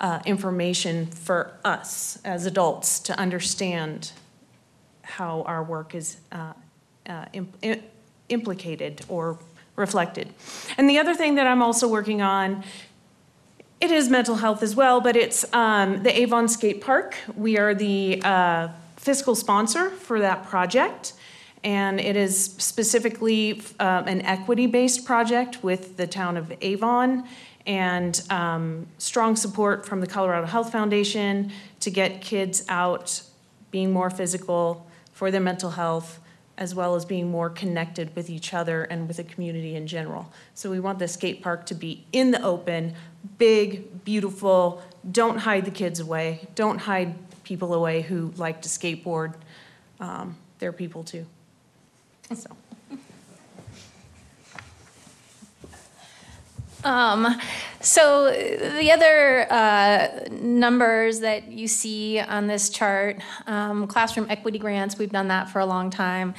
uh, 0.00 0.20
information 0.26 1.06
for 1.06 1.52
us 1.64 2.18
as 2.24 2.46
adults 2.46 3.00
to 3.00 3.18
understand 3.18 4.12
how 5.02 5.42
our 5.42 5.62
work 5.62 5.94
is 5.94 6.18
uh, 6.32 6.52
uh, 7.08 7.24
imp- 7.32 7.82
implicated 8.28 9.04
or 9.08 9.38
reflected. 9.76 10.32
And 10.76 10.88
the 10.88 10.98
other 10.98 11.14
thing 11.14 11.36
that 11.36 11.46
I'm 11.46 11.62
also 11.62 11.86
working 11.88 12.22
on, 12.22 12.64
it 13.80 13.90
is 13.90 14.08
mental 14.08 14.36
health 14.36 14.62
as 14.62 14.74
well, 14.74 15.00
but 15.00 15.16
it's 15.16 15.44
um, 15.52 16.02
the 16.02 16.18
Avon 16.20 16.48
Skate 16.48 16.80
Park. 16.80 17.16
We 17.36 17.58
are 17.58 17.74
the 17.74 18.20
uh, 18.24 18.68
fiscal 18.96 19.34
sponsor 19.34 19.90
for 19.90 20.20
that 20.20 20.46
project. 20.46 21.12
And 21.66 21.98
it 21.98 22.14
is 22.14 22.44
specifically 22.44 23.60
um, 23.80 24.06
an 24.06 24.22
equity 24.22 24.66
based 24.66 25.04
project 25.04 25.64
with 25.64 25.96
the 25.96 26.06
town 26.06 26.36
of 26.36 26.52
Avon 26.60 27.26
and 27.66 28.22
um, 28.30 28.86
strong 28.98 29.34
support 29.34 29.84
from 29.84 30.00
the 30.00 30.06
Colorado 30.06 30.46
Health 30.46 30.70
Foundation 30.70 31.50
to 31.80 31.90
get 31.90 32.20
kids 32.20 32.64
out 32.68 33.20
being 33.72 33.92
more 33.92 34.10
physical, 34.10 34.86
for 35.10 35.32
their 35.32 35.40
mental 35.40 35.70
health, 35.70 36.20
as 36.56 36.72
well 36.72 36.94
as 36.94 37.04
being 37.04 37.28
more 37.28 37.50
connected 37.50 38.14
with 38.14 38.30
each 38.30 38.54
other 38.54 38.84
and 38.84 39.08
with 39.08 39.16
the 39.16 39.24
community 39.24 39.74
in 39.74 39.88
general. 39.88 40.32
So 40.54 40.70
we 40.70 40.78
want 40.78 41.00
the 41.00 41.08
skate 41.08 41.42
park 41.42 41.66
to 41.66 41.74
be 41.74 42.06
in 42.12 42.30
the 42.30 42.42
open, 42.42 42.94
big, 43.38 44.04
beautiful. 44.04 44.82
Don't 45.10 45.38
hide 45.38 45.64
the 45.64 45.70
kids 45.72 45.98
away. 45.98 46.46
Don't 46.54 46.78
hide 46.78 47.14
people 47.42 47.74
away 47.74 48.02
who 48.02 48.32
like 48.36 48.62
to 48.62 48.68
skateboard. 48.68 49.34
Um, 49.98 50.36
they're 50.60 50.72
people 50.72 51.02
too. 51.02 51.26
So. 52.34 52.50
Um, 56.84 57.40
so 57.80 58.30
the 58.30 58.92
other 58.92 59.50
uh, 59.50 60.28
numbers 60.30 61.20
that 61.20 61.48
you 61.48 61.66
see 61.66 62.20
on 62.20 62.46
this 62.46 62.70
chart, 62.70 63.20
um, 63.46 63.86
classroom 63.88 64.26
equity 64.30 64.58
grants, 64.58 64.98
we've 64.98 65.10
done 65.10 65.28
that 65.28 65.50
for 65.50 65.58
a 65.58 65.66
long 65.66 65.90
time. 65.90 66.34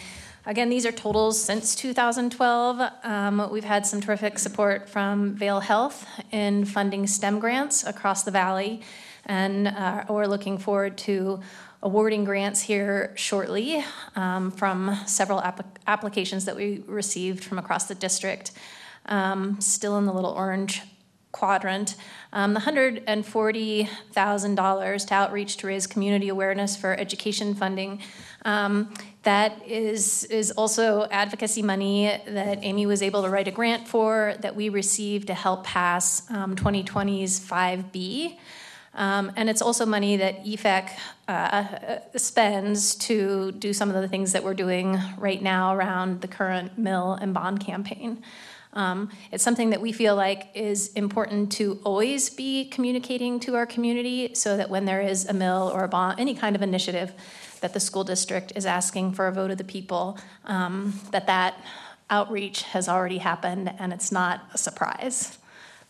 Again, 0.45 0.69
these 0.69 0.85
are 0.85 0.93
totals 0.93 1.41
since 1.41 1.75
2012. 1.75 2.91
Um, 3.03 3.49
we've 3.51 3.65
had 3.65 3.85
some 3.85 3.99
terrific 3.99 4.39
support 4.39 4.89
from 4.89 5.35
Vail 5.35 5.59
Health 5.59 6.07
in 6.31 6.63
funding 6.63 7.07
STEM 7.07 7.39
grants 7.39 7.85
across 7.85 8.23
the 8.23 8.31
valley, 8.31 8.81
and 9.25 9.67
uh, 9.67 10.05
we're 10.07 10.27
looking 10.27 10.57
forward 10.57 10.97
to 10.99 11.41
awarding 11.83 12.23
grants 12.23 12.61
here 12.61 13.13
shortly 13.15 13.83
um, 14.15 14.51
from 14.51 14.97
several 15.05 15.41
app- 15.41 15.79
applications 15.87 16.45
that 16.45 16.55
we 16.55 16.83
received 16.87 17.43
from 17.43 17.59
across 17.59 17.85
the 17.85 17.95
district 17.95 18.51
um, 19.05 19.61
still 19.61 19.97
in 19.97 20.05
the 20.05 20.13
little 20.13 20.31
orange 20.31 20.81
quadrant. 21.31 21.95
Um, 22.33 22.53
the 22.53 22.59
$140,000 22.59 25.07
to 25.07 25.13
outreach 25.13 25.57
to 25.57 25.67
raise 25.67 25.85
community 25.85 26.29
awareness 26.29 26.75
for 26.75 26.99
education 26.99 27.53
funding. 27.53 28.01
Um, 28.43 28.91
that 29.23 29.61
is, 29.67 30.23
is 30.25 30.51
also 30.51 31.07
advocacy 31.11 31.61
money 31.61 32.05
that 32.27 32.59
Amy 32.63 32.85
was 32.85 33.01
able 33.01 33.23
to 33.23 33.29
write 33.29 33.47
a 33.47 33.51
grant 33.51 33.87
for 33.87 34.35
that 34.39 34.53
we 34.55 34.69
received 34.69 35.27
to 35.27 35.33
help 35.33 35.63
pass 35.63 36.29
um, 36.31 36.55
2020's 36.55 37.39
5B. 37.39 38.37
Um, 38.97 39.31
and 39.35 39.47
it's 39.47 39.61
also 39.61 39.85
money 39.85 40.17
that 40.17 40.43
EFEC 40.43 40.89
uh, 41.27 41.99
spends 42.17 42.95
to 42.95 43.51
do 43.51 43.71
some 43.71 43.89
of 43.89 43.95
the 44.01 44.07
things 44.07 44.33
that 44.33 44.43
we're 44.43 44.55
doing 44.55 44.99
right 45.19 45.41
now 45.41 45.75
around 45.75 46.21
the 46.21 46.27
current 46.27 46.77
mill 46.79 47.13
and 47.13 47.31
bond 47.31 47.59
campaign. 47.59 48.23
Um, 48.73 49.09
it's 49.31 49.43
something 49.43 49.69
that 49.69 49.81
we 49.81 49.91
feel 49.91 50.15
like 50.15 50.49
is 50.55 50.91
important 50.93 51.51
to 51.53 51.79
always 51.83 52.31
be 52.31 52.65
communicating 52.65 53.39
to 53.41 53.55
our 53.55 53.67
community 53.67 54.33
so 54.33 54.57
that 54.57 54.69
when 54.69 54.85
there 54.85 55.01
is 55.01 55.27
a 55.27 55.33
mill 55.33 55.71
or 55.73 55.83
a 55.83 55.87
bond, 55.87 56.19
any 56.19 56.33
kind 56.33 56.55
of 56.55 56.63
initiative, 56.63 57.13
that 57.61 57.73
the 57.73 57.79
school 57.79 58.03
district 58.03 58.53
is 58.55 58.65
asking 58.65 59.13
for 59.13 59.27
a 59.27 59.31
vote 59.31 59.51
of 59.51 59.57
the 59.57 59.63
people, 59.63 60.17
um, 60.45 60.99
that 61.11 61.27
that 61.27 61.63
outreach 62.09 62.63
has 62.63 62.89
already 62.89 63.17
happened 63.19 63.71
and 63.79 63.93
it's 63.93 64.11
not 64.11 64.41
a 64.53 64.57
surprise. 64.57 65.37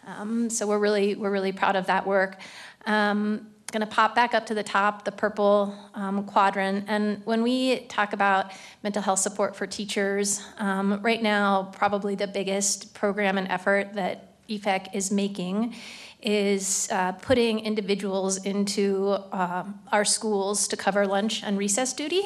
Um, 0.08 0.50
so 0.50 0.66
we're 0.66 0.80
really 0.80 1.16
we're 1.16 1.32
really 1.32 1.52
proud 1.52 1.76
of 1.76 1.88
that 1.88 2.08
work. 2.08 2.40
Um, 2.88 3.48
going 3.72 3.82
to 3.82 3.96
pop 3.96 4.16
back 4.16 4.34
up 4.34 4.46
to 4.46 4.54
the 4.54 4.64
top, 4.64 5.04
the 5.04 5.12
purple 5.12 5.76
um, 5.94 6.24
quadrant. 6.24 6.86
And 6.88 7.22
when 7.26 7.44
we 7.44 7.80
talk 7.88 8.14
about 8.14 8.54
mental 8.82 9.02
health 9.02 9.20
support 9.20 9.58
for 9.58 9.68
teachers, 9.68 10.42
um, 10.58 11.02
right 11.02 11.22
now, 11.22 11.70
probably 11.74 12.16
the 12.16 12.28
biggest 12.28 12.94
program 12.94 13.38
and 13.38 13.48
effort 13.50 13.94
that 13.96 14.40
EFEC 14.48 14.96
is 14.96 15.12
making 15.12 15.76
is 16.22 16.88
uh, 16.92 17.12
putting 17.12 17.60
individuals 17.60 18.38
into 18.46 19.10
uh, 19.32 19.66
our 19.92 20.06
schools 20.06 20.68
to 20.70 20.78
cover 20.78 21.06
lunch 21.06 21.44
and 21.44 21.58
recess 21.58 21.94
duty 21.94 22.22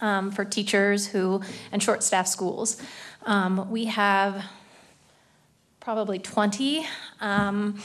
um, 0.00 0.30
for 0.30 0.44
teachers 0.44 1.06
who 1.06 1.42
and 1.70 1.82
short 1.82 2.02
staff 2.02 2.26
schools. 2.26 2.82
Um, 3.26 3.70
we 3.70 3.84
have 3.84 4.44
probably 5.80 6.18
20, 6.18 6.86
um, 7.20 7.78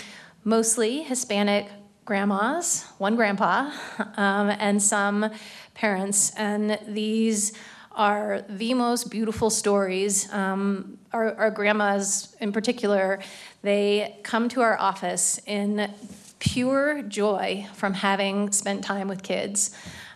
mostly 0.45 1.03
Hispanic 1.03 1.67
grandmas, 2.05 2.85
one 2.97 3.15
grandpa, 3.15 3.71
um, 4.17 4.49
and 4.49 4.81
some 4.81 5.29
parents. 5.73 6.31
And 6.35 6.79
these 6.87 7.53
are 7.91 8.43
the 8.49 8.73
most 8.73 9.09
beautiful 9.11 9.49
stories. 9.49 10.31
Um, 10.33 10.97
our, 11.11 11.35
our 11.35 11.51
grandmas, 11.51 12.35
in 12.39 12.51
particular, 12.51 13.19
they 13.61 14.17
come 14.23 14.49
to 14.49 14.61
our 14.61 14.77
office 14.79 15.39
in 15.45 15.91
pure 16.39 17.03
joy 17.03 17.67
from 17.73 17.93
having 17.93 18.51
spent 18.51 18.83
time 18.83 19.07
with 19.07 19.23
kids. 19.23 19.71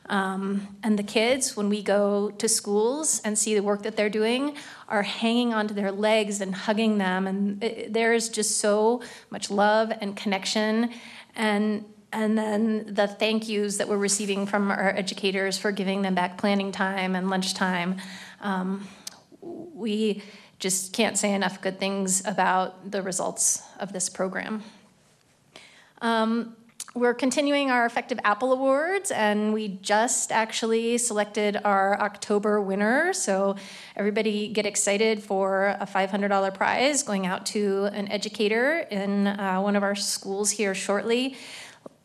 Um, 0.09 0.67
and 0.83 0.97
the 0.97 1.03
kids, 1.03 1.57
when 1.57 1.67
we 1.69 1.83
go 1.83 2.31
to 2.31 2.47
schools 2.47 3.21
and 3.25 3.37
see 3.37 3.55
the 3.55 3.63
work 3.63 3.83
that 3.83 3.97
they're 3.97 4.09
doing, 4.09 4.55
are 4.87 5.03
hanging 5.03 5.53
onto 5.53 5.73
their 5.73 5.91
legs 5.91 6.39
and 6.39 6.55
hugging 6.55 6.97
them. 6.97 7.27
And 7.27 7.63
it, 7.63 7.93
there 7.93 8.13
is 8.13 8.29
just 8.29 8.57
so 8.57 9.01
much 9.29 9.51
love 9.51 9.91
and 9.99 10.15
connection. 10.15 10.91
And 11.37 11.85
and 12.11 12.37
then 12.37 12.93
the 12.93 13.07
thank 13.07 13.47
yous 13.49 13.77
that 13.77 13.87
we're 13.87 13.97
receiving 13.97 14.45
from 14.45 14.71
our 14.71 14.89
educators 14.89 15.57
for 15.57 15.71
giving 15.71 16.01
them 16.01 16.15
back 16.15 16.37
planning 16.37 16.71
time 16.71 17.15
and 17.15 17.29
lunchtime. 17.29 17.97
Um, 18.41 18.87
we 19.41 20.23
just 20.59 20.93
can't 20.93 21.17
say 21.17 21.33
enough 21.33 21.61
good 21.61 21.79
things 21.79 22.25
about 22.25 22.91
the 22.91 23.01
results 23.01 23.61
of 23.79 23.93
this 23.93 24.09
program. 24.09 24.63
Um, 26.01 26.55
we're 26.97 27.13
continuing 27.13 27.69
our 27.69 27.89
EFEC 27.89 28.19
Apple 28.23 28.51
Awards, 28.51 29.11
and 29.11 29.53
we 29.53 29.67
just 29.67 30.31
actually 30.31 30.97
selected 30.97 31.55
our 31.63 31.99
October 32.01 32.59
winner. 32.59 33.13
So, 33.13 33.55
everybody 33.95 34.47
get 34.47 34.65
excited 34.65 35.21
for 35.21 35.77
a 35.79 35.85
$500 35.85 36.53
prize 36.55 37.03
going 37.03 37.27
out 37.27 37.45
to 37.47 37.85
an 37.93 38.11
educator 38.11 38.79
in 38.89 39.27
uh, 39.27 39.59
one 39.61 39.75
of 39.75 39.83
our 39.83 39.93
schools 39.93 40.49
here 40.49 40.73
shortly. 40.73 41.37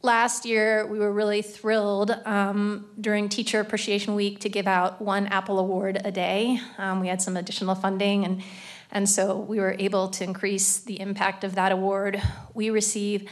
Last 0.02 0.44
year, 0.44 0.86
we 0.86 0.98
were 0.98 1.12
really 1.12 1.40
thrilled 1.40 2.10
um, 2.26 2.90
during 3.00 3.30
Teacher 3.30 3.60
Appreciation 3.60 4.14
Week 4.14 4.40
to 4.40 4.50
give 4.50 4.66
out 4.66 5.00
one 5.00 5.26
Apple 5.28 5.58
Award 5.58 6.02
a 6.04 6.12
day. 6.12 6.60
Um, 6.76 7.00
we 7.00 7.08
had 7.08 7.22
some 7.22 7.38
additional 7.38 7.74
funding, 7.74 8.24
and, 8.26 8.42
and 8.90 9.08
so 9.08 9.38
we 9.38 9.58
were 9.58 9.74
able 9.78 10.08
to 10.08 10.24
increase 10.24 10.80
the 10.80 11.00
impact 11.00 11.44
of 11.44 11.54
that 11.54 11.72
award. 11.72 12.20
We 12.52 12.68
receive 12.68 13.30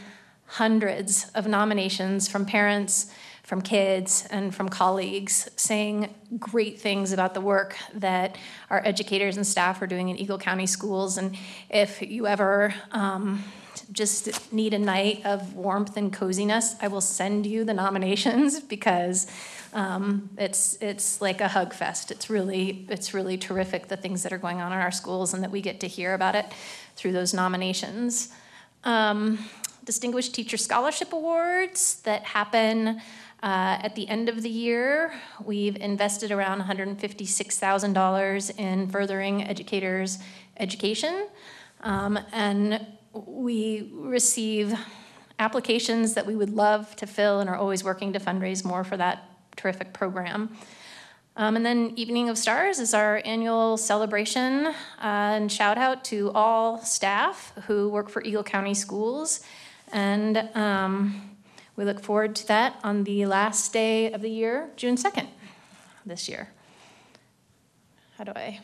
hundreds 0.51 1.29
of 1.33 1.47
nominations 1.47 2.27
from 2.27 2.45
parents, 2.45 3.09
from 3.43 3.61
kids, 3.61 4.27
and 4.31 4.53
from 4.53 4.67
colleagues 4.67 5.49
saying 5.55 6.13
great 6.39 6.77
things 6.77 7.13
about 7.13 7.33
the 7.33 7.39
work 7.39 7.77
that 7.93 8.37
our 8.69 8.85
educators 8.85 9.37
and 9.37 9.47
staff 9.47 9.81
are 9.81 9.87
doing 9.87 10.09
in 10.09 10.17
Eagle 10.17 10.37
County 10.37 10.65
schools. 10.65 11.17
And 11.17 11.37
if 11.69 12.01
you 12.01 12.27
ever 12.27 12.73
um, 12.91 13.45
just 13.93 14.51
need 14.51 14.73
a 14.73 14.79
night 14.79 15.25
of 15.25 15.55
warmth 15.55 15.95
and 15.95 16.11
coziness, 16.11 16.75
I 16.81 16.89
will 16.89 16.99
send 16.99 17.45
you 17.45 17.63
the 17.63 17.73
nominations 17.73 18.59
because 18.75 19.27
um, 19.73 20.29
it's 20.37 20.77
it's 20.81 21.21
like 21.21 21.39
a 21.39 21.47
hug 21.47 21.73
fest. 21.73 22.11
It's 22.11 22.29
really 22.29 22.85
it's 22.89 23.13
really 23.13 23.37
terrific 23.37 23.87
the 23.87 23.95
things 23.95 24.23
that 24.23 24.33
are 24.33 24.37
going 24.37 24.59
on 24.59 24.73
in 24.73 24.79
our 24.79 24.91
schools 24.91 25.33
and 25.33 25.43
that 25.43 25.51
we 25.51 25.61
get 25.61 25.79
to 25.79 25.87
hear 25.87 26.13
about 26.13 26.35
it 26.35 26.45
through 26.97 27.13
those 27.13 27.33
nominations. 27.33 28.33
Um, 28.83 29.37
Distinguished 29.91 30.33
Teacher 30.33 30.55
Scholarship 30.55 31.11
Awards 31.11 31.99
that 32.03 32.23
happen. 32.23 33.01
Uh, 33.43 33.77
at 33.83 33.93
the 33.95 34.07
end 34.07 34.29
of 34.29 34.41
the 34.41 34.49
year, 34.49 35.13
we've 35.43 35.75
invested 35.75 36.31
around 36.31 36.61
$156,000 36.61 38.57
in 38.57 38.87
furthering 38.87 39.43
educators' 39.43 40.19
education. 40.55 41.27
Um, 41.81 42.17
and 42.31 42.87
we 43.11 43.91
receive 43.93 44.73
applications 45.39 46.13
that 46.13 46.25
we 46.25 46.37
would 46.37 46.51
love 46.51 46.95
to 46.95 47.05
fill 47.05 47.41
and 47.41 47.49
are 47.49 47.57
always 47.57 47.83
working 47.83 48.13
to 48.13 48.19
fundraise 48.19 48.63
more 48.63 48.85
for 48.85 48.95
that 48.95 49.25
terrific 49.57 49.91
program. 49.91 50.55
Um, 51.35 51.57
and 51.57 51.65
then 51.65 51.91
Evening 51.97 52.29
of 52.29 52.37
Stars 52.37 52.79
is 52.79 52.93
our 52.93 53.21
annual 53.25 53.75
celebration 53.75 54.67
uh, 54.67 54.73
and 55.01 55.51
shout 55.51 55.77
out 55.77 56.05
to 56.05 56.31
all 56.31 56.77
staff 56.77 57.51
who 57.67 57.89
work 57.89 58.07
for 58.07 58.23
Eagle 58.23 58.43
County 58.43 58.73
Schools. 58.73 59.41
And 59.91 60.49
um, 60.55 61.31
we 61.75 61.85
look 61.85 61.99
forward 61.99 62.35
to 62.37 62.47
that 62.47 62.79
on 62.83 63.03
the 63.03 63.25
last 63.25 63.73
day 63.73 64.11
of 64.11 64.21
the 64.21 64.29
year, 64.29 64.69
June 64.75 64.95
2nd, 64.95 65.27
this 66.05 66.29
year. 66.29 66.49
How 68.17 68.23
do 68.23 68.31
I? 68.35 68.59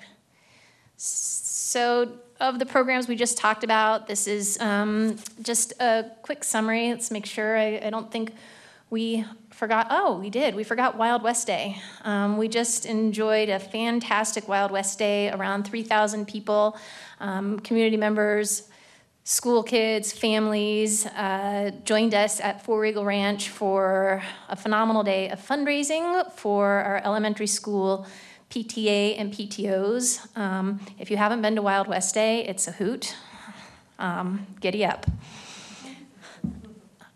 So, 0.97 2.19
of 2.39 2.59
the 2.59 2.65
programs 2.65 3.07
we 3.07 3.15
just 3.15 3.37
talked 3.37 3.63
about. 3.63 4.07
This 4.07 4.27
is 4.27 4.59
um, 4.59 5.17
just 5.41 5.73
a 5.79 6.05
quick 6.21 6.43
summary. 6.43 6.89
Let's 6.89 7.11
make 7.11 7.25
sure 7.25 7.57
I, 7.57 7.79
I, 7.83 7.89
don't 7.89 8.11
think 8.11 8.33
we 8.89 9.25
forgot. 9.49 9.87
Oh, 9.89 10.19
we 10.19 10.29
did. 10.29 10.55
We 10.55 10.63
forgot 10.63 10.97
Wild 10.97 11.23
West 11.23 11.47
Day. 11.47 11.77
Um, 12.03 12.37
we 12.37 12.47
just 12.47 12.85
enjoyed 12.85 13.49
a 13.49 13.59
fantastic 13.59 14.47
Wild 14.47 14.71
West 14.71 14.99
Day. 14.99 15.31
Around 15.31 15.63
3,000 15.63 16.27
people, 16.27 16.77
um, 17.19 17.59
community 17.59 17.97
members, 17.97 18.69
school 19.27 19.61
kids, 19.61 20.13
families 20.13 21.05
uh, 21.07 21.69
joined 21.83 22.13
us 22.13 22.39
at 22.39 22.63
Four 22.63 22.85
Eagle 22.85 23.03
Ranch 23.03 23.49
for 23.49 24.23
a 24.47 24.55
phenomenal 24.55 25.03
day 25.03 25.27
of 25.27 25.45
fundraising 25.45 26.31
for 26.31 26.65
our 26.65 27.01
elementary 27.03 27.45
school 27.45 28.07
PTA 28.49 29.19
and 29.19 29.33
PTOs. 29.33 30.37
Um, 30.37 30.79
if 30.97 31.11
you 31.11 31.17
haven't 31.17 31.41
been 31.41 31.55
to 31.55 31.61
Wild 31.61 31.89
West 31.89 32.15
Day, 32.15 32.45
it's 32.45 32.69
a 32.69 32.71
hoot. 32.71 33.17
Um, 33.99 34.47
giddy 34.61 34.85
up. 34.85 35.05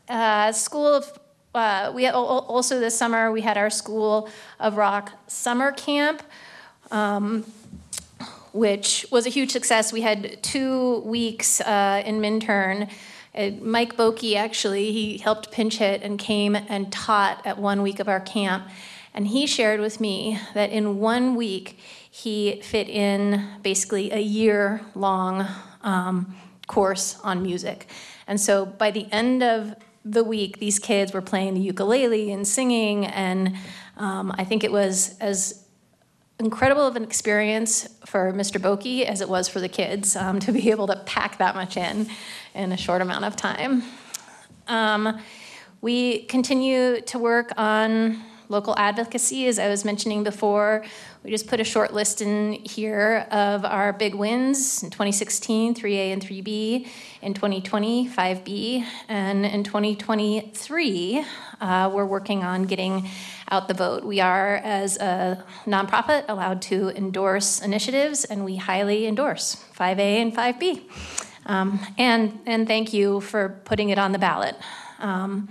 Uh, 0.10 0.52
School 0.52 0.88
of 0.88 1.18
uh, 1.56 1.94
we 1.96 2.10
also 2.10 2.82
this 2.82 2.98
summer 2.98 3.32
we 3.32 3.40
had 3.40 3.58
our 3.58 3.70
School 3.70 4.28
of 4.60 4.76
Rock 4.76 5.14
summer 5.28 5.72
camp, 5.72 6.24
um, 6.92 7.46
which 8.52 9.06
was 9.12 9.26
a 9.26 9.30
huge 9.30 9.52
success. 9.52 9.94
We 9.94 10.02
had 10.02 10.42
two 10.44 11.00
weeks 11.00 11.62
uh, 11.62 12.04
in 12.06 12.20
Minturn. 12.22 12.90
Uh, 13.34 13.52
Mike 13.62 13.96
Boki 13.96 14.36
actually 14.36 14.92
he 14.92 15.18
helped 15.18 15.52
pinch 15.52 15.78
hit 15.78 16.02
and 16.02 16.20
came 16.20 16.56
and 16.56 16.92
taught 16.92 17.46
at 17.46 17.58
one 17.58 17.82
week 17.82 18.00
of 18.00 18.10
our 18.10 18.20
camp, 18.20 18.68
and 19.14 19.28
he 19.28 19.48
shared 19.48 19.80
with 19.80 20.02
me 20.02 20.40
that 20.54 20.70
in 20.70 21.00
one 21.00 21.36
week, 21.36 21.78
he 22.10 22.62
fit 22.62 22.90
in 22.90 23.48
basically 23.62 24.12
a 24.12 24.20
year 24.20 24.82
long 24.96 25.48
um, 25.82 26.36
course 26.68 27.18
on 27.24 27.42
music. 27.42 27.88
And 28.28 28.40
so 28.40 28.66
by 28.66 28.92
the 28.92 29.08
end 29.12 29.44
of 29.44 29.76
the 30.04 30.24
week, 30.24 30.60
these 30.60 30.78
kids 30.78 31.14
were 31.14 31.22
playing 31.22 31.54
the 31.54 31.62
ukulele 31.62 32.32
and 32.32 32.46
singing, 32.46 33.06
and 33.06 33.56
um, 33.98 34.34
I 34.38 34.44
think 34.44 34.64
it 34.64 34.72
was 34.72 35.18
as 35.20 35.61
incredible 36.42 36.86
of 36.86 36.96
an 36.96 37.04
experience 37.04 37.88
for 38.06 38.34
Mr. 38.34 38.60
Boki 38.60 39.06
as 39.06 39.22
it 39.22 39.30
was 39.30 39.48
for 39.48 39.60
the 39.60 39.70
kids 39.70 40.16
um, 40.16 40.40
to 40.40 40.52
be 40.52 40.72
able 40.72 40.88
to 40.88 40.96
pack 41.06 41.38
that 41.38 41.56
much 41.56 41.78
in 41.78 42.08
in 42.54 42.72
a 42.72 42.78
short 42.78 43.02
amount 43.02 43.24
of 43.24 43.36
time. 43.36 43.84
Um, 44.68 45.20
we 45.82 46.24
continue 46.24 47.02
to 47.02 47.20
work 47.20 47.52
on 47.58 48.22
local 48.50 48.76
advocacy, 48.78 49.48
as 49.48 49.60
I 49.60 49.70
was 49.70 49.86
mentioning 49.86 50.24
before. 50.24 50.84
We 51.24 51.32
just 51.32 51.48
put 51.48 51.60
a 51.60 51.64
short 51.64 51.94
list 51.94 52.22
in 52.22 52.54
here 52.54 53.28
of 53.32 53.64
our 53.64 53.94
big 53.94 54.16
wins 54.16 54.84
in 54.84 54.90
2016, 54.90 55.76
3A 55.76 56.14
and 56.14 56.22
3B, 56.22 56.88
in 57.22 57.34
2020, 57.34 58.10
5B, 58.10 58.86
and 59.08 59.46
in 59.46 59.64
2023, 59.64 61.26
uh, 61.60 61.92
we're 61.94 62.06
working 62.06 62.44
on 62.44 62.64
getting 62.64 63.08
out 63.50 63.68
the 63.68 63.74
vote. 63.74 64.04
We 64.04 64.20
are, 64.20 64.56
as 64.58 64.98
a 64.98 65.44
nonprofit, 65.66 66.26
allowed 66.28 66.62
to 66.64 66.90
endorse 66.90 67.62
initiatives, 67.62 68.26
and 68.26 68.44
we 68.44 68.56
highly 68.56 69.06
endorse 69.06 69.64
5A 69.76 70.22
and 70.22 70.36
5B. 70.36 70.82
Um, 71.46 71.80
and, 71.98 72.40
and 72.46 72.68
thank 72.68 72.94
you 72.94 73.22
for 73.22 73.62
putting 73.66 73.90
it 73.90 74.00
on 74.00 74.12
the 74.12 74.20
ballot. 74.20 74.56
Um, 75.00 75.50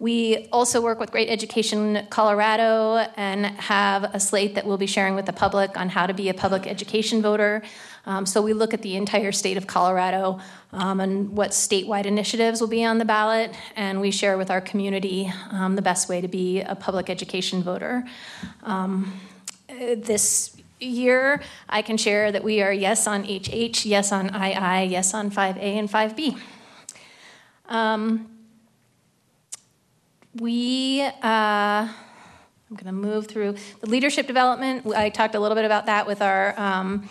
We 0.00 0.46
also 0.52 0.80
work 0.80 1.00
with 1.00 1.10
Great 1.10 1.28
Education 1.28 2.06
Colorado 2.08 2.98
and 3.16 3.46
have 3.46 4.04
a 4.14 4.20
slate 4.20 4.54
that 4.54 4.64
we'll 4.64 4.78
be 4.78 4.86
sharing 4.86 5.16
with 5.16 5.26
the 5.26 5.32
public 5.32 5.76
on 5.76 5.88
how 5.88 6.06
to 6.06 6.14
be 6.14 6.28
a 6.28 6.34
public 6.34 6.68
education 6.68 7.20
voter. 7.20 7.62
Um, 8.06 8.24
so 8.24 8.40
we 8.40 8.52
look 8.52 8.72
at 8.72 8.82
the 8.82 8.94
entire 8.94 9.32
state 9.32 9.56
of 9.56 9.66
Colorado 9.66 10.38
um, 10.72 11.00
and 11.00 11.36
what 11.36 11.50
statewide 11.50 12.06
initiatives 12.06 12.60
will 12.60 12.68
be 12.68 12.84
on 12.84 12.98
the 12.98 13.04
ballot, 13.04 13.52
and 13.74 14.00
we 14.00 14.12
share 14.12 14.38
with 14.38 14.52
our 14.52 14.60
community 14.60 15.32
um, 15.50 15.74
the 15.74 15.82
best 15.82 16.08
way 16.08 16.20
to 16.20 16.28
be 16.28 16.60
a 16.60 16.76
public 16.76 17.10
education 17.10 17.62
voter. 17.62 18.06
Um, 18.62 19.20
this 19.68 20.56
year, 20.78 21.42
I 21.68 21.82
can 21.82 21.96
share 21.96 22.30
that 22.30 22.44
we 22.44 22.62
are 22.62 22.72
yes 22.72 23.08
on 23.08 23.24
HH, 23.24 23.84
yes 23.84 24.12
on 24.12 24.26
II, 24.26 24.86
yes 24.86 25.12
on 25.12 25.30
5A 25.30 25.58
and 25.58 25.90
5B. 25.90 26.38
We, 30.40 31.02
uh, 31.02 31.08
I'm 31.22 31.90
going 32.70 32.84
to 32.84 32.92
move 32.92 33.26
through 33.26 33.56
the 33.80 33.88
leadership 33.88 34.26
development. 34.26 34.86
I 34.86 35.08
talked 35.08 35.34
a 35.34 35.40
little 35.40 35.56
bit 35.56 35.64
about 35.64 35.86
that 35.86 36.06
with 36.06 36.22
our 36.22 36.58
um, 36.58 37.08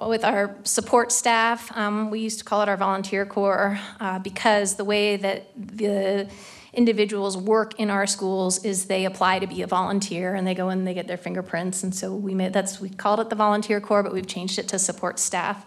with 0.00 0.24
our 0.24 0.56
support 0.64 1.10
staff. 1.10 1.74
Um, 1.76 2.10
we 2.10 2.20
used 2.20 2.38
to 2.40 2.44
call 2.44 2.62
it 2.62 2.68
our 2.68 2.76
volunteer 2.76 3.24
corps 3.24 3.78
uh, 4.00 4.18
because 4.18 4.74
the 4.74 4.84
way 4.84 5.16
that 5.16 5.48
the 5.56 6.28
individuals 6.72 7.36
work 7.36 7.78
in 7.78 7.90
our 7.90 8.06
schools 8.06 8.64
is 8.64 8.86
they 8.86 9.04
apply 9.04 9.38
to 9.38 9.46
be 9.46 9.62
a 9.62 9.66
volunteer 9.66 10.34
and 10.34 10.46
they 10.46 10.54
go 10.54 10.68
and 10.68 10.86
they 10.86 10.94
get 10.94 11.06
their 11.06 11.16
fingerprints 11.16 11.84
and 11.84 11.94
so 11.94 12.12
we 12.12 12.34
made 12.34 12.52
that's 12.52 12.80
we 12.80 12.88
called 12.88 13.20
it 13.20 13.30
the 13.30 13.36
volunteer 13.36 13.80
corps 13.80 14.02
but 14.02 14.12
we've 14.12 14.26
changed 14.26 14.58
it 14.58 14.66
to 14.66 14.76
support 14.76 15.20
staff 15.20 15.64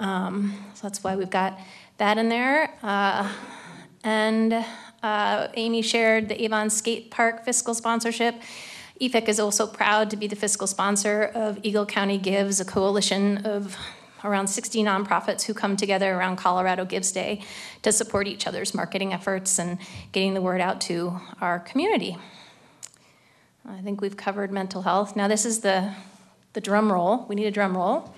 um, 0.00 0.52
so 0.74 0.80
that's 0.82 1.04
why 1.04 1.14
we've 1.14 1.30
got 1.30 1.56
that 1.98 2.18
in 2.18 2.28
there 2.28 2.76
uh, 2.82 3.32
and 4.02 4.64
uh, 5.02 5.48
amy 5.54 5.82
shared 5.82 6.28
the 6.28 6.42
avon 6.44 6.70
skate 6.70 7.10
park 7.10 7.44
fiscal 7.44 7.74
sponsorship 7.74 8.34
EFEC 9.02 9.28
is 9.28 9.40
also 9.40 9.66
proud 9.66 10.10
to 10.10 10.16
be 10.16 10.28
the 10.28 10.36
fiscal 10.36 10.68
sponsor 10.68 11.24
of 11.34 11.58
Eagle 11.64 11.84
County 11.84 12.18
Gives, 12.18 12.60
a 12.60 12.64
coalition 12.64 13.38
of 13.38 13.76
around 14.22 14.46
60 14.46 14.84
nonprofits 14.84 15.42
who 15.42 15.54
come 15.54 15.76
together 15.76 16.14
around 16.14 16.36
Colorado 16.36 16.84
Gives 16.84 17.10
Day 17.10 17.42
to 17.82 17.90
support 17.90 18.28
each 18.28 18.46
other's 18.46 18.74
marketing 18.74 19.12
efforts 19.12 19.58
and 19.58 19.78
getting 20.12 20.34
the 20.34 20.40
word 20.40 20.60
out 20.60 20.80
to 20.82 21.20
our 21.40 21.58
community. 21.58 22.16
I 23.68 23.80
think 23.80 24.00
we've 24.00 24.16
covered 24.16 24.52
mental 24.52 24.82
health. 24.82 25.16
Now, 25.16 25.26
this 25.26 25.44
is 25.44 25.60
the, 25.60 25.92
the 26.52 26.60
drum 26.60 26.92
roll. 26.92 27.26
We 27.28 27.34
need 27.34 27.46
a 27.46 27.50
drum 27.50 27.76
roll. 27.76 28.14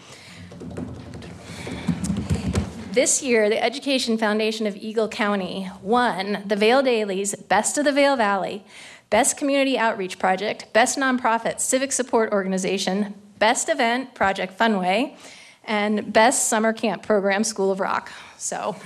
This 2.94 3.24
year, 3.24 3.48
the 3.48 3.60
Education 3.60 4.16
Foundation 4.18 4.68
of 4.68 4.76
Eagle 4.76 5.08
County 5.08 5.68
won 5.82 6.44
the 6.46 6.54
Vail 6.54 6.80
Daily's 6.80 7.34
Best 7.34 7.76
of 7.76 7.84
the 7.84 7.90
Vail 7.90 8.14
Valley 8.14 8.64
Best 9.10 9.36
Community 9.36 9.76
Outreach 9.76 10.16
Project, 10.16 10.72
Best 10.72 10.96
Nonprofit 10.96 11.58
Civic 11.58 11.90
Support 11.90 12.30
Organization, 12.30 13.12
Best 13.40 13.68
Event 13.68 14.14
Project 14.14 14.56
Funway, 14.56 15.16
and 15.64 16.12
Best 16.12 16.48
Summer 16.48 16.72
Camp 16.72 17.02
Program 17.02 17.42
School 17.42 17.72
of 17.72 17.80
Rock. 17.80 18.12
So, 18.38 18.76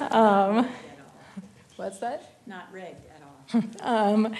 um, 0.10 0.68
what's 1.76 1.98
that? 2.00 2.34
Not 2.46 2.70
rigged 2.70 3.06
at 3.06 3.22
all. 3.22 3.62
um, 4.14 4.34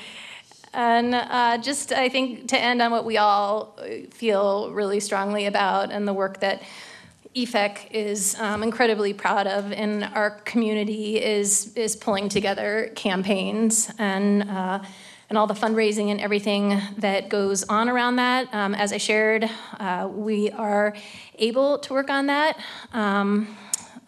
and 0.72 1.14
uh, 1.14 1.58
just, 1.58 1.92
I 1.92 2.08
think, 2.08 2.48
to 2.48 2.58
end 2.58 2.80
on 2.80 2.90
what 2.90 3.04
we 3.04 3.16
all 3.16 3.76
feel 4.10 4.70
really 4.70 5.00
strongly 5.00 5.46
about 5.46 5.90
and 5.90 6.06
the 6.06 6.14
work 6.14 6.40
that 6.40 6.62
EFEC 7.34 7.92
is 7.92 8.38
um, 8.40 8.62
incredibly 8.62 9.12
proud 9.12 9.46
of, 9.46 9.72
and 9.72 10.04
our 10.14 10.30
community 10.30 11.22
is 11.22 11.72
is 11.76 11.94
pulling 11.94 12.28
together 12.28 12.90
campaigns 12.96 13.88
and 13.98 14.42
uh, 14.50 14.80
and 15.28 15.38
all 15.38 15.46
the 15.46 15.54
fundraising 15.54 16.10
and 16.10 16.20
everything 16.20 16.80
that 16.98 17.28
goes 17.28 17.62
on 17.64 17.88
around 17.88 18.16
that. 18.16 18.52
Um, 18.52 18.74
as 18.74 18.92
I 18.92 18.96
shared, 18.96 19.48
uh, 19.78 20.08
we 20.10 20.50
are 20.50 20.92
able 21.38 21.78
to 21.78 21.92
work 21.92 22.10
on 22.10 22.26
that 22.26 22.58
um, 22.92 23.56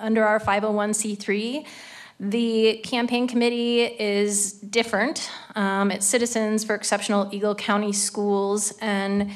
under 0.00 0.24
our 0.24 0.40
501c3. 0.40 1.64
The 2.25 2.77
campaign 2.85 3.27
committee 3.27 3.83
is 3.83 4.53
different. 4.53 5.29
Um, 5.57 5.91
it's 5.91 6.07
Citizens 6.07 6.62
for 6.62 6.77
Exceptional 6.77 7.29
Eagle 7.33 7.57
County 7.57 7.93
Schools 7.93 8.73
and 8.81 9.33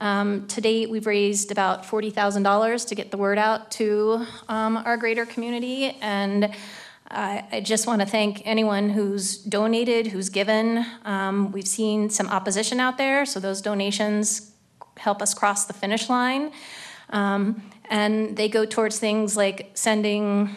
um, 0.00 0.46
to 0.46 0.60
date, 0.60 0.88
we've 0.88 1.08
raised 1.08 1.50
about 1.50 1.82
$40,000 1.82 2.86
to 2.86 2.94
get 2.94 3.10
the 3.10 3.16
word 3.16 3.38
out 3.38 3.72
to 3.72 4.24
um, 4.48 4.76
our 4.76 4.96
greater 4.96 5.26
community. 5.26 5.96
And 6.00 6.54
I, 7.10 7.44
I 7.50 7.60
just 7.60 7.88
want 7.88 8.02
to 8.02 8.06
thank 8.06 8.42
anyone 8.44 8.90
who's 8.90 9.38
donated, 9.38 10.06
who's 10.06 10.28
given. 10.28 10.86
Um, 11.04 11.50
we've 11.50 11.66
seen 11.66 12.08
some 12.08 12.28
opposition 12.28 12.78
out 12.78 12.98
there, 12.98 13.26
so 13.26 13.40
those 13.40 13.60
donations 13.60 14.52
help 14.96 15.20
us 15.20 15.34
cross 15.34 15.64
the 15.64 15.72
finish 15.72 16.08
line. 16.08 16.52
Um, 17.10 17.60
and 17.90 18.36
they 18.36 18.48
go 18.48 18.64
towards 18.64 19.00
things 19.00 19.36
like 19.36 19.72
sending 19.74 20.56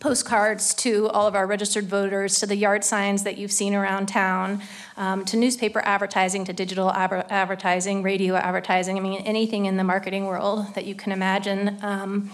postcards 0.00 0.74
to 0.74 1.08
all 1.08 1.26
of 1.26 1.34
our 1.34 1.46
registered 1.46 1.86
voters, 1.86 2.38
to 2.40 2.46
the 2.46 2.56
yard 2.56 2.84
signs 2.84 3.24
that 3.24 3.36
you've 3.36 3.52
seen 3.52 3.74
around 3.74 4.06
town, 4.06 4.62
um, 4.96 5.24
to 5.24 5.36
newspaper 5.36 5.80
advertising, 5.84 6.44
to 6.44 6.52
digital 6.52 6.90
ab- 6.92 7.26
advertising, 7.30 8.02
radio 8.02 8.34
advertising. 8.36 8.96
I 8.96 9.00
mean, 9.00 9.20
anything 9.22 9.66
in 9.66 9.76
the 9.76 9.84
marketing 9.84 10.26
world 10.26 10.74
that 10.74 10.86
you 10.86 10.94
can 10.94 11.12
imagine. 11.12 11.78
Um, 11.82 12.30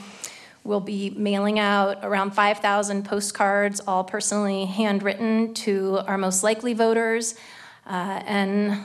we'll 0.63 0.81
be 0.81 1.11
mailing 1.11 1.59
out 1.59 1.99
around 2.03 2.33
5,000 2.33 3.05
postcards, 3.05 3.81
all 3.87 4.05
personally 4.05 4.65
handwritten 4.65 5.53
to 5.55 6.01
our 6.07 6.19
most 6.19 6.43
likely 6.43 6.73
voters. 6.73 7.35
Uh, 7.87 8.23
and 8.25 8.85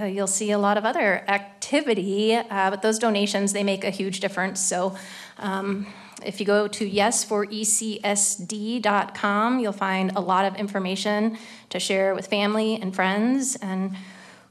uh, 0.00 0.04
you'll 0.04 0.26
see 0.26 0.50
a 0.50 0.58
lot 0.58 0.76
of 0.76 0.84
other 0.84 1.24
activity, 1.28 2.34
uh, 2.34 2.70
but 2.70 2.82
those 2.82 2.98
donations, 2.98 3.52
they 3.52 3.62
make 3.62 3.84
a 3.84 3.90
huge 3.90 4.20
difference. 4.20 4.60
So 4.60 4.96
um, 5.38 5.86
if 6.24 6.40
you 6.40 6.46
go 6.46 6.66
to 6.68 6.90
yesforecsd.com, 6.90 9.58
you'll 9.60 9.72
find 9.72 10.12
a 10.16 10.20
lot 10.20 10.44
of 10.44 10.54
information 10.56 11.38
to 11.70 11.80
share 11.80 12.14
with 12.14 12.26
family 12.26 12.74
and 12.80 12.94
friends. 12.94 13.56
And 13.56 13.96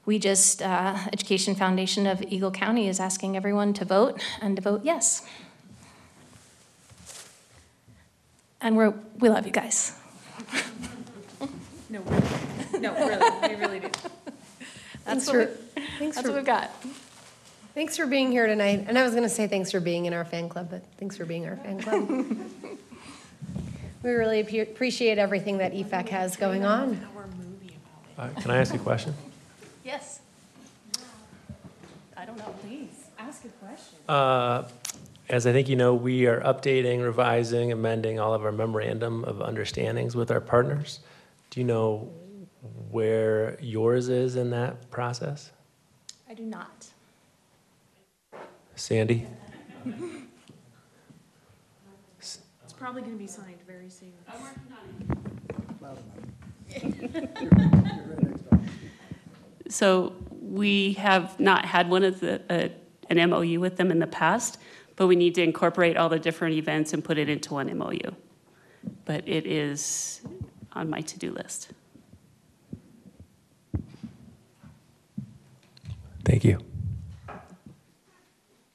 we 0.06 0.18
just, 0.20 0.62
uh, 0.62 0.98
Education 1.14 1.56
Foundation 1.56 2.06
of 2.08 2.22
Eagle 2.24 2.52
County 2.52 2.88
is 2.88 3.00
asking 3.00 3.38
everyone 3.38 3.74
to 3.74 3.86
vote 3.86 4.20
and 4.42 4.56
to 4.56 4.62
vote 4.62 4.82
yes. 4.84 5.26
And 8.60 8.76
we're, 8.78 8.94
we 9.20 9.30
love 9.30 9.46
you 9.46 9.52
guys. 9.52 9.94
No, 11.90 12.00
really. 12.02 12.80
No, 12.80 12.94
really, 12.94 13.56
we 13.56 13.62
really 13.62 13.80
do. 13.80 13.88
That's 15.06 15.26
Thanks 15.26 15.28
what, 15.28 15.34
for- 15.34 15.40
we, 15.40 15.46
thanks 16.00 16.16
that's 16.16 16.28
what 16.28 16.36
we've 16.38 16.46
got. 16.46 16.70
Thanks 17.74 17.96
for 17.96 18.06
being 18.06 18.32
here 18.32 18.48
tonight. 18.48 18.86
And 18.88 18.98
I 18.98 19.04
was 19.04 19.12
going 19.12 19.24
to 19.24 19.30
say 19.30 19.48
thanks 19.48 19.72
for 19.72 19.80
being 19.80 20.06
in 20.06 20.14
our 20.14 20.26
fan 20.26 20.50
club, 20.50 20.70
but 20.70 20.84
thanks 20.98 21.16
for 21.16 21.26
being 21.26 21.46
our 21.48 21.56
fan 21.56 21.82
club. 21.82 22.10
we 24.04 24.12
really 24.12 24.44
appe- 24.44 24.64
appreciate 24.64 25.18
everything 25.18 25.58
that 25.60 25.74
EFEC 25.74 26.10
has 26.10 26.36
going 26.36 26.66
on. 26.66 27.00
Uh, 28.18 28.28
Can 28.42 28.52
I 28.52 28.58
ask 28.58 28.74
a 28.74 28.78
question? 28.78 29.14
Yes. 29.86 30.20
I 32.18 32.26
don't 32.26 32.38
know. 32.38 32.54
Please, 32.62 33.06
ask 33.18 33.46
a 33.46 33.50
question. 33.66 33.98
Uh, 34.08 34.68
As 35.30 35.48
I 35.48 35.54
think 35.54 35.70
you 35.70 35.78
know, 35.78 35.96
we 35.96 36.28
are 36.28 36.42
updating, 36.42 37.02
revising, 37.02 37.72
amending 37.72 38.20
all 38.20 38.34
of 38.34 38.44
our 38.44 38.52
memorandum 38.52 39.24
of 39.24 39.42
understandings 39.42 40.14
with 40.14 40.30
our 40.30 40.42
partners. 40.42 41.00
Do 41.52 41.62
you 41.62 41.66
know 41.66 42.12
where 42.92 43.58
yours 43.62 44.10
is 44.10 44.36
in 44.36 44.50
that 44.50 44.92
process? 44.92 45.52
I 46.30 46.34
do 46.34 46.44
not. 46.44 46.81
Sandy? 48.82 49.28
It's 52.20 52.74
probably 52.76 53.02
going 53.02 53.14
to 53.14 53.20
be 53.20 53.28
signed 53.28 53.60
very 53.68 53.90
soon. 53.90 54.14
I'm 54.28 54.40
So 59.70 60.14
we 60.42 60.94
have 60.94 61.40
not 61.40 61.64
had 61.64 61.90
one 61.90 62.04
of 62.04 62.20
the, 62.20 62.42
uh, 62.50 62.70
an 63.10 63.30
MOU 63.30 63.60
with 63.60 63.78
them 63.78 63.92
in 63.92 64.00
the 64.00 64.08
past, 64.08 64.58
but 64.96 65.08
we 65.08 65.16
need 65.16 65.36
to 65.36 65.44
incorporate 65.44 65.96
all 65.96 66.10
the 66.10 66.20
different 66.20 66.56
events 66.56 66.92
and 66.92 67.04
put 67.04 67.18
it 67.18 67.30
into 67.30 67.54
one 67.54 67.78
MOU. 67.78 68.16
But 69.06 69.28
it 69.30 69.46
is 69.46 70.22
on 70.74 70.90
my 70.90 71.02
to-do 71.02 71.32
list. 71.32 71.70
Thank 76.26 76.44
you. 76.44 76.71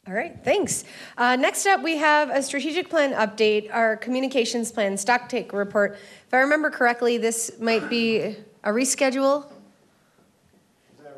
All 0.08 0.14
right, 0.14 0.36
thanks. 0.44 0.84
Uh, 1.18 1.34
next 1.34 1.66
up, 1.66 1.82
we 1.82 1.96
have 1.96 2.30
a 2.30 2.40
strategic 2.40 2.88
plan 2.88 3.12
update, 3.12 3.74
our 3.74 3.96
communications 3.96 4.70
plan 4.70 4.96
stock 4.96 5.28
take 5.28 5.52
report. 5.52 5.98
If 6.28 6.32
I 6.32 6.38
remember 6.38 6.70
correctly, 6.70 7.18
this 7.18 7.50
might 7.58 7.90
be 7.90 8.18
a 8.20 8.70
reschedule, 8.70 9.50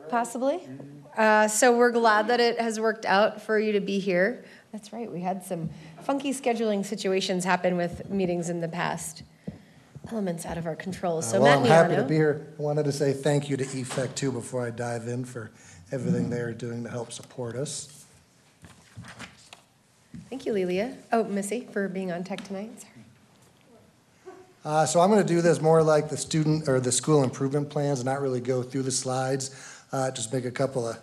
possibly. 0.09 0.67
Uh, 1.19 1.49
so 1.49 1.77
we're 1.77 1.91
glad 1.91 2.29
that 2.29 2.41
it 2.41 2.59
has 2.59 2.81
worked 2.81 3.05
out 3.05 3.43
for 3.43 3.59
you 3.59 3.73
to 3.73 3.81
be 3.81 3.99
here. 3.99 4.45
That's 4.73 4.91
right, 4.91 5.11
we 5.11 5.21
had 5.21 5.45
some 5.45 5.69
funky 6.03 6.33
scheduling 6.33 6.85
situations 6.85 7.45
happen 7.45 7.77
with 7.77 8.09
meetings 8.09 8.49
in 8.49 8.61
the 8.63 8.69
past. 8.69 9.23
Elements 10.11 10.47
out 10.47 10.57
of 10.57 10.65
our 10.65 10.77
control. 10.77 11.21
So 11.21 11.39
Uh, 11.39 11.43
Well, 11.43 11.61
Matt 11.61 11.85
I'm 11.85 11.91
happy 11.91 12.03
to 12.03 12.09
be 12.09 12.15
here. 12.15 12.47
I 12.59 12.63
wanted 12.63 12.85
to 12.87 12.93
say 12.93 13.13
thank 13.13 13.51
you 13.51 13.59
to 13.59 13.65
EFEC 13.65 14.15
too 14.15 14.33
before 14.33 14.65
I 14.65 14.71
dive 14.71 15.09
in 15.09 15.27
for 15.27 15.51
everything 15.93 16.31
they're 16.31 16.55
doing 16.55 16.85
to 16.85 16.91
help 16.91 17.13
support 17.13 17.55
us. 17.57 17.98
Thank 20.31 20.45
you, 20.45 20.53
Lelia. 20.53 20.95
Oh, 21.11 21.25
Missy, 21.25 21.67
for 21.73 21.89
being 21.89 22.13
on 22.13 22.23
tech 22.23 22.45
tonight. 22.45 22.85
Uh, 24.65 24.85
So 24.85 25.01
I'm 25.01 25.11
going 25.11 25.23
to 25.23 25.35
do 25.35 25.41
this 25.41 25.61
more 25.61 25.83
like 25.83 26.11
the 26.11 26.17
student 26.17 26.69
or 26.69 26.81
the 26.81 26.93
school 26.93 27.23
improvement 27.23 27.71
plans, 27.71 28.01
and 28.01 28.07
not 28.07 28.21
really 28.21 28.41
go 28.41 28.63
through 28.63 28.83
the 28.83 28.91
slides. 28.91 29.51
uh, 29.93 30.11
Just 30.11 30.33
make 30.33 30.45
a 30.45 30.51
couple 30.51 30.87
of 30.87 30.99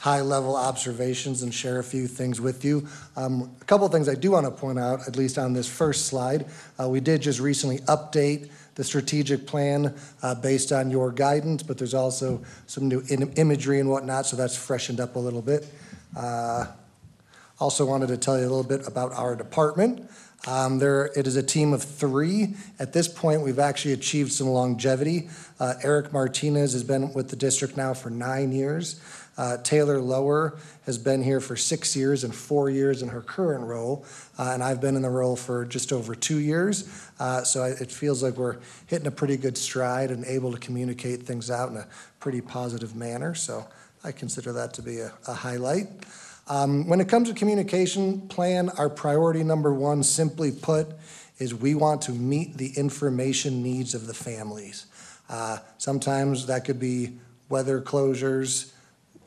high-level 0.00 0.56
observations 0.56 1.42
and 1.42 1.54
share 1.54 1.78
a 1.78 1.84
few 1.84 2.06
things 2.06 2.40
with 2.40 2.64
you. 2.64 2.86
Um, 3.16 3.50
A 3.60 3.64
couple 3.64 3.86
of 3.86 3.92
things 3.92 4.08
I 4.08 4.16
do 4.16 4.32
want 4.32 4.44
to 4.44 4.50
point 4.50 4.78
out, 4.78 5.06
at 5.06 5.16
least 5.16 5.38
on 5.38 5.52
this 5.52 5.68
first 5.68 6.06
slide. 6.06 6.46
Uh, 6.78 6.88
We 6.88 6.98
did 7.00 7.22
just 7.22 7.38
recently 7.38 7.78
update 7.86 8.50
the 8.74 8.82
strategic 8.82 9.46
plan 9.46 9.94
uh, 10.20 10.34
based 10.34 10.72
on 10.72 10.90
your 10.90 11.12
guidance, 11.12 11.62
but 11.62 11.78
there's 11.78 11.94
also 11.94 12.42
some 12.66 12.88
new 12.88 13.04
imagery 13.36 13.78
and 13.78 13.88
whatnot, 13.88 14.26
so 14.26 14.36
that's 14.36 14.56
freshened 14.56 14.98
up 14.98 15.14
a 15.14 15.18
little 15.20 15.42
bit. 15.42 15.64
Uh, 16.16 16.66
also 17.60 17.86
wanted 17.86 18.08
to 18.08 18.16
tell 18.16 18.38
you 18.38 18.42
a 18.42 18.52
little 18.52 18.62
bit 18.62 18.86
about 18.86 19.12
our 19.12 19.36
department. 19.36 20.10
Um, 20.46 20.78
there, 20.78 21.06
it 21.16 21.26
is 21.26 21.36
a 21.36 21.42
team 21.42 21.72
of 21.72 21.82
three. 21.82 22.54
At 22.78 22.92
this 22.92 23.08
point, 23.08 23.40
we've 23.40 23.58
actually 23.58 23.94
achieved 23.94 24.32
some 24.32 24.48
longevity. 24.48 25.30
Uh, 25.58 25.74
Eric 25.82 26.12
Martinez 26.12 26.74
has 26.74 26.84
been 26.84 27.14
with 27.14 27.30
the 27.30 27.36
district 27.36 27.76
now 27.76 27.94
for 27.94 28.10
nine 28.10 28.52
years. 28.52 29.00
Uh, 29.36 29.56
Taylor 29.58 30.00
Lower 30.00 30.58
has 30.86 30.98
been 30.98 31.22
here 31.22 31.40
for 31.40 31.56
six 31.56 31.96
years 31.96 32.22
and 32.24 32.34
four 32.34 32.70
years 32.70 33.02
in 33.02 33.08
her 33.08 33.20
current 33.20 33.64
role, 33.64 34.04
uh, 34.38 34.50
and 34.52 34.62
I've 34.62 34.80
been 34.80 34.96
in 34.96 35.02
the 35.02 35.10
role 35.10 35.34
for 35.34 35.64
just 35.64 35.92
over 35.92 36.14
two 36.14 36.38
years. 36.38 37.08
Uh, 37.18 37.42
so 37.42 37.62
I, 37.62 37.70
it 37.70 37.90
feels 37.90 38.22
like 38.22 38.36
we're 38.36 38.58
hitting 38.86 39.06
a 39.06 39.10
pretty 39.10 39.36
good 39.36 39.58
stride 39.58 40.10
and 40.10 40.24
able 40.24 40.52
to 40.52 40.58
communicate 40.58 41.24
things 41.24 41.50
out 41.50 41.70
in 41.70 41.76
a 41.78 41.86
pretty 42.20 42.40
positive 42.40 42.94
manner. 42.94 43.34
So 43.34 43.66
I 44.04 44.12
consider 44.12 44.52
that 44.52 44.74
to 44.74 44.82
be 44.82 45.00
a, 45.00 45.12
a 45.26 45.32
highlight. 45.32 45.88
Um, 46.46 46.88
When 46.88 47.00
it 47.00 47.08
comes 47.08 47.28
to 47.28 47.34
communication 47.34 48.28
plan, 48.28 48.68
our 48.70 48.90
priority 48.90 49.42
number 49.42 49.72
one, 49.72 50.02
simply 50.02 50.52
put, 50.52 50.88
is 51.38 51.54
we 51.54 51.74
want 51.74 52.02
to 52.02 52.12
meet 52.12 52.56
the 52.56 52.72
information 52.76 53.62
needs 53.62 53.94
of 53.94 54.06
the 54.06 54.14
families. 54.14 54.86
Uh, 55.28 55.58
Sometimes 55.78 56.46
that 56.46 56.64
could 56.64 56.78
be 56.78 57.18
weather 57.48 57.80
closures 57.80 58.72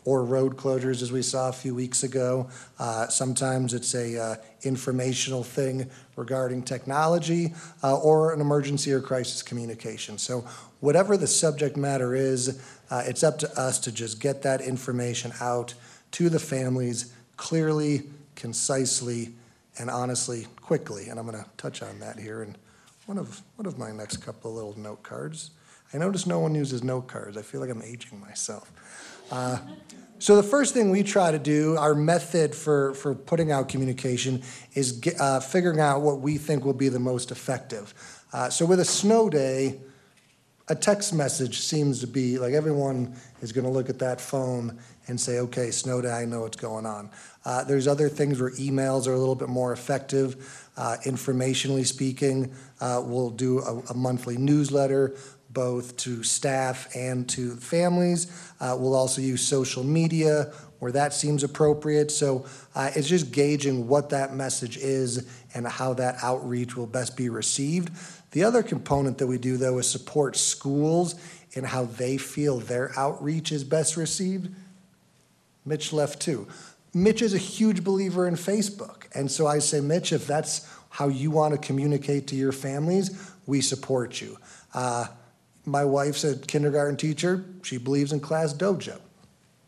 or 0.06 0.24
road 0.24 0.56
closures, 0.56 1.02
as 1.02 1.12
we 1.12 1.22
saw 1.22 1.50
a 1.50 1.54
few 1.54 1.76
weeks 1.76 2.04
ago. 2.04 2.50
Uh, 2.80 3.08
Sometimes 3.08 3.74
it's 3.74 3.96
a 3.96 4.22
uh, 4.22 4.36
informational 4.62 5.44
thing 5.44 5.90
regarding 6.16 6.62
technology 6.62 7.54
uh, 7.84 7.98
or 7.98 8.32
an 8.32 8.42
emergency 8.42 8.94
or 8.94 9.02
crisis 9.02 9.42
communication. 9.42 10.18
So 10.20 10.42
whatever 10.82 11.18
the 11.18 11.28
subject 11.28 11.78
matter 11.78 12.16
is, 12.16 12.62
uh, 12.92 13.04
it's 13.06 13.24
up 13.24 13.40
to 13.40 13.60
us 13.60 13.80
to 13.80 13.92
just 13.92 14.22
get 14.22 14.44
that 14.44 14.62
information 14.62 15.34
out 15.42 15.74
to 16.12 16.30
the 16.30 16.40
families 16.40 17.14
clearly, 17.36 18.04
concisely, 18.36 19.34
and 19.80 19.90
honestly, 19.90 20.48
quickly. 20.62 21.10
And 21.10 21.20
I'm 21.20 21.28
going 21.28 21.42
to 21.42 21.50
touch 21.58 21.82
on 21.82 22.00
that 22.00 22.20
here 22.20 22.44
in 22.44 22.56
one 23.06 23.18
of, 23.18 23.42
one 23.56 23.66
of 23.66 23.78
my 23.78 23.92
next 23.92 24.18
couple 24.18 24.52
of 24.52 24.56
little 24.56 24.80
note 24.80 25.04
cards. 25.04 25.52
I 25.94 25.98
notice 25.98 26.28
no 26.28 26.40
one 26.40 26.54
uses 26.56 26.84
note 26.84 27.08
cards. 27.08 27.38
I 27.38 27.42
feel 27.42 27.62
like 27.62 27.70
I'm 27.70 27.82
aging 27.82 28.20
myself. 28.20 28.72
Uh, 29.32 29.58
so 30.20 30.36
the 30.36 30.44
first 30.44 30.74
thing 30.74 30.90
we 30.90 31.04
try 31.04 31.32
to 31.32 31.40
do, 31.40 31.78
our 31.78 31.94
method 31.94 32.56
for, 32.56 32.94
for 32.96 33.14
putting 33.14 33.52
out 33.52 33.70
communication, 33.70 34.42
is 34.74 34.94
get, 34.94 35.20
uh, 35.22 35.40
figuring 35.40 35.80
out 35.80 36.02
what 36.02 36.20
we 36.22 36.38
think 36.38 36.66
will 36.66 36.74
be 36.74 36.90
the 36.90 37.00
most 37.00 37.32
effective. 37.32 37.94
Uh, 38.34 38.50
so 38.50 38.66
with 38.66 38.80
a 38.80 38.86
snow 38.86 39.30
day, 39.30 39.80
a 40.70 40.76
text 40.76 41.14
message 41.14 41.60
seems 41.60 42.02
to 42.02 42.08
be 42.08 42.38
like 42.40 42.54
everyone 42.54 43.16
is 43.42 43.52
going 43.52 43.64
to 43.64 43.72
look 43.72 43.90
at 43.90 44.00
that 44.00 44.20
phone 44.20 44.78
and 45.08 45.20
say, 45.20 45.40
okay, 45.40 45.72
snow 45.72 46.02
day, 46.02 46.12
I 46.12 46.26
know 46.26 46.42
what's 46.42 46.58
going 46.58 46.86
on. 46.86 47.10
Uh, 47.46 47.64
there's 47.64 47.88
other 47.88 48.10
things 48.10 48.40
where 48.42 48.52
emails 48.52 49.08
are 49.08 49.14
a 49.14 49.18
little 49.18 49.36
bit 49.36 49.50
more 49.50 49.72
effective. 49.74 50.70
Uh, 50.76 50.98
informationally 51.06 51.86
speaking, 51.86 52.54
uh, 52.82 53.02
we'll 53.04 53.30
do 53.30 53.60
a, 53.60 53.80
a 53.92 53.94
monthly 53.94 54.38
newsletter 54.38 55.16
both 55.50 55.98
to 55.98 56.24
staff 56.24 56.88
and 56.96 57.28
to 57.30 57.56
families. 57.56 58.52
Uh, 58.60 58.76
we'll 58.78 58.96
also 58.96 59.22
use 59.22 59.42
social 59.42 59.84
media 59.84 60.54
where 60.80 60.92
that 60.92 61.14
seems 61.14 61.44
appropriate. 61.44 62.12
So 62.12 62.46
uh, 62.76 62.92
it's 62.96 63.08
just 63.08 63.32
gauging 63.32 63.88
what 63.88 64.12
that 64.12 64.36
message 64.36 64.78
is 64.78 65.28
and 65.56 65.66
how 65.66 65.94
that 65.96 66.18
outreach 66.22 66.76
will 66.76 66.86
best 66.86 67.18
be 67.18 67.30
received. 67.30 67.92
The 68.32 68.44
other 68.44 68.62
component 68.62 69.18
that 69.18 69.28
we 69.28 69.38
do, 69.38 69.58
though, 69.58 69.80
is 69.80 69.90
support 69.90 70.36
schools 70.36 71.16
in 71.54 71.64
how 71.64 71.86
they 71.86 72.18
feel 72.18 72.60
their 72.60 72.92
outreach 72.98 73.52
is 73.52 73.64
best 73.64 73.98
received. 73.98 74.54
Mitch 75.68 75.92
left 75.92 76.22
too. 76.22 76.48
Mitch 76.94 77.22
is 77.22 77.34
a 77.34 77.38
huge 77.38 77.84
believer 77.84 78.28
in 78.28 78.36
Facebook. 78.36 79.04
And 79.14 79.30
so 79.30 79.46
I 79.46 79.60
say, 79.60 79.82
Mitch, 79.82 80.14
if 80.14 80.26
that's 80.26 80.68
how 80.90 81.10
you 81.10 81.30
want 81.30 81.54
to 81.54 81.60
communicate 81.60 82.28
to 82.28 82.36
your 82.36 82.52
families, 82.52 83.32
we 83.46 83.62
support 83.62 84.22
you. 84.22 84.38
Uh, 84.74 85.08
my 85.66 85.84
wife's 85.84 86.24
a 86.24 86.38
kindergarten 86.38 86.96
teacher. 86.96 87.44
She 87.62 87.78
believes 87.78 88.14
in 88.14 88.22
Class 88.22 88.54
Dojo. 88.54 89.00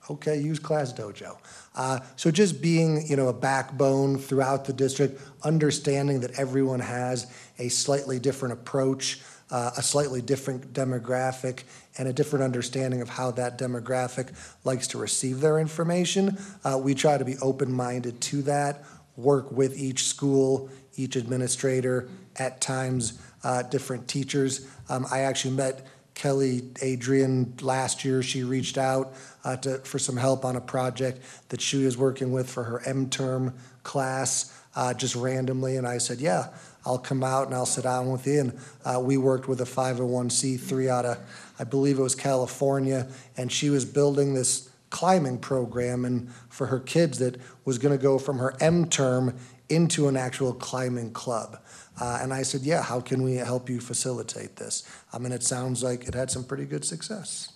Okay, 0.09 0.39
use 0.39 0.57
Class 0.57 0.91
Dojo. 0.91 1.37
Uh, 1.75 1.99
so 2.15 2.31
just 2.31 2.61
being, 2.61 3.05
you 3.05 3.15
know, 3.15 3.27
a 3.27 3.33
backbone 3.33 4.17
throughout 4.17 4.65
the 4.65 4.73
district, 4.73 5.21
understanding 5.43 6.21
that 6.21 6.39
everyone 6.39 6.79
has 6.79 7.31
a 7.59 7.69
slightly 7.69 8.17
different 8.17 8.53
approach, 8.53 9.21
uh, 9.51 9.71
a 9.77 9.83
slightly 9.83 10.21
different 10.21 10.73
demographic, 10.73 11.63
and 11.99 12.07
a 12.07 12.13
different 12.13 12.43
understanding 12.43 13.01
of 13.01 13.09
how 13.09 13.29
that 13.29 13.59
demographic 13.59 14.33
likes 14.63 14.87
to 14.87 14.97
receive 14.97 15.41
their 15.41 15.59
information. 15.59 16.37
Uh, 16.63 16.79
we 16.81 16.95
try 16.95 17.17
to 17.17 17.25
be 17.25 17.37
open-minded 17.41 18.19
to 18.21 18.41
that, 18.41 18.83
work 19.17 19.51
with 19.51 19.77
each 19.77 20.05
school, 20.05 20.69
each 20.95 21.17
administrator, 21.17 22.09
at 22.37 22.61
times 22.61 23.21
uh, 23.43 23.61
different 23.63 24.07
teachers. 24.07 24.65
Um, 24.87 25.05
I 25.11 25.19
actually 25.19 25.55
met 25.55 25.85
Kelly 26.15 26.63
Adrian 26.81 27.53
last 27.61 28.05
year. 28.05 28.23
She 28.23 28.43
reached 28.43 28.77
out 28.77 29.13
uh, 29.43 29.57
to, 29.57 29.79
for 29.79 29.99
some 29.99 30.15
help 30.15 30.45
on 30.45 30.55
a 30.55 30.61
project 30.61 31.21
that 31.49 31.61
she 31.61 31.83
was 31.83 31.97
working 31.97 32.31
with 32.31 32.49
for 32.49 32.63
her 32.63 32.81
M 32.85 33.09
term 33.09 33.53
class 33.83 34.57
uh, 34.75 34.93
just 34.93 35.15
randomly. 35.15 35.77
And 35.77 35.87
I 35.87 35.97
said, 35.97 36.19
Yeah, 36.19 36.47
I'll 36.85 36.97
come 36.97 37.23
out 37.23 37.47
and 37.47 37.55
I'll 37.55 37.65
sit 37.65 37.83
down 37.83 38.11
with 38.11 38.25
you. 38.25 38.39
And 38.39 38.59
uh, 38.85 38.99
we 38.99 39.17
worked 39.17 39.47
with 39.47 39.61
a 39.61 39.65
501c3 39.65 40.87
out 40.87 41.05
of, 41.05 41.17
I 41.59 41.63
believe 41.63 41.99
it 41.99 42.01
was 42.01 42.15
California, 42.15 43.07
and 43.37 43.51
she 43.51 43.69
was 43.69 43.85
building 43.85 44.33
this 44.33 44.69
climbing 44.89 45.37
program 45.37 46.05
and 46.05 46.29
for 46.49 46.67
her 46.67 46.79
kids 46.79 47.19
that 47.19 47.39
was 47.65 47.77
going 47.77 47.95
to 47.95 48.01
go 48.01 48.17
from 48.17 48.39
her 48.39 48.55
M 48.59 48.87
term 48.89 49.37
into 49.69 50.07
an 50.07 50.17
actual 50.17 50.53
climbing 50.53 51.11
club. 51.11 51.59
Uh, 52.01 52.19
and 52.21 52.33
I 52.33 52.43
said, 52.43 52.61
Yeah, 52.61 52.81
how 52.81 52.99
can 52.99 53.23
we 53.23 53.35
help 53.35 53.69
you 53.69 53.79
facilitate 53.79 54.55
this? 54.55 54.83
I 55.13 55.19
mean, 55.19 55.31
it 55.31 55.43
sounds 55.43 55.83
like 55.83 56.07
it 56.07 56.13
had 56.13 56.31
some 56.31 56.43
pretty 56.43 56.65
good 56.65 56.85
success. 56.85 57.53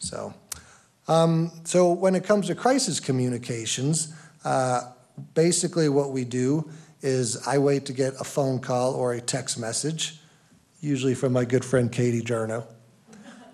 So, 0.00 0.34
um, 1.08 1.50
so 1.64 1.92
when 1.92 2.14
it 2.14 2.24
comes 2.24 2.48
to 2.48 2.54
crisis 2.54 3.00
communications, 3.00 4.12
uh, 4.44 4.82
basically 5.34 5.88
what 5.88 6.10
we 6.10 6.24
do 6.24 6.68
is 7.06 7.46
I 7.46 7.58
wait 7.58 7.86
to 7.86 7.92
get 7.92 8.14
a 8.20 8.24
phone 8.24 8.58
call 8.58 8.94
or 8.94 9.12
a 9.12 9.20
text 9.20 9.58
message, 9.58 10.18
usually 10.80 11.14
from 11.14 11.32
my 11.32 11.44
good 11.44 11.64
friend 11.64 11.90
Katie 11.90 12.20
Jarnot, 12.20 12.66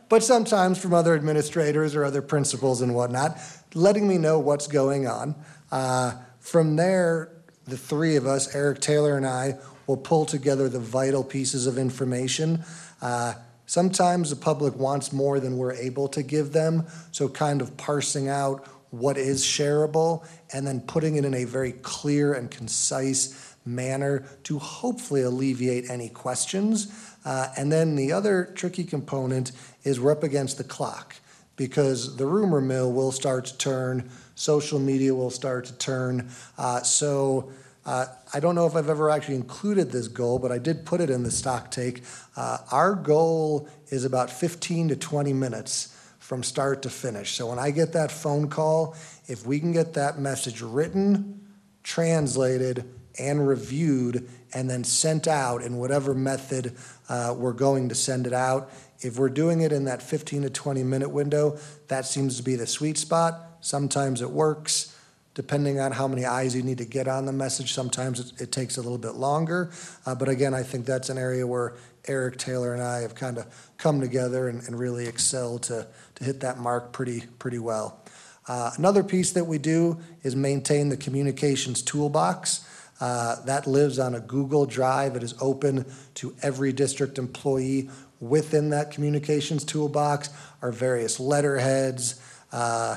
but 0.09 0.25
sometimes 0.25 0.79
from 0.79 0.95
other 0.95 1.15
administrators 1.15 1.95
or 1.95 2.05
other 2.05 2.23
principals 2.23 2.81
and 2.81 2.95
whatnot, 2.95 3.39
letting 3.75 4.09
me 4.09 4.19
know 4.19 4.39
what's 4.39 4.67
going 4.67 5.07
on. 5.07 5.35
Uh, 5.71 6.15
from 6.41 6.77
there, 6.77 7.31
the 7.67 7.77
three 7.77 8.17
of 8.17 8.27
us, 8.27 8.55
Eric 8.55 8.81
Taylor 8.81 9.17
and 9.17 9.27
I, 9.27 9.59
will 9.87 9.97
pull 9.97 10.25
together 10.25 10.69
the 10.69 10.81
vital 10.81 11.23
pieces 11.23 11.67
of 11.67 11.77
information. 11.77 12.65
Uh, 13.03 13.35
sometimes 13.67 14.31
the 14.31 14.37
public 14.37 14.75
wants 14.77 15.13
more 15.13 15.41
than 15.41 15.59
we're 15.59 15.75
able 15.75 16.09
to 16.09 16.23
give 16.23 16.53
them, 16.53 16.87
so 17.11 17.29
kind 17.29 17.61
of 17.61 17.77
parsing 17.77 18.29
out 18.29 18.67
what 18.93 19.16
is 19.16 19.43
shareable 19.43 20.24
and 20.53 20.66
then 20.66 20.80
putting 20.80 21.16
it 21.16 21.24
in 21.24 21.34
a 21.34 21.45
very 21.45 21.72
clear 21.72 22.34
and 22.34 22.51
concise 22.51 23.57
manner 23.64 24.26
to 24.45 24.59
hopefully 24.59 25.22
alleviate 25.22 25.88
any 25.88 26.09
questions. 26.09 26.93
Uh, 27.24 27.49
and 27.57 27.72
then 27.72 27.97
the 27.97 28.12
other 28.12 28.53
tricky 28.55 28.84
component 28.84 29.53
is 29.82 29.99
we're 29.99 30.12
up 30.12 30.22
against 30.22 30.59
the 30.59 30.64
clock 30.64 31.16
because 31.57 32.16
the 32.16 32.26
rumor 32.26 32.61
mill 32.61 32.93
will 32.93 33.12
start 33.12 33.47
to 33.47 33.57
turn, 33.57 34.11
social 34.34 34.78
media 34.78 35.14
will 35.14 35.30
start 35.30 35.64
to 35.64 35.78
turn. 35.78 36.28
Uh, 36.59 36.82
so 36.82 37.51
uh, 37.86 38.07
I 38.34 38.40
don't 38.40 38.55
know 38.55 38.66
if 38.66 38.76
I've 38.76 38.90
ever 38.90 39.09
actually 39.09 39.36
included 39.36 39.90
this 39.90 40.09
goal, 40.09 40.38
but 40.38 40.53
I 40.53 40.59
did 40.59 40.84
put 40.84 41.01
it 41.01 41.09
in 41.09 41.22
the 41.22 41.30
stock 41.30 41.70
take. 41.70 42.03
Uh, 42.36 42.59
our 42.70 42.95
goal 42.95 43.68
is 43.88 44.05
about 44.05 44.30
15 44.30 44.88
to 44.88 44.97
20 44.97 45.32
minutes 45.32 45.91
from 46.33 46.43
start 46.43 46.80
to 46.80 46.89
finish. 46.89 47.33
So 47.33 47.51
when 47.51 47.59
I 47.59 47.70
get 47.70 47.93
that 47.93 48.11
phone 48.11 48.49
call, 48.49 48.97
if 49.28 49.45
we 49.45 49.61
can 49.61 49.70
get 49.70 49.93
that 49.93 50.18
message 50.18 50.62
written, 50.62 51.47
translated, 51.83 52.91
and 53.18 53.47
reviewed 53.47 54.26
and 54.55 54.70
then 54.70 54.83
sent 54.83 55.28
out 55.28 55.61
in 55.61 55.76
whatever 55.76 56.14
method 56.14 56.74
uh, 57.11 57.35
we're 57.37 57.53
going 57.53 57.91
to 57.91 57.95
send 57.95 58.26
it 58.26 58.33
out. 58.33 58.70
If 59.01 59.18
we're 59.18 59.28
doing 59.28 59.61
it 59.61 59.72
in 59.72 59.85
that 59.85 60.01
15 60.01 60.41
to 60.41 60.49
20 60.49 60.83
minute 60.83 61.11
window, 61.11 61.59
that 61.89 62.07
seems 62.07 62.39
to 62.39 62.43
be 62.43 62.57
the 62.57 62.66
sweet 62.66 62.97
spot. 62.97 63.59
Sometimes 63.61 64.22
it 64.22 64.30
works, 64.30 64.99
depending 65.35 65.80
on 65.80 65.93
how 65.93 66.09
many 66.09 66.24
eyes 66.24 66.57
you 66.57 66.62
need 66.62 66.78
to 66.78 66.87
get 66.87 67.09
on 67.09 67.26
the 67.26 67.33
message. 67.33 67.74
Sometimes 67.74 68.20
it, 68.20 68.41
it 68.41 68.53
takes 68.53 68.78
a 68.78 68.80
little 68.80 68.97
bit 68.97 69.16
longer. 69.16 69.70
Uh, 70.07 70.14
but 70.14 70.30
again, 70.30 70.55
I 70.55 70.62
think 70.62 70.87
that's 70.87 71.11
an 71.11 71.18
area 71.18 71.47
where 71.47 71.74
Eric 72.09 72.39
Taylor 72.39 72.72
and 72.72 72.83
I 72.83 73.01
have 73.01 73.14
kind 73.14 73.37
of 73.37 73.72
come 73.83 74.01
together 74.01 74.49
and, 74.49 74.62
and 74.68 74.78
really 74.78 75.09
excel 75.09 75.59
to, 75.59 75.85
to 76.14 76.24
hit 76.24 76.39
that 76.41 76.57
mark 76.57 76.93
pretty, 76.93 77.24
pretty 77.41 77.59
well. 77.59 78.01
Uh, 78.47 78.70
another 78.76 79.03
piece 79.03 79.33
that 79.33 79.45
we 79.45 79.59
do 79.59 79.99
is 80.22 80.37
maintain 80.37 80.89
the 80.89 80.97
communications 80.97 81.83
toolbox. 81.83 82.68
Uh, 83.01 83.43
that 83.45 83.66
lives 83.66 83.99
on 83.99 84.14
a 84.14 84.20
Google 84.20 84.66
Drive. 84.66 85.16
It 85.16 85.24
is 85.24 85.35
open 85.41 85.85
to 86.14 86.33
every 86.43 86.72
district 86.72 87.18
employee 87.18 87.91
within 88.20 88.70
that 88.70 88.93
communications 88.93 89.64
toolbox 89.64 90.30
are 90.62 90.70
various 90.70 91.18
letterheads, 91.18 92.20
uh, 92.53 92.97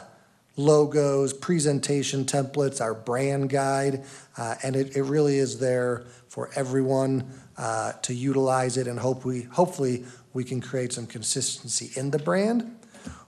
logos, 0.55 1.33
presentation 1.33 2.25
templates, 2.25 2.79
our 2.79 2.93
brand 2.93 3.49
guide, 3.49 4.03
uh, 4.37 4.53
and 4.61 4.75
it, 4.75 4.95
it 4.95 5.01
really 5.01 5.37
is 5.37 5.57
there 5.57 6.05
for 6.27 6.51
everyone 6.55 7.27
uh, 7.57 7.93
to 8.03 8.13
utilize 8.13 8.77
it 8.77 8.85
and 8.87 8.99
hope 8.99 9.25
we, 9.25 9.41
hopefully 9.41 10.05
we 10.35 10.43
can 10.43 10.59
create 10.59 10.91
some 10.91 11.07
consistency 11.07 11.97
in 11.97 12.11
the 12.11 12.19
brand, 12.19 12.77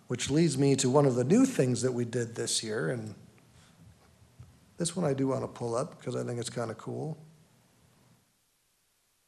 which 0.07 0.29
leads 0.29 0.57
me 0.57 0.75
to 0.75 0.89
one 0.89 1.05
of 1.05 1.15
the 1.15 1.23
new 1.23 1.45
things 1.45 1.81
that 1.81 1.93
we 1.93 2.03
did 2.03 2.35
this 2.35 2.61
year, 2.61 2.89
and 2.89 3.15
this 4.77 4.93
one 4.93 5.09
I 5.09 5.13
do 5.13 5.29
want 5.29 5.41
to 5.41 5.47
pull 5.47 5.73
up 5.73 5.97
because 5.97 6.17
I 6.17 6.23
think 6.23 6.37
it's 6.37 6.49
kind 6.49 6.69
of 6.69 6.77
cool. 6.77 7.17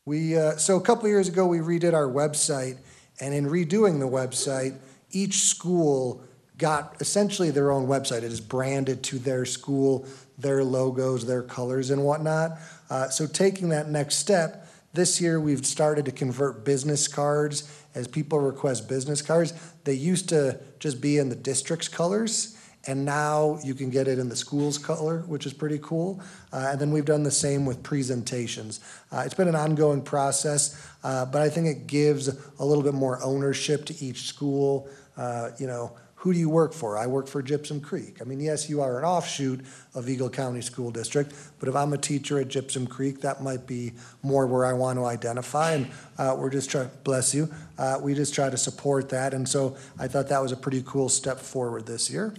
We, 0.06 0.38
uh, 0.38 0.58
so 0.58 0.76
a 0.76 0.82
couple 0.82 1.08
years 1.08 1.30
ago, 1.30 1.48
we 1.48 1.60
redid 1.60 1.94
our 1.94 2.08
website, 2.08 2.80
and 3.22 3.34
in 3.34 3.46
redoing 3.46 4.00
the 4.00 4.10
website, 4.10 4.78
each 5.12 5.44
school 5.44 6.22
got 6.58 6.98
essentially 7.00 7.50
their 7.50 7.72
own 7.72 7.88
website. 7.88 8.18
It 8.18 8.24
is 8.26 8.42
branded 8.42 9.04
to 9.04 9.20
their 9.20 9.46
school, 9.46 10.06
their 10.38 10.66
logos, 10.66 11.26
their 11.26 11.44
colors, 11.44 11.92
and 11.92 12.04
whatnot. 12.04 12.58
Uh, 12.90 13.08
so 13.08 13.26
taking 13.26 13.70
that 13.70 13.88
next 13.90 14.16
step, 14.16 14.69
this 14.94 15.22
year 15.22 15.40
we've 15.40 15.66
started 15.66 16.06
to 16.06 16.12
convert 16.12 16.66
business 16.66 17.08
cards 17.08 17.72
as 17.96 18.08
people 18.08 18.40
request 18.40 18.90
business 18.90 19.22
cards. 19.22 19.54
They 19.84 19.94
used 19.94 20.30
to 20.30 20.60
just 20.80 21.02
be 21.02 21.18
in 21.18 21.30
the 21.30 21.36
district's 21.36 21.88
colors. 21.88 22.56
And 22.88 23.04
now 23.04 23.60
you 23.64 23.76
can 23.76 23.90
get 23.90 24.08
it 24.08 24.20
in 24.20 24.30
the 24.30 24.36
school's 24.36 24.78
color, 24.78 25.20
which 25.28 25.46
is 25.46 25.54
pretty 25.54 25.80
cool. 25.80 26.22
Uh, 26.54 26.70
and 26.72 26.80
then 26.80 26.92
we've 26.92 27.06
done 27.06 27.24
the 27.24 27.32
same 27.32 27.66
with 27.66 27.84
presentations. 27.84 28.80
Uh, 29.12 29.24
it's 29.26 29.34
been 29.34 29.50
an 29.50 29.56
ongoing 29.56 30.02
process, 30.02 30.90
uh, 31.04 31.26
but 31.26 31.42
I 31.42 31.50
think 31.50 31.68
it 31.68 31.88
gives 31.88 32.30
a 32.30 32.66
little 32.66 32.84
bit 32.84 32.94
more 32.94 33.22
ownership 33.22 33.86
to 33.88 34.04
each 34.04 34.22
school. 34.22 34.88
Uh, 35.18 35.52
you 35.60 35.68
know, 35.68 35.92
who 36.20 36.34
do 36.34 36.40
you 36.40 36.50
work 36.50 36.74
for? 36.74 36.98
I 36.98 37.08
work 37.08 37.28
for 37.28 37.42
Gypsum 37.42 37.80
Creek. 37.80 38.18
I 38.20 38.26
mean, 38.26 38.42
yes, 38.42 38.70
you 38.70 38.82
are 38.82 39.00
an 39.00 39.06
offshoot 39.06 39.62
of 39.96 40.10
Eagle 40.10 40.30
County 40.30 40.60
School 40.60 40.92
District, 40.92 41.34
but 41.60 41.70
if 41.70 41.76
I'm 41.78 41.94
a 41.94 41.98
teacher 41.98 42.38
at 42.40 42.50
Gypsum 42.50 42.88
Creek, 42.88 43.22
that 43.22 43.42
might 43.42 43.66
be 43.66 43.94
more 44.22 44.46
where 44.46 44.66
I 44.66 44.74
want 44.74 45.00
to 45.00 45.06
identify. 45.06 45.72
And 45.72 45.88
uh, 46.18 46.36
we're 46.38 46.50
just 46.50 46.70
trying, 46.70 46.90
bless 47.06 47.34
you, 47.34 47.48
uh, 47.78 48.00
we 48.02 48.16
just 48.16 48.36
try 48.36 48.50
to 48.50 48.58
support 48.58 49.08
that. 49.10 49.34
And 49.34 49.48
so 49.48 49.78
I 49.98 50.10
thought 50.10 50.28
that 50.28 50.42
was 50.42 50.52
a 50.52 50.58
pretty 50.58 50.84
cool 50.86 51.08
step 51.08 51.40
forward 51.40 51.86
this 51.86 52.10
year. 52.10 52.34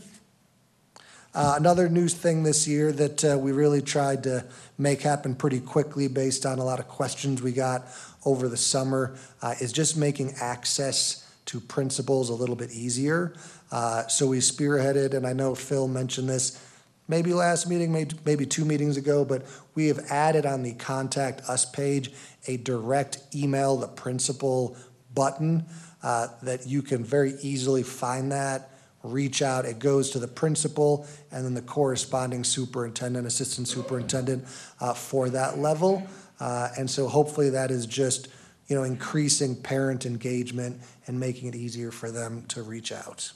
Uh, 1.33 1.55
another 1.57 1.89
new 1.89 2.09
thing 2.09 2.43
this 2.43 2.69
year 2.69 2.93
that 2.93 3.25
uh, 3.25 3.39
we 3.39 3.51
really 3.51 3.81
tried 3.81 4.25
to 4.25 4.45
make 4.77 5.01
happen 5.01 5.35
pretty 5.35 5.61
quickly 5.61 6.07
based 6.07 6.45
on 6.45 6.59
a 6.59 6.65
lot 6.65 6.81
of 6.81 6.87
questions 6.87 7.41
we 7.41 7.53
got 7.53 7.87
over 8.27 8.47
the 8.47 8.59
summer 8.59 9.17
uh, 9.41 9.55
is 9.59 9.73
just 9.73 9.97
making 9.97 10.35
access 10.39 11.27
to 11.47 11.59
principals 11.59 12.29
a 12.29 12.35
little 12.35 12.55
bit 12.55 12.71
easier. 12.71 13.33
Uh, 13.71 14.07
so 14.09 14.27
we 14.27 14.39
spearheaded, 14.39 15.15
and 15.15 15.27
I 15.27 15.33
know 15.33 15.55
Phil 15.55 15.89
mentioned 15.89 16.29
this 16.29 16.65
maybe 17.09 17.33
last 17.33 17.69
meeting, 17.69 17.93
maybe, 18.25 18.47
two 18.47 18.65
meetings 18.65 18.97
ago, 18.97 19.25
but 19.25 19.45
we 19.75 19.89
have 19.89 19.99
added 20.11 20.47
on 20.47 20.63
the 20.63 20.73
contact 20.75 21.43
us 21.49 21.65
page 21.65 22.13
a 22.47 22.57
direct 22.57 23.19
email 23.35 23.77
the 23.77 23.89
principal 23.89 24.77
button 25.13 25.65
uh, 26.03 26.29
that 26.43 26.67
you 26.67 26.83
can 26.83 27.05
very 27.05 27.35
easily 27.43 27.83
find 27.83 28.31
that 28.31 28.71
reach 29.03 29.43
out. 29.43 29.65
It 29.65 29.79
goes 29.79 30.11
to 30.11 30.19
the 30.19 30.29
principal 30.29 31.07
and 31.33 31.45
then 31.45 31.55
the 31.55 31.63
corresponding 31.63 32.45
superintendent, 32.45 33.27
assistant 33.27 33.67
superintendent 33.67 34.45
uh, 34.81 34.95
for 34.95 35.31
that 35.31 35.59
level. 35.59 36.03
And 36.39 36.89
so 36.89 37.09
hopefully 37.09 37.51
that 37.51 37.71
is 37.71 37.87
just, 37.87 38.29
you 38.69 38.77
know, 38.77 38.85
increasing 38.85 39.57
parent 39.57 40.07
engagement 40.07 40.81
and 41.07 41.19
making 41.19 41.49
it 41.49 41.55
easier 41.55 41.91
for 41.91 42.11
them 42.11 42.45
to 42.49 42.63
reach 42.63 42.93
out. 42.93 43.33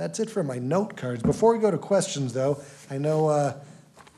That's 0.00 0.18
it 0.18 0.30
for 0.30 0.42
my 0.42 0.58
note 0.58 0.96
cards. 0.96 1.22
Before 1.22 1.52
we 1.52 1.60
go 1.60 1.70
to 1.70 1.76
questions, 1.76 2.32
though, 2.32 2.58
I 2.88 2.96
know 2.96 3.28
uh, 3.28 3.60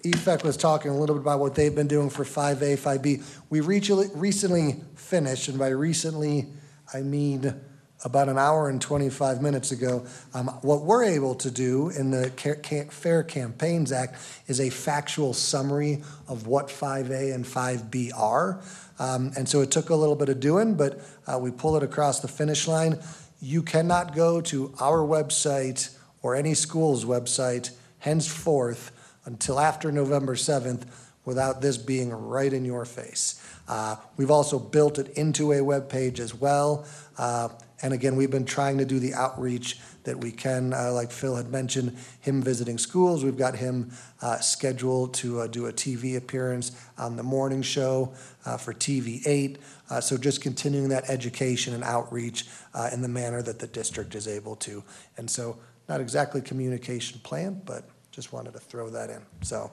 EFEC 0.04 0.44
was 0.44 0.56
talking 0.56 0.92
a 0.92 0.96
little 0.96 1.16
bit 1.16 1.22
about 1.22 1.40
what 1.40 1.56
they've 1.56 1.74
been 1.74 1.88
doing 1.88 2.08
for 2.08 2.22
5A, 2.22 2.78
5B. 2.78 3.40
We 3.50 3.58
recently 3.58 4.76
finished, 4.94 5.48
and 5.48 5.58
by 5.58 5.70
recently, 5.70 6.46
I 6.94 7.00
mean 7.00 7.60
about 8.04 8.28
an 8.28 8.38
hour 8.38 8.68
and 8.68 8.80
25 8.80 9.42
minutes 9.42 9.72
ago. 9.72 10.06
Um, 10.34 10.46
what 10.62 10.82
we're 10.82 11.02
able 11.02 11.34
to 11.36 11.50
do 11.50 11.90
in 11.90 12.12
the 12.12 12.30
Fair 12.30 13.24
Campaigns 13.24 13.90
Act 13.90 14.16
is 14.46 14.60
a 14.60 14.70
factual 14.70 15.34
summary 15.34 16.02
of 16.28 16.46
what 16.46 16.68
5A 16.68 17.34
and 17.34 17.44
5B 17.44 18.12
are. 18.16 18.60
Um, 19.00 19.32
and 19.36 19.48
so 19.48 19.62
it 19.62 19.72
took 19.72 19.90
a 19.90 19.96
little 19.96 20.14
bit 20.14 20.28
of 20.28 20.38
doing, 20.38 20.76
but 20.76 21.00
uh, 21.26 21.38
we 21.38 21.50
pull 21.50 21.76
it 21.76 21.82
across 21.82 22.20
the 22.20 22.28
finish 22.28 22.68
line. 22.68 23.00
You 23.45 23.64
cannot 23.64 24.14
go 24.14 24.40
to 24.40 24.72
our 24.78 24.99
website 24.99 25.93
or 26.22 26.36
any 26.36 26.55
school's 26.55 27.05
website 27.05 27.70
henceforth 27.99 28.93
until 29.24 29.59
after 29.59 29.90
November 29.90 30.36
7th 30.36 30.84
without 31.24 31.61
this 31.61 31.76
being 31.76 32.12
right 32.12 32.53
in 32.53 32.64
your 32.64 32.84
face. 32.84 33.45
Uh, 33.66 33.97
we've 34.16 34.30
also 34.30 34.61
built 34.61 35.01
it 35.01 35.09
into 35.18 35.51
a 35.51 35.61
web 35.61 35.88
page 35.88 36.20
as 36.20 36.32
well. 36.32 36.86
Uh, 37.18 37.49
and 37.82 37.92
again, 37.92 38.14
we've 38.14 38.30
been 38.30 38.44
trying 38.44 38.78
to 38.78 38.84
do 38.84 39.00
the 39.00 39.12
outreach 39.12 39.78
that 40.04 40.18
we 40.18 40.30
can, 40.30 40.72
uh, 40.72 40.92
like 40.92 41.10
Phil 41.10 41.34
had 41.34 41.50
mentioned, 41.50 41.96
him 42.20 42.40
visiting 42.40 42.78
schools. 42.78 43.24
We've 43.24 43.36
got 43.36 43.56
him 43.56 43.90
uh, 44.20 44.38
scheduled 44.38 45.14
to 45.14 45.40
uh, 45.40 45.46
do 45.48 45.66
a 45.66 45.72
TV 45.72 46.16
appearance 46.16 46.72
on 46.96 47.16
the 47.16 47.24
morning 47.24 47.60
show 47.60 48.14
uh, 48.46 48.56
for 48.56 48.72
TV8. 48.72 49.58
Uh, 49.90 50.00
so 50.00 50.16
just 50.16 50.40
continuing 50.40 50.88
that 50.90 51.10
education 51.10 51.74
and 51.74 51.82
outreach 51.82 52.46
uh, 52.72 52.88
in 52.92 53.02
the 53.02 53.08
manner 53.08 53.42
that 53.42 53.58
the 53.58 53.66
district 53.66 54.14
is 54.14 54.28
able 54.28 54.56
to. 54.56 54.84
And 55.16 55.28
so, 55.28 55.58
not 55.88 56.00
exactly 56.00 56.40
communication 56.40 57.20
plan, 57.24 57.60
but 57.66 57.84
just 58.12 58.32
wanted 58.32 58.52
to 58.52 58.60
throw 58.60 58.88
that 58.90 59.10
in. 59.10 59.20
So, 59.42 59.72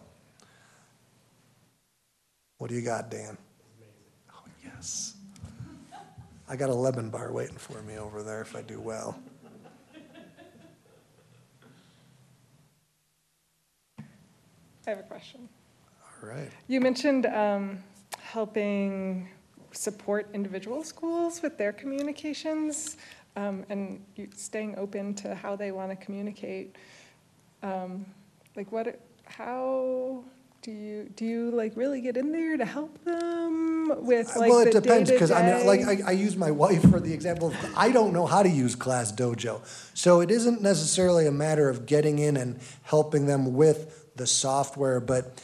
what 2.58 2.70
do 2.70 2.76
you 2.76 2.82
got, 2.82 3.12
Dan? 3.12 3.38
Oh, 4.34 4.44
yes. 4.64 5.19
I 6.52 6.56
got 6.56 6.72
a 6.72 6.74
lemon 6.74 7.12
bar 7.12 7.32
waiting 7.32 7.58
for 7.58 7.80
me 7.84 8.00
over 8.00 8.24
there 8.24 8.42
if 8.42 8.56
I 8.56 8.64
do 8.64 8.80
well. 8.80 9.20
I 14.00 14.90
have 14.90 14.98
a 14.98 15.04
question. 15.04 15.48
All 16.02 16.28
right. 16.28 16.50
You 16.68 16.82
mentioned 16.82 17.28
um, 17.28 17.84
helping 18.20 19.30
support 19.72 20.28
individual 20.34 20.84
schools 20.84 21.44
with 21.44 21.56
their 21.56 21.72
communications 21.72 22.98
um, 23.36 23.64
and 23.70 24.04
staying 24.36 24.76
open 24.76 25.14
to 25.16 25.36
how 25.36 25.56
they 25.56 25.72
want 25.72 25.92
to 25.92 26.04
communicate. 26.04 26.78
Um, 27.62 28.08
like, 28.56 28.72
what, 28.72 29.00
how 29.26 30.24
do 30.62 30.72
you 30.72 31.10
do 31.16 31.26
you 31.26 31.52
like 31.52 31.72
really 31.76 32.02
get 32.02 32.18
in 32.18 32.32
there 32.32 32.58
to 32.58 32.66
help 32.66 33.04
them 33.06 34.06
with 34.06 34.36
like 34.36 34.50
well, 34.50 34.60
it 34.60 34.74
the 34.74 34.82
depends 34.82 35.10
because 35.10 35.32
I 35.32 35.42
mean, 35.42 35.66
like 35.66 35.82
I, 35.82 36.10
I 36.10 36.12
use 36.12 36.36
my 36.36 36.52
wife 36.66 36.82
for 36.90 37.00
the 37.00 37.14
example. 37.14 37.50
Of, 37.50 37.56
I 37.78 37.92
don't 37.92 38.12
know 38.12 38.26
how 38.26 38.44
to 38.44 38.50
use 38.50 38.76
Class 38.76 39.12
Dojo, 39.12 39.62
so 39.94 40.20
it 40.20 40.30
isn't 40.30 40.62
necessarily 40.62 41.28
a 41.28 41.32
matter 41.32 41.70
of 41.70 41.86
getting 41.86 42.20
in 42.20 42.36
and 42.36 42.60
helping 42.84 43.26
them 43.26 43.54
with 43.54 44.14
the 44.16 44.28
software. 44.28 45.00
But 45.00 45.42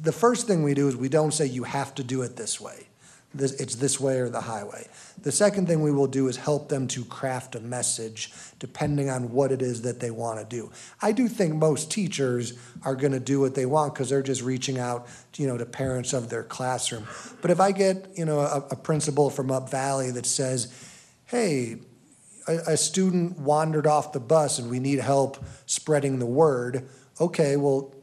the 0.00 0.12
first 0.12 0.46
thing 0.46 0.62
we 0.62 0.74
do 0.74 0.86
is 0.88 0.96
we 0.96 1.08
don't 1.08 1.32
say 1.32 1.46
you 1.46 1.64
have 1.64 1.94
to 1.94 2.04
do 2.04 2.22
it 2.22 2.36
this 2.36 2.60
way. 2.60 2.88
This, 3.34 3.52
it's 3.52 3.76
this 3.76 3.98
way 3.98 4.18
or 4.18 4.28
the 4.28 4.42
highway. 4.42 4.86
The 5.22 5.32
second 5.32 5.66
thing 5.66 5.82
we 5.82 5.92
will 5.92 6.06
do 6.06 6.28
is 6.28 6.36
help 6.36 6.68
them 6.68 6.86
to 6.88 7.04
craft 7.04 7.54
a 7.54 7.60
message 7.60 8.30
depending 8.58 9.08
on 9.08 9.32
what 9.32 9.52
it 9.52 9.62
is 9.62 9.82
that 9.82 10.00
they 10.00 10.10
want 10.10 10.38
to 10.38 10.44
do. 10.44 10.70
I 11.00 11.12
do 11.12 11.28
think 11.28 11.54
most 11.54 11.90
teachers 11.90 12.54
are 12.84 12.94
going 12.94 13.12
to 13.12 13.20
do 13.20 13.40
what 13.40 13.54
they 13.54 13.66
want 13.66 13.94
because 13.94 14.10
they're 14.10 14.22
just 14.22 14.42
reaching 14.42 14.78
out, 14.78 15.06
you 15.36 15.46
know, 15.46 15.56
to 15.56 15.64
parents 15.64 16.12
of 16.12 16.28
their 16.28 16.42
classroom. 16.42 17.06
But 17.40 17.50
if 17.50 17.60
I 17.60 17.72
get, 17.72 18.08
you 18.16 18.24
know, 18.24 18.40
a, 18.40 18.66
a 18.70 18.76
principal 18.76 19.30
from 19.30 19.50
Up 19.50 19.70
Valley 19.70 20.10
that 20.10 20.26
says, 20.26 20.72
"Hey, 21.26 21.78
a, 22.46 22.56
a 22.68 22.76
student 22.76 23.38
wandered 23.38 23.86
off 23.86 24.12
the 24.12 24.20
bus 24.20 24.58
and 24.58 24.68
we 24.70 24.78
need 24.78 24.98
help 24.98 25.42
spreading 25.66 26.18
the 26.18 26.26
word," 26.26 26.88
okay, 27.20 27.56
well, 27.56 27.94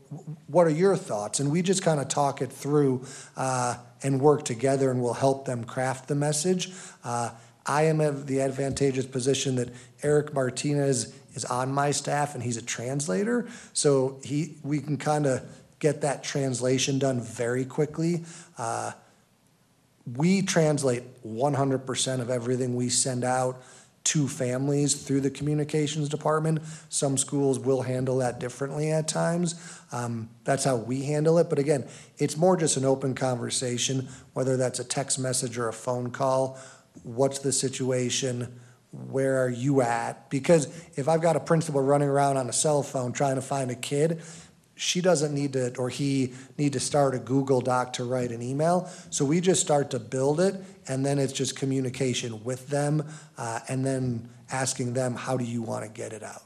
what 0.48 0.66
are 0.66 0.72
your 0.72 0.96
thoughts? 0.96 1.40
And 1.40 1.52
we 1.52 1.62
just 1.62 1.84
kind 1.84 2.00
of 2.00 2.08
talk 2.08 2.42
it 2.42 2.52
through 2.52 3.06
uh, 3.38 3.76
and 4.02 4.22
work 4.22 4.46
together, 4.46 4.92
and 4.92 5.02
we'll 5.02 5.14
help 5.14 5.46
them 5.46 5.64
craft 5.64 6.08
the 6.08 6.16
message. 6.16 6.72
Uh, 7.04 7.32
I 7.66 7.84
am 7.84 8.02
in 8.02 8.26
the 8.26 8.42
advantageous 8.42 9.06
position 9.06 9.56
that 9.56 9.70
Eric 10.02 10.34
Martinez 10.34 11.14
is 11.34 11.46
on 11.46 11.72
my 11.72 11.92
staff, 11.92 12.34
and 12.34 12.44
he's 12.44 12.58
a 12.58 12.62
translator, 12.62 13.48
so 13.74 14.20
he 14.24 14.58
we 14.64 14.80
can 14.80 14.98
kind 14.98 15.26
of 15.26 15.46
get 15.80 16.02
that 16.02 16.24
translation 16.24 17.00
done 17.00 17.22
very 17.22 17.66
quickly. 17.66 18.24
Uh, 18.58 18.92
we 20.16 20.42
translate 20.42 21.04
100% 21.24 22.20
of 22.20 22.30
everything 22.30 22.76
we 22.76 22.90
send 22.90 23.24
out 23.24 23.62
to 24.06 24.28
families 24.28 24.96
through 24.96 25.22
the 25.22 25.30
communications 25.30 26.10
department. 26.10 26.60
Some 26.90 27.18
schools 27.18 27.60
will 27.60 27.82
handle 27.82 28.18
that 28.18 28.40
differently 28.40 28.92
at 28.92 29.08
times. 29.08 29.56
Um, 29.92 30.30
that's 30.44 30.64
how 30.64 30.78
we 30.78 31.04
handle 31.04 31.38
it. 31.38 31.50
But 31.50 31.60
again, 31.60 31.88
it's 32.18 32.38
more 32.38 32.58
just 32.58 32.78
an 32.78 32.86
open 32.86 33.14
conversation, 33.14 34.08
whether 34.34 34.58
that's 34.58 34.80
a 34.80 34.84
text 34.84 35.20
message 35.20 35.58
or 35.58 35.68
a 35.68 35.74
phone 35.74 36.12
call. 36.12 36.58
What's 37.04 37.40
the 37.40 37.52
situation? 37.52 38.60
Where 38.92 39.44
are 39.44 39.50
you 39.50 39.82
at? 39.82 40.30
Because 40.30 40.68
if 40.96 41.08
I've 41.08 41.22
got 41.22 41.36
a 41.36 41.40
principal 41.40 41.82
running 41.82 42.10
around 42.10 42.38
on 42.38 42.50
a 42.50 42.54
cell 42.54 42.82
phone 42.82 43.14
trying 43.14 43.36
to 43.36 43.42
find 43.42 43.70
a 43.70 43.76
kid, 43.76 44.22
she 44.80 45.02
doesn't 45.02 45.34
need 45.34 45.54
to, 45.54 45.76
or 45.78 45.90
he 45.90 46.34
need 46.58 46.72
to 46.72 46.80
start 46.80 47.14
a 47.14 47.20
Google 47.20 47.60
Doc 47.60 47.92
to 47.94 48.06
write 48.06 48.32
an 48.32 48.42
email. 48.42 48.90
So 49.10 49.26
we 49.26 49.42
just 49.42 49.60
start 49.60 49.92
to 49.92 50.00
build 50.00 50.40
it, 50.40 50.56
and 50.88 51.06
then 51.06 51.20
it's 51.20 51.34
just 51.34 51.58
communication 51.58 52.46
with 52.46 52.70
them, 52.70 53.04
uh, 53.38 53.60
and 53.68 53.86
then 53.86 54.30
asking 54.50 54.94
them, 54.94 55.16
how 55.16 55.36
do 55.36 55.44
you 55.44 55.62
want 55.62 55.84
to 55.84 55.92
get 55.92 56.14
it 56.14 56.24
out? 56.24 56.44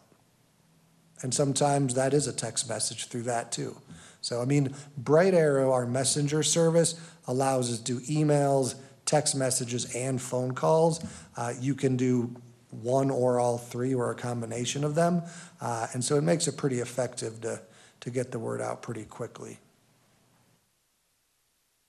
And 1.21 1.31
sometimes 1.31 1.93
that 1.93 2.11
is 2.13 2.25
a 2.25 2.33
text 2.33 2.67
message 2.67 3.05
through 3.05 3.23
that 3.23 3.51
too. 3.51 3.77
So, 4.21 4.41
I 4.41 4.45
mean, 4.45 4.73
Bright 4.97 5.35
Arrow, 5.35 5.71
our 5.71 5.85
messenger 5.85 6.41
service, 6.41 6.99
allows 7.27 7.71
us 7.71 7.77
to 7.79 7.83
do 7.83 7.99
emails, 8.01 8.75
text 9.05 9.35
messages, 9.35 9.93
and 9.95 10.19
phone 10.19 10.53
calls. 10.53 11.05
Uh, 11.37 11.53
you 11.59 11.75
can 11.75 11.97
do 11.97 12.35
one 12.71 13.11
or 13.11 13.39
all 13.39 13.59
three 13.59 13.93
or 13.93 14.09
a 14.09 14.15
combination 14.15 14.83
of 14.83 14.95
them. 14.95 15.21
Uh, 15.61 15.85
and 15.93 16.03
so 16.03 16.15
it 16.15 16.23
makes 16.23 16.47
it 16.47 16.57
pretty 16.57 16.79
effective 16.79 17.39
to, 17.41 17.61
to 18.03 18.09
get 18.09 18.31
the 18.31 18.39
word 18.39 18.61
out 18.61 18.81
pretty 18.81 19.05
quickly. 19.05 19.57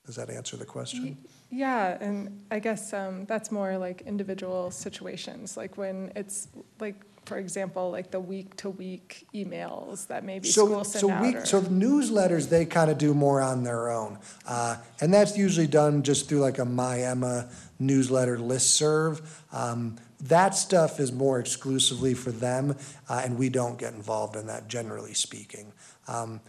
Does 0.06 0.14
that 0.14 0.30
answer 0.30 0.56
the 0.56 0.64
question? 0.64 1.18
Yeah, 1.50 1.98
and 2.00 2.44
I 2.52 2.60
guess 2.60 2.92
um, 2.92 3.24
that's 3.24 3.50
more 3.50 3.76
like 3.78 4.02
individual 4.02 4.70
situations, 4.70 5.56
like 5.56 5.76
when 5.76 6.12
it's 6.14 6.46
like, 6.78 7.02
for 7.24 7.38
example, 7.38 7.90
like 7.90 8.12
the 8.12 8.20
week-to-week 8.20 9.26
emails 9.34 10.06
that 10.08 10.22
maybe 10.24 10.46
So, 10.48 10.66
schools 10.66 10.92
so 10.92 10.98
send 11.00 11.10
out. 11.12 11.22
we, 11.22 11.34
or- 11.34 11.44
so 11.46 11.62
newsletters, 11.62 12.48
they 12.48 12.64
kind 12.64 12.90
of 12.92 12.98
do 12.98 13.12
more 13.12 13.40
on 13.40 13.64
their 13.64 13.90
own. 13.90 14.18
Uh, 14.46 14.76
and 15.00 15.12
that's 15.12 15.36
usually 15.36 15.66
done 15.66 16.02
just 16.04 16.28
through 16.28 16.40
like 16.40 16.58
a 16.58 16.64
My 16.64 17.00
Emma 17.00 17.48
newsletter 17.80 18.36
listserv. 18.38 19.20
Um, 19.52 19.96
that 20.22 20.54
stuff 20.54 21.00
is 21.00 21.12
more 21.12 21.38
exclusively 21.38 22.14
for 22.14 22.32
them, 22.32 22.76
uh, 23.08 23.22
and 23.24 23.38
we 23.38 23.48
don't 23.48 23.78
get 23.78 23.94
involved 23.94 24.36
in 24.36 24.46
that, 24.46 24.68
generally 24.68 25.14
speaking. 25.14 25.72
Um, 26.08 26.40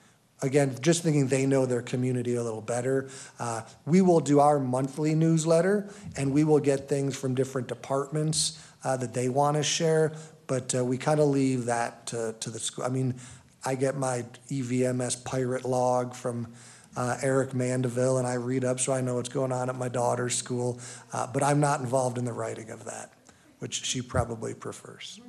again, 0.41 0.75
just 0.81 1.03
thinking 1.03 1.27
they 1.27 1.45
know 1.45 1.65
their 1.65 1.81
community 1.81 2.35
a 2.35 2.43
little 2.43 2.61
better. 2.61 3.09
Uh, 3.39 3.61
we 3.85 4.01
will 4.01 4.19
do 4.19 4.39
our 4.39 4.59
monthly 4.59 5.15
newsletter, 5.15 5.89
and 6.15 6.33
we 6.33 6.43
will 6.43 6.59
get 6.59 6.87
things 6.87 7.15
from 7.15 7.35
different 7.35 7.67
departments 7.67 8.61
uh, 8.83 8.97
that 8.97 9.13
they 9.13 9.29
want 9.29 9.57
to 9.57 9.63
share. 9.63 10.13
But 10.47 10.75
uh, 10.75 10.85
we 10.85 10.97
kind 10.97 11.19
of 11.19 11.27
leave 11.27 11.65
that 11.65 12.07
to, 12.07 12.35
to 12.39 12.49
the 12.49 12.59
school. 12.59 12.85
I 12.85 12.89
mean, 12.89 13.15
I 13.65 13.75
get 13.75 13.97
my 13.97 14.25
EVMS 14.49 15.25
pirate 15.25 15.65
log 15.65 16.13
from 16.13 16.53
uh, 16.95 17.17
Eric 17.21 17.53
Mandeville, 17.53 18.17
and 18.17 18.27
I 18.27 18.35
read 18.35 18.63
up 18.63 18.79
so 18.79 18.93
I 18.93 19.01
know 19.01 19.15
what's 19.15 19.29
going 19.29 19.51
on 19.51 19.69
at 19.69 19.75
my 19.75 19.89
daughter's 19.89 20.35
school. 20.35 20.79
Uh, 21.11 21.27
but 21.27 21.43
I'm 21.43 21.59
not 21.59 21.79
involved 21.79 22.17
in 22.17 22.25
the 22.25 22.33
writing 22.33 22.69
of 22.69 22.85
that, 22.85 23.11
which 23.59 23.85
she 23.85 24.01
probably 24.01 24.53
prefers. 24.53 25.19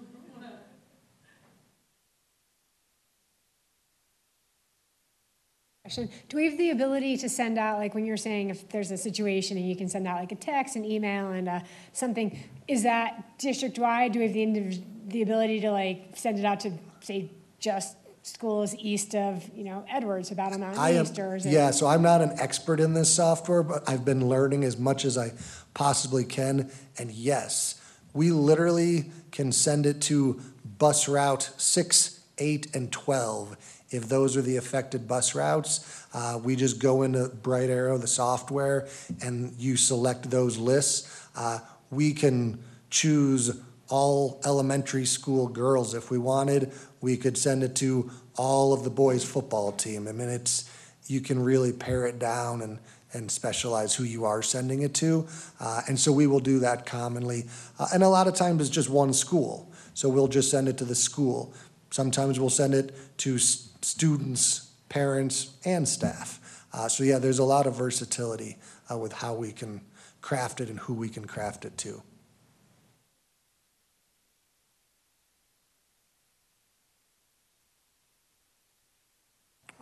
Do 5.95 6.37
we 6.37 6.47
have 6.47 6.59
the 6.59 6.71
ability 6.71 7.17
to 7.19 7.29
send 7.29 7.59
out, 7.59 7.79
like 7.79 7.95
when 7.95 8.05
you're 8.05 8.17
saying 8.17 8.51
if 8.51 8.69
there's 8.71 8.91
a 8.91 8.97
situation 8.97 9.57
and 9.57 9.69
you 9.69 9.77
can 9.77 9.89
send 9.89 10.07
out 10.07 10.19
like 10.19 10.33
a 10.33 10.37
text, 10.37 10.75
an 10.75 10.85
email, 10.85 11.29
and 11.29 11.49
uh, 11.49 11.61
something, 11.93 12.39
is 12.67 12.83
that 12.83 13.39
district-wide? 13.39 14.13
Do 14.13 14.19
we 14.19 14.25
have 14.25 14.35
the, 14.35 14.45
indiv- 14.45 14.83
the 15.09 15.23
ability 15.23 15.61
to 15.61 15.71
like 15.71 16.09
send 16.15 16.39
it 16.39 16.45
out 16.45 16.61
to, 16.61 16.73
say, 17.01 17.31
just 17.61 17.97
schools 18.23 18.75
east 18.75 19.15
of, 19.15 19.49
you 19.55 19.63
know, 19.63 19.85
Edwards, 19.89 20.33
about 20.33 20.53
a 20.53 20.59
mountain 20.59 20.83
am, 20.83 21.03
east, 21.05 21.19
or 21.21 21.37
is 21.37 21.47
it? 21.47 21.53
yeah, 21.53 21.71
so 21.71 21.87
I'm 21.87 22.03
not 22.03 22.21
an 22.21 22.33
expert 22.41 22.81
in 22.81 22.93
this 22.93 23.13
software, 23.13 23.63
but 23.63 23.89
I've 23.89 24.05
been 24.05 24.29
learning 24.29 24.65
as 24.65 24.77
much 24.77 25.05
as 25.05 25.17
I 25.17 25.33
possibly 25.75 26.25
can. 26.25 26.69
And 26.99 27.13
yes, 27.13 27.81
we 28.17 28.31
literally 28.31 29.11
can 29.31 29.53
send 29.53 29.85
it 29.85 30.01
to 30.01 30.41
bus 30.79 31.07
route 31.07 31.51
six, 31.59 32.21
eight, 32.39 32.75
and 32.75 32.91
12. 32.91 33.57
If 33.91 34.09
those 34.09 34.37
are 34.37 34.43
the 34.43 34.57
affected 34.57 35.07
bus 35.07 35.35
routes, 35.35 36.07
uh, 36.15 36.41
we 36.43 36.57
just 36.57 36.81
go 36.81 37.03
into 37.03 37.29
Bright 37.29 37.71
Arrow, 37.71 37.99
the 37.99 38.07
software, 38.07 38.89
and 39.23 39.55
you 39.59 39.77
select 39.77 40.31
those 40.31 40.57
lists. 40.57 41.29
Uh, 41.37 41.61
we 41.91 42.13
can 42.13 42.59
choose 42.91 43.61
all 43.89 44.41
elementary 44.45 45.05
school 45.05 45.47
girls 45.47 45.95
if 45.95 46.11
we 46.11 46.19
wanted. 46.19 46.73
We 47.01 47.17
could 47.17 47.37
send 47.39 47.63
it 47.63 47.77
to 47.77 48.11
all 48.37 48.73
of 48.73 48.83
the 48.83 48.91
boys' 48.91 49.25
football 49.25 49.73
team. 49.73 50.09
I 50.09 50.13
mean, 50.13 50.29
it's, 50.29 50.69
you 51.07 51.21
can 51.21 51.39
really 51.45 51.73
pare 51.73 52.07
it 52.07 52.19
down 52.19 52.63
and, 52.63 52.79
and 53.13 53.31
specialize 53.31 53.95
who 53.95 54.05
you 54.05 54.25
are 54.25 54.43
sending 54.43 54.83
it 54.83 54.95
to. 54.95 55.27
Uh, 55.61 55.83
and 55.89 55.99
so 55.99 56.13
we 56.13 56.27
will 56.27 56.41
do 56.41 56.59
that 56.61 56.85
commonly. 56.87 57.45
Uh, 57.79 57.87
and 57.95 58.03
a 58.03 58.09
lot 58.09 58.27
of 58.27 58.35
times 58.35 58.61
it's 58.61 58.71
just 58.71 58.91
one 58.91 59.13
school. 59.13 59.73
So 59.95 60.09
we'll 60.09 60.29
just 60.29 60.51
send 60.51 60.69
it 60.69 60.77
to 60.79 60.85
the 60.85 60.95
school. 60.95 61.55
Sometimes 61.91 62.39
we'll 62.39 62.51
send 62.51 62.75
it 62.75 62.95
to 63.19 63.37
s- 63.37 63.71
students, 63.81 64.73
parents, 64.89 65.57
and 65.65 65.89
staff. 65.89 66.67
Uh, 66.73 66.89
so 66.89 67.05
yeah, 67.05 67.19
there's 67.19 67.39
a 67.39 67.45
lot 67.45 67.67
of 67.67 67.77
versatility 67.77 68.59
uh, 68.91 68.99
with 68.99 69.13
how 69.13 69.35
we 69.35 69.53
can 69.53 69.81
craft 70.21 70.61
it 70.61 70.69
and 70.69 70.81
who 70.81 70.93
we 70.95 71.09
can 71.09 71.25
craft 71.25 71.65
it 71.65 71.79
to. 71.79 72.03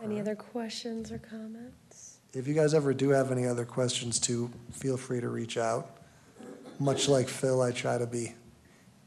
Any 0.01 0.19
other 0.19 0.35
questions 0.35 1.11
or 1.11 1.17
comments? 1.17 1.84
If 2.35 2.49
you 2.49 2.53
guys 2.53 2.73
ever 2.73 2.93
do 2.93 3.09
have 3.11 3.31
any 3.31 3.47
other 3.47 3.63
questions 3.63 4.19
too, 4.19 4.51
feel 4.71 4.97
free 4.97 5.21
to 5.21 5.29
reach 5.29 5.57
out. 5.57 5.97
Much 6.79 7.07
like 7.07 7.29
Phil, 7.29 7.61
I 7.61 7.71
try 7.71 7.97
to 7.97 8.05
be 8.05 8.33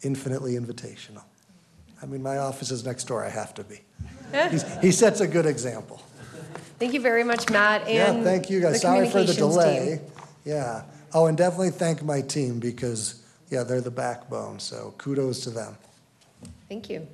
infinitely 0.03 0.55
invitational. 0.55 1.23
I 2.03 2.07
mean, 2.07 2.23
my 2.23 2.39
office 2.39 2.71
is 2.71 2.87
next 2.87 3.05
door, 3.05 3.23
I 3.23 3.29
have 3.29 3.53
to 3.55 3.65
be. 3.65 3.81
He's, 4.51 4.65
he 4.81 4.91
sets 4.93 5.21
a 5.21 5.27
good 5.29 5.45
example. 5.45 6.01
Thank 6.79 6.95
you 6.95 7.01
very 7.01 7.25
much, 7.25 7.51
Matt, 7.51 7.83
and 7.87 8.19
Yeah, 8.19 8.25
thank 8.25 8.49
you 8.49 8.61
guys. 8.61 8.75
the 8.75 8.79
Sorry 8.79 9.11
for 9.11 9.25
the 9.25 9.35
communications 9.35 9.55
delay. 9.55 9.99
team. 9.99 10.11
Yeah. 10.45 10.85
Oh, 11.13 11.27
and 11.27 11.37
definitely 11.37 11.71
thank 11.71 12.03
my 12.03 12.21
team 12.23 12.61
because, 12.61 13.23
yeah, 13.51 13.63
they're 13.65 13.81
the 13.81 13.91
backbone, 13.91 14.59
so 14.61 14.95
kudos 14.97 15.41
to 15.45 15.51
them. 15.51 15.77
Thank 16.69 16.89
you. 16.89 17.07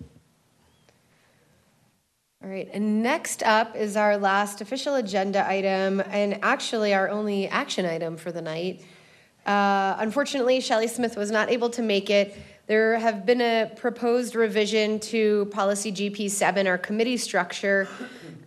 All 2.44 2.50
right, 2.50 2.68
and 2.74 3.02
next 3.02 3.42
up 3.42 3.74
is 3.74 3.96
our 3.96 4.18
last 4.18 4.60
official 4.60 4.96
agenda 4.96 5.48
item, 5.48 6.02
and 6.10 6.38
actually 6.42 6.92
our 6.92 7.08
only 7.08 7.48
action 7.48 7.86
item 7.86 8.18
for 8.18 8.32
the 8.32 8.42
night. 8.42 8.82
Uh, 9.46 9.96
Unfortunately, 9.98 10.60
Shelley 10.60 10.88
Smith 10.88 11.16
was 11.16 11.30
not 11.30 11.48
able 11.48 11.70
to 11.70 11.80
make 11.80 12.10
it. 12.10 12.36
There 12.66 12.98
have 12.98 13.24
been 13.24 13.40
a 13.40 13.72
proposed 13.76 14.34
revision 14.34 15.00
to 15.00 15.46
policy 15.52 15.90
GP7, 15.90 16.66
our 16.66 16.76
committee 16.76 17.16
structure, 17.16 17.88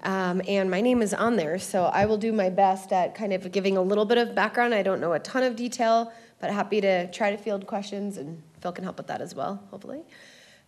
um, 0.03 0.43
and 0.47 0.69
my 0.69 0.79
name 0.79 1.01
is 1.01 1.15
on 1.15 1.35
there, 1.35 1.57
so 1.57 1.85
I 1.85 2.05
will 2.05 2.19
do 2.19 2.31
my 2.31 2.51
best 2.51 2.93
at 2.93 3.15
kind 3.15 3.33
of 3.33 3.51
giving 3.51 3.77
a 3.77 3.81
little 3.81 4.05
bit 4.05 4.19
of 4.19 4.35
background. 4.35 4.75
I 4.75 4.83
don't 4.83 5.01
know 5.01 5.13
a 5.13 5.19
ton 5.19 5.41
of 5.41 5.55
detail, 5.55 6.13
but 6.39 6.51
happy 6.51 6.81
to 6.81 7.09
try 7.09 7.31
to 7.31 7.37
field 7.37 7.65
questions, 7.65 8.17
and 8.17 8.43
Phil 8.61 8.73
can 8.73 8.83
help 8.83 8.97
with 8.97 9.07
that 9.07 9.21
as 9.21 9.33
well, 9.33 9.59
hopefully. 9.71 10.03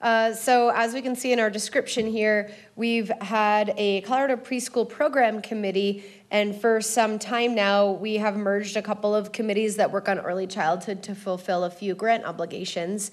Uh, 0.02 0.34
so 0.34 0.70
as 0.70 0.93
we 0.93 1.02
can 1.02 1.14
see 1.16 1.34
in 1.34 1.39
our 1.39 1.50
description 1.50 2.08
here, 2.08 2.50
we've 2.78 3.12
had 3.22 3.74
a 3.76 4.00
Colorado 4.02 4.38
Preschool 4.38 4.88
Program 4.88 5.41
Committee, 5.41 6.06
and 6.32 6.56
for 6.56 6.80
some 6.80 7.20
time 7.20 7.54
now, 7.54 7.91
we 7.91 8.16
have 8.16 8.38
merged 8.38 8.78
a 8.78 8.82
couple 8.82 9.14
of 9.14 9.34
committees 9.34 9.76
that 9.76 9.91
work 9.91 10.08
on 10.08 10.18
early 10.20 10.47
childhood 10.47 11.04
to 11.04 11.14
fulfill 11.14 11.66
a 11.66 11.70
few 11.70 11.95
grant 11.95 12.24
obligations. 12.24 13.12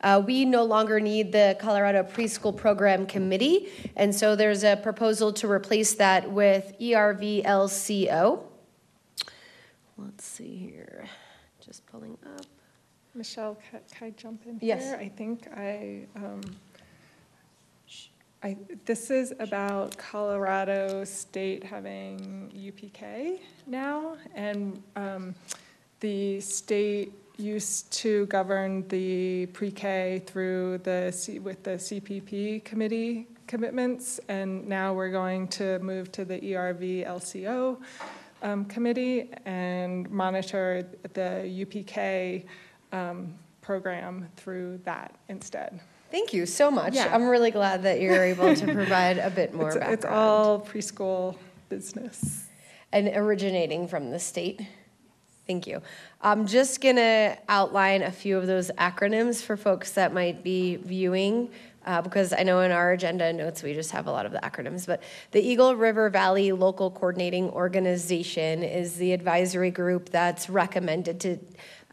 Uh, 0.00 0.22
we 0.24 0.44
no 0.44 0.62
longer 0.62 1.00
need 1.00 1.32
the 1.32 1.56
Colorado 1.58 2.04
Preschool 2.04 2.56
Program 2.56 3.04
Committee, 3.04 3.68
and 3.96 4.14
so 4.14 4.36
there's 4.36 4.62
a 4.62 4.76
proposal 4.76 5.32
to 5.32 5.50
replace 5.50 5.94
that 5.94 6.30
with 6.30 6.72
ERVLCO. 6.80 8.44
Let's 9.96 10.24
see 10.24 10.56
here, 10.56 11.08
just 11.60 11.84
pulling 11.86 12.16
up. 12.36 12.46
Michelle, 13.14 13.56
ca- 13.70 13.78
can 13.92 14.08
I 14.08 14.10
jump 14.10 14.42
in 14.46 14.58
Yes. 14.60 14.84
here? 14.84 14.96
I 15.00 15.08
think 15.08 15.48
I, 15.56 16.06
um, 16.16 16.40
I, 18.42 18.56
this 18.84 19.10
is 19.10 19.32
about 19.40 19.96
Colorado 19.96 21.04
State 21.04 21.64
having 21.64 22.50
UPK 22.54 23.40
now, 23.66 24.16
and 24.34 24.80
um, 24.94 25.34
the 26.00 26.40
state 26.40 27.12
used 27.36 27.90
to 27.92 28.26
govern 28.26 28.86
the 28.88 29.46
pre-K 29.46 30.22
through 30.26 30.78
the, 30.78 31.12
C- 31.12 31.38
with 31.38 31.62
the 31.64 31.70
CPP 31.72 32.64
committee 32.64 33.26
commitments, 33.46 34.20
and 34.28 34.66
now 34.68 34.92
we're 34.92 35.10
going 35.10 35.48
to 35.48 35.78
move 35.80 36.12
to 36.12 36.24
the 36.24 36.38
ERV 36.40 37.06
LCO 37.06 37.78
um, 38.42 38.64
committee 38.66 39.30
and 39.46 40.08
monitor 40.10 40.86
the 41.14 41.42
UPK 41.64 42.44
um, 42.92 43.34
program 43.60 44.28
through 44.36 44.78
that 44.84 45.14
instead. 45.28 45.80
Thank 46.10 46.32
you 46.32 46.46
so 46.46 46.70
much. 46.70 46.94
Yeah. 46.94 47.14
I'm 47.14 47.28
really 47.28 47.50
glad 47.50 47.82
that 47.82 48.00
you're 48.00 48.24
able 48.24 48.54
to 48.54 48.64
provide 48.74 49.18
a 49.18 49.28
bit 49.30 49.52
more 49.52 49.68
It's, 49.68 49.76
background. 49.76 49.94
it's 49.94 50.04
all 50.06 50.60
preschool 50.60 51.36
business. 51.68 52.46
and 52.92 53.08
originating 53.14 53.86
from 53.88 54.10
the 54.10 54.18
state. 54.18 54.62
Thank 55.46 55.66
you. 55.66 55.82
I'm 56.22 56.46
just 56.46 56.80
going 56.80 56.96
to 56.96 57.36
outline 57.48 58.02
a 58.02 58.10
few 58.12 58.36
of 58.38 58.46
those 58.46 58.70
acronyms 58.78 59.42
for 59.42 59.56
folks 59.56 59.92
that 59.92 60.12
might 60.14 60.42
be 60.42 60.76
viewing, 60.76 61.50
uh, 61.86 62.02
because 62.02 62.32
I 62.34 62.42
know 62.42 62.60
in 62.60 62.70
our 62.70 62.92
agenda 62.92 63.32
notes 63.32 63.62
we 63.62 63.72
just 63.72 63.90
have 63.92 64.06
a 64.06 64.10
lot 64.10 64.26
of 64.26 64.32
the 64.32 64.38
acronyms. 64.40 64.86
But 64.86 65.02
the 65.30 65.40
Eagle 65.40 65.74
River 65.76 66.10
Valley 66.10 66.52
Local 66.52 66.90
Coordinating 66.90 67.48
Organization 67.50 68.62
is 68.62 68.96
the 68.96 69.12
advisory 69.12 69.70
group 69.70 70.10
that's 70.10 70.50
recommended 70.50 71.20
to 71.20 71.38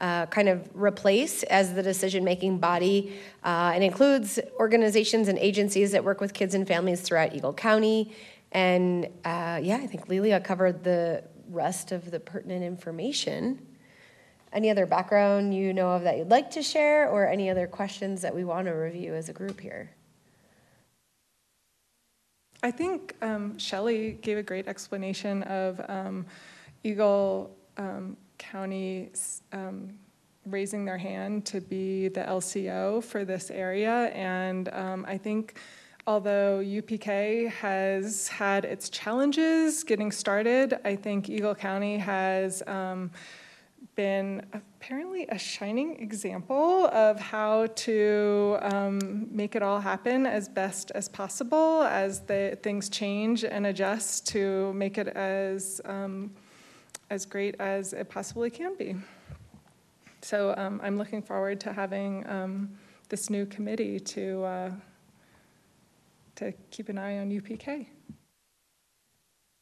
uh, 0.02 0.26
kind 0.26 0.50
of 0.50 0.70
replace 0.74 1.44
as 1.44 1.74
the 1.74 1.82
decision-making 1.82 2.58
body 2.58 3.18
uh, 3.44 3.72
and 3.74 3.84
includes 3.84 4.40
organizations 4.60 5.28
and 5.28 5.40
agencies 5.40 5.92
that 5.92 6.04
work 6.04 6.20
with 6.20 6.34
kids 6.34 6.54
and 6.54 6.68
families 6.68 7.02
throughout 7.02 7.34
Eagle 7.34 7.54
County. 7.54 8.14
And 8.52 9.06
uh, 9.24 9.60
yeah, 9.64 9.78
I 9.82 9.88
think 9.88 10.10
Lelia 10.10 10.40
covered 10.40 10.84
the 10.84 11.24
rest 11.50 11.92
of 11.92 12.12
the 12.12 12.20
pertinent 12.20 12.64
information. 12.64 13.66
Any 14.52 14.70
other 14.70 14.86
background 14.86 15.54
you 15.54 15.74
know 15.74 15.92
of 15.92 16.04
that 16.04 16.18
you'd 16.18 16.30
like 16.30 16.50
to 16.52 16.64
share, 16.64 17.10
or 17.10 17.28
any 17.28 17.50
other 17.50 17.68
questions 17.68 18.22
that 18.22 18.34
we 18.34 18.46
want 18.46 18.68
to 18.68 18.72
review 18.72 19.14
as 19.14 19.28
a 19.28 19.34
group 19.34 19.60
here? 19.60 19.92
I 22.64 22.72
think 22.72 23.16
um, 23.22 23.58
Shelley 23.58 24.14
gave 24.22 24.38
a 24.38 24.44
great 24.44 24.68
explanation 24.68 25.44
of 25.44 25.82
um, 25.90 26.26
Eagle 26.84 27.56
um, 27.78 28.16
County 28.38 29.12
um, 29.52 29.94
raising 30.46 30.86
their 30.86 30.98
hand 30.98 31.46
to 31.48 31.62
be 31.62 32.08
the 32.10 32.22
LCO 32.22 33.04
for 33.04 33.26
this 33.26 33.50
area. 33.50 34.08
And 34.14 34.70
um, 34.74 35.06
I 35.08 35.18
think 35.18 35.58
although 36.08 36.62
UPK 36.64 37.50
has 37.50 38.28
had 38.28 38.66
its 38.66 38.90
challenges 38.90 39.84
getting 39.84 40.12
started, 40.12 40.80
I 40.86 40.96
think 40.96 41.30
Eagle 41.30 41.56
County 41.56 41.98
has 41.98 42.62
um, 42.68 43.10
been 43.96 44.46
apparently 44.54 45.26
a 45.30 45.38
shining 45.38 46.00
example 46.00 46.88
of 46.88 47.20
how 47.20 47.68
to 47.68 48.58
um, 48.62 49.28
make 49.32 49.56
it 49.56 49.64
all 49.64 49.80
happen 49.80 50.26
as 50.26 50.50
best 50.50 50.92
as 50.92 51.08
possible 51.08 51.84
as 51.84 52.20
the 52.22 52.58
things 52.62 52.90
change 52.90 53.44
and 53.44 53.66
adjust 53.66 54.28
to 54.28 54.74
make 54.74 54.98
it 54.98 55.08
as 55.08 55.80
um, 55.86 56.32
as 57.10 57.26
great 57.26 57.56
as 57.60 57.94
it 57.94 58.10
possibly 58.10 58.50
can 58.50 58.76
be. 58.76 58.96
So 60.22 60.54
um, 60.58 60.82
I'm 60.84 60.98
looking 60.98 61.22
forward 61.22 61.60
to 61.62 61.74
having 61.74 62.28
um, 62.28 62.72
this 63.10 63.30
new 63.30 63.46
committee 63.46 64.00
to 64.00 64.44
uh, 64.44 64.72
to 66.36 66.52
keep 66.72 66.90
an 66.90 66.98
eye 66.98 67.20
on 67.20 67.30
UPK. 67.30 67.88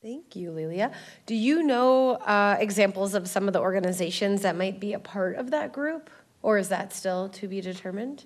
Thank 0.02 0.36
you, 0.36 0.52
Lelia. 0.52 0.92
Do 1.26 1.36
you 1.36 1.64
know 1.64 2.16
uh, 2.16 2.58
examples 2.60 3.14
of 3.14 3.28
some 3.30 3.48
of 3.48 3.54
the 3.54 3.62
organizations 3.62 4.42
that 4.42 4.58
might 4.58 4.80
be 4.80 4.94
a 4.94 5.00
part 5.00 5.38
of 5.38 5.52
that 5.52 5.72
group, 5.72 6.10
or 6.42 6.58
is 6.58 6.68
that 6.70 6.92
still 6.92 7.30
to 7.30 7.48
be 7.48 7.62
determined? 7.62 8.26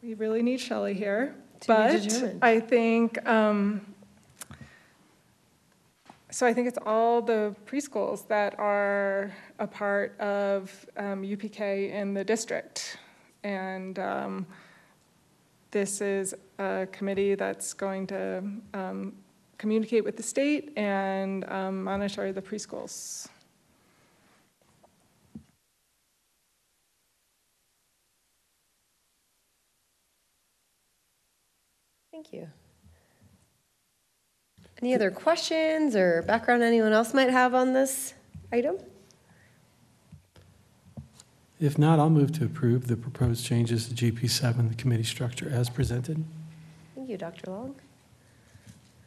We 0.00 0.14
really 0.14 0.42
need 0.42 0.60
Shelley 0.60 0.94
here, 0.94 1.34
To 1.62 1.66
but. 1.66 2.34
I 2.40 2.60
think, 2.60 3.26
um, 3.26 3.80
so 6.30 6.46
I 6.46 6.52
think 6.52 6.68
it's 6.68 6.78
all 6.84 7.22
the 7.22 7.54
preschools 7.66 8.28
that 8.28 8.58
are 8.58 9.32
a 9.58 9.66
part 9.66 10.18
of 10.20 10.86
um, 10.96 11.22
UPK 11.22 11.90
in 11.90 12.12
the 12.12 12.22
district. 12.22 12.98
And 13.44 13.98
um, 13.98 14.46
this 15.70 16.00
is 16.02 16.34
a 16.58 16.86
committee 16.92 17.34
that's 17.34 17.72
going 17.72 18.06
to 18.08 18.42
um, 18.74 19.14
communicate 19.56 20.04
with 20.04 20.16
the 20.16 20.22
state 20.22 20.72
and 20.76 21.48
um, 21.50 21.82
monitor 21.84 22.32
the 22.32 22.42
preschools. 22.42 23.28
Thank 32.12 32.32
you. 32.32 32.48
Any 34.80 34.94
other 34.94 35.10
questions 35.10 35.96
or 35.96 36.22
background 36.22 36.62
anyone 36.62 36.92
else 36.92 37.12
might 37.12 37.30
have 37.30 37.54
on 37.54 37.72
this 37.72 38.14
item? 38.52 38.76
If 41.60 41.76
not, 41.76 41.98
I'll 41.98 42.10
move 42.10 42.30
to 42.38 42.44
approve 42.44 42.86
the 42.86 42.96
proposed 42.96 43.44
changes 43.44 43.88
to 43.88 43.94
GP7, 43.94 44.68
the 44.68 44.76
committee 44.76 45.02
structure 45.02 45.50
as 45.52 45.68
presented. 45.68 46.24
Thank 46.94 47.08
you, 47.08 47.16
Dr. 47.18 47.50
Long. 47.50 47.74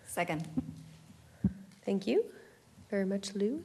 Second. 0.06 0.46
Thank 1.86 2.06
you 2.06 2.26
very 2.90 3.06
much, 3.06 3.34
Lou. 3.34 3.64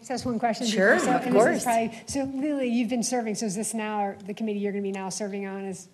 Just 0.00 0.10
ask 0.10 0.26
one 0.26 0.40
question. 0.40 0.66
Sure, 0.66 0.98
so- 0.98 1.12
of 1.14 1.24
and 1.24 1.34
this 1.36 1.42
is 1.42 1.62
course. 1.62 1.64
probably- 1.64 2.02
So 2.06 2.24
Lily, 2.24 2.68
you've 2.68 2.90
been 2.90 3.04
serving, 3.04 3.36
so 3.36 3.46
is 3.46 3.54
this 3.54 3.72
now, 3.72 4.16
the 4.26 4.34
committee 4.34 4.58
you're 4.58 4.72
going 4.72 4.82
to 4.82 4.88
be 4.88 4.92
now 4.92 5.08
serving 5.08 5.46
on 5.46 5.64
is 5.64 5.88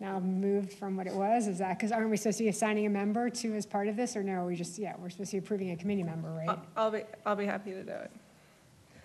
now 0.00 0.18
moved 0.18 0.72
from 0.72 0.96
what 0.96 1.06
it 1.06 1.14
was? 1.14 1.46
Is 1.46 1.58
that, 1.58 1.78
because 1.78 1.92
aren't 1.92 2.10
we 2.10 2.16
supposed 2.16 2.38
to 2.38 2.44
be 2.44 2.48
assigning 2.48 2.86
a 2.86 2.90
member 2.90 3.28
to 3.28 3.54
as 3.54 3.66
part 3.66 3.86
of 3.86 3.96
this, 3.96 4.16
or 4.16 4.22
no, 4.22 4.32
are 4.32 4.46
we 4.46 4.56
just, 4.56 4.78
yeah, 4.78 4.94
we're 4.98 5.10
supposed 5.10 5.30
to 5.30 5.36
be 5.36 5.44
approving 5.44 5.70
a 5.72 5.76
committee 5.76 6.02
member, 6.02 6.30
right? 6.30 6.58
I'll 6.76 6.90
be, 6.90 7.02
I'll 7.26 7.36
be 7.36 7.44
happy 7.44 7.72
to 7.72 7.82
do 7.82 7.92
it. 7.92 8.10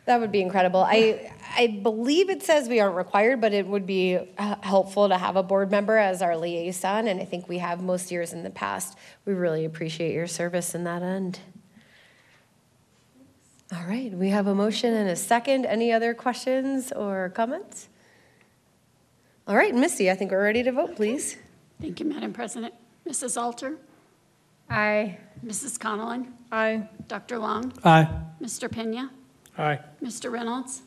That 0.05 0.19
would 0.19 0.31
be 0.31 0.41
incredible. 0.41 0.81
I, 0.87 1.33
I 1.57 1.79
believe 1.81 2.29
it 2.29 2.43
says 2.43 2.69
we 2.69 2.79
aren't 2.79 2.95
required, 2.95 3.41
but 3.41 3.53
it 3.53 3.65
would 3.65 3.87
be 3.87 4.19
uh, 4.37 4.55
helpful 4.61 5.09
to 5.09 5.17
have 5.17 5.35
a 5.35 5.43
board 5.43 5.71
member 5.71 5.97
as 5.97 6.21
our 6.21 6.37
liaison, 6.37 7.07
and 7.07 7.19
I 7.19 7.25
think 7.25 7.49
we 7.49 7.57
have 7.57 7.81
most 7.81 8.11
years 8.11 8.31
in 8.31 8.43
the 8.43 8.51
past. 8.51 8.97
We 9.25 9.33
really 9.33 9.65
appreciate 9.65 10.13
your 10.13 10.27
service 10.27 10.75
in 10.75 10.83
that 10.85 11.01
end. 11.01 11.39
All 13.73 13.83
right, 13.85 14.13
we 14.13 14.29
have 14.29 14.45
a 14.45 14.53
motion 14.53 14.93
and 14.93 15.09
a 15.09 15.15
second. 15.15 15.65
Any 15.65 15.91
other 15.91 16.13
questions 16.13 16.91
or 16.91 17.29
comments? 17.29 17.89
All 19.47 19.55
right, 19.55 19.75
Missy, 19.75 20.09
I 20.09 20.15
think 20.15 20.31
we're 20.31 20.41
ready 20.43 20.63
to 20.63 20.71
vote, 20.71 20.95
please. 20.95 21.37
Thank 21.79 21.99
you, 21.99 22.05
Madam 22.07 22.33
President. 22.33 22.73
Mrs. 23.07 23.39
Alter? 23.39 23.77
Aye. 24.69 25.19
Mrs. 25.45 25.79
Connolly? 25.79 26.25
Aye. 26.51 26.89
Dr. 27.07 27.37
Long? 27.37 27.71
Aye. 27.83 28.07
Mr. 28.41 28.71
Pena? 28.71 29.11
Aye. 29.57 29.79
Mr. 30.01 30.31
Reynolds? 30.31 30.81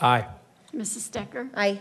Aye. 0.00 0.26
Mrs. 0.72 1.10
Decker? 1.10 1.48
Aye. 1.54 1.80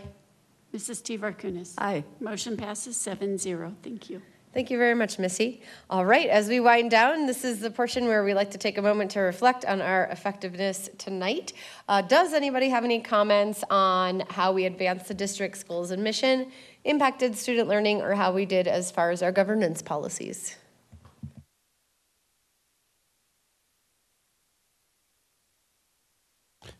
Mrs. 0.74 1.04
T. 1.04 1.18
Kunis. 1.18 1.76
Aye. 1.78 2.04
Motion 2.20 2.58
passes 2.58 2.98
seven 2.98 3.38
zero. 3.38 3.76
Thank 3.84 4.10
you. 4.10 4.22
Thank 4.54 4.70
you 4.70 4.78
very 4.78 4.96
much, 4.96 5.18
Missy. 5.18 5.62
All 5.90 6.04
right, 6.04 6.28
as 6.28 6.50
we 6.50 6.60
wind 6.60 6.92
down, 6.92 7.26
this 7.26 7.46
is 7.46 7.62
the 7.62 7.72
portion 7.72 8.06
where 8.08 8.22
we 8.22 8.34
like 8.34 8.52
to 8.52 8.58
take 8.58 8.78
a 8.78 8.82
moment 8.82 9.12
to 9.12 9.22
reflect 9.22 9.64
on 9.64 9.82
our 9.82 10.08
effectiveness 10.08 10.90
tonight. 10.98 11.54
Uh, 11.88 12.02
does 12.02 12.34
anybody 12.34 12.68
have 12.68 12.84
any 12.84 13.00
comments 13.00 13.64
on 13.70 14.24
how 14.30 14.52
we 14.52 14.66
advanced 14.66 15.08
the 15.08 15.14
district's 15.14 15.64
goals 15.64 15.90
and 15.92 16.04
mission, 16.04 16.52
impacted 16.84 17.38
student 17.38 17.70
learning, 17.70 18.02
or 18.02 18.14
how 18.14 18.34
we 18.34 18.46
did 18.46 18.68
as 18.68 18.92
far 18.92 19.10
as 19.10 19.24
our 19.24 19.32
governance 19.32 19.82
policies? 19.82 20.58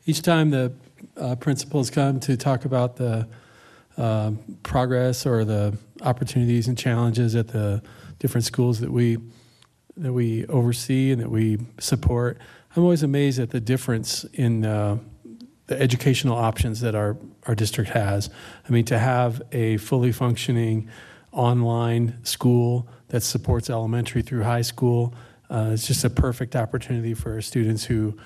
Each 0.06 0.22
time 0.22 0.50
the 0.50 0.74
uh, 1.16 1.36
principals 1.36 1.90
come 1.90 2.20
to 2.20 2.36
talk 2.36 2.66
about 2.66 2.98
the 2.98 3.30
um, 3.96 4.40
progress 4.62 5.26
or 5.26 5.46
the 5.46 5.78
opportunities 6.02 6.68
and 6.68 6.78
challenges 6.78 7.36
at 7.36 7.50
the 7.50 7.82
different 8.20 8.46
schools 8.46 8.80
that 8.80 8.92
we 8.92 9.18
that 9.98 10.14
we 10.14 10.46
oversee 10.48 11.12
and 11.12 11.22
that 11.22 11.30
we 11.30 11.60
support, 11.80 12.38
I'm 12.76 12.84
always 12.84 13.04
amazed 13.04 13.40
at 13.40 13.50
the 13.50 13.60
difference 13.60 14.24
in 14.34 14.66
uh, 14.66 14.98
the 15.68 15.80
educational 15.80 16.38
options 16.38 16.82
that 16.82 16.96
our 16.96 17.18
our 17.48 17.56
district 17.56 17.92
has. 17.92 18.30
I 18.68 18.72
mean, 18.72 18.86
to 18.86 19.00
have 19.00 19.42
a 19.52 19.78
fully 19.78 20.12
functioning 20.12 20.90
online 21.32 22.18
school 22.24 22.88
that 23.10 23.22
supports 23.22 23.70
elementary 23.70 24.22
through 24.22 24.44
high 24.44 24.62
school, 24.62 25.14
uh, 25.50 25.72
it's 25.74 25.88
just 25.88 26.04
a 26.04 26.10
perfect 26.10 26.56
opportunity 26.56 27.14
for 27.14 27.42
students 27.42 27.86
who 27.86 28.18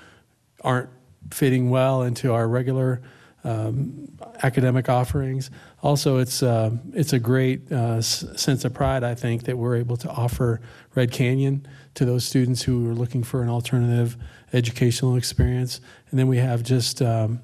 aren't 0.60 0.88
fitting 1.32 1.70
well 1.70 2.02
into 2.02 2.32
our 2.32 2.46
regular 2.46 3.02
um, 3.46 4.08
academic 4.42 4.88
offerings. 4.88 5.50
Also, 5.82 6.18
it's 6.18 6.42
uh, 6.42 6.70
it's 6.92 7.12
a 7.12 7.18
great 7.18 7.60
uh, 7.70 7.96
s- 7.98 8.24
sense 8.36 8.64
of 8.64 8.74
pride, 8.74 9.04
I 9.04 9.14
think, 9.14 9.44
that 9.44 9.56
we're 9.56 9.76
able 9.76 9.96
to 9.98 10.08
offer 10.10 10.60
Red 10.94 11.12
Canyon 11.12 11.66
to 11.94 12.04
those 12.04 12.24
students 12.24 12.62
who 12.62 12.90
are 12.90 12.94
looking 12.94 13.22
for 13.22 13.42
an 13.42 13.48
alternative 13.48 14.16
educational 14.52 15.16
experience. 15.16 15.80
And 16.10 16.18
then 16.18 16.26
we 16.26 16.38
have 16.38 16.62
just 16.62 17.00
um, 17.02 17.40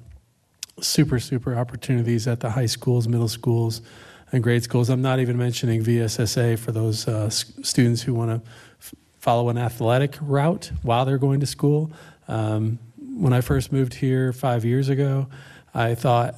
super 0.81 1.19
super 1.19 1.55
opportunities 1.55 2.27
at 2.27 2.39
the 2.41 2.49
high 2.51 2.65
schools, 2.67 3.07
middle 3.07 3.29
schools, 3.29 3.81
and 4.31 4.43
grade 4.43 4.63
schools. 4.63 4.89
I'm 4.89 5.01
not 5.01 5.19
even 5.19 5.37
mentioning 5.37 5.83
VSSA 5.83 6.59
for 6.59 6.71
those 6.73 7.07
uh, 7.07 7.25
s- 7.27 7.53
students 7.61 8.01
who 8.01 8.13
want 8.13 8.43
to 8.43 8.49
f- 8.81 8.93
follow 9.19 9.47
an 9.49 9.57
athletic 9.57 10.17
route 10.21 10.71
while 10.81 11.05
they're 11.05 11.17
going 11.17 11.39
to 11.39 11.45
school. 11.47 11.91
Um, 12.27 12.79
when 13.15 13.31
I 13.31 13.41
first 13.41 13.71
moved 13.71 13.93
here 13.93 14.33
five 14.33 14.65
years 14.65 14.89
ago, 14.89 15.27
I 15.73 15.95
thought, 15.95 16.35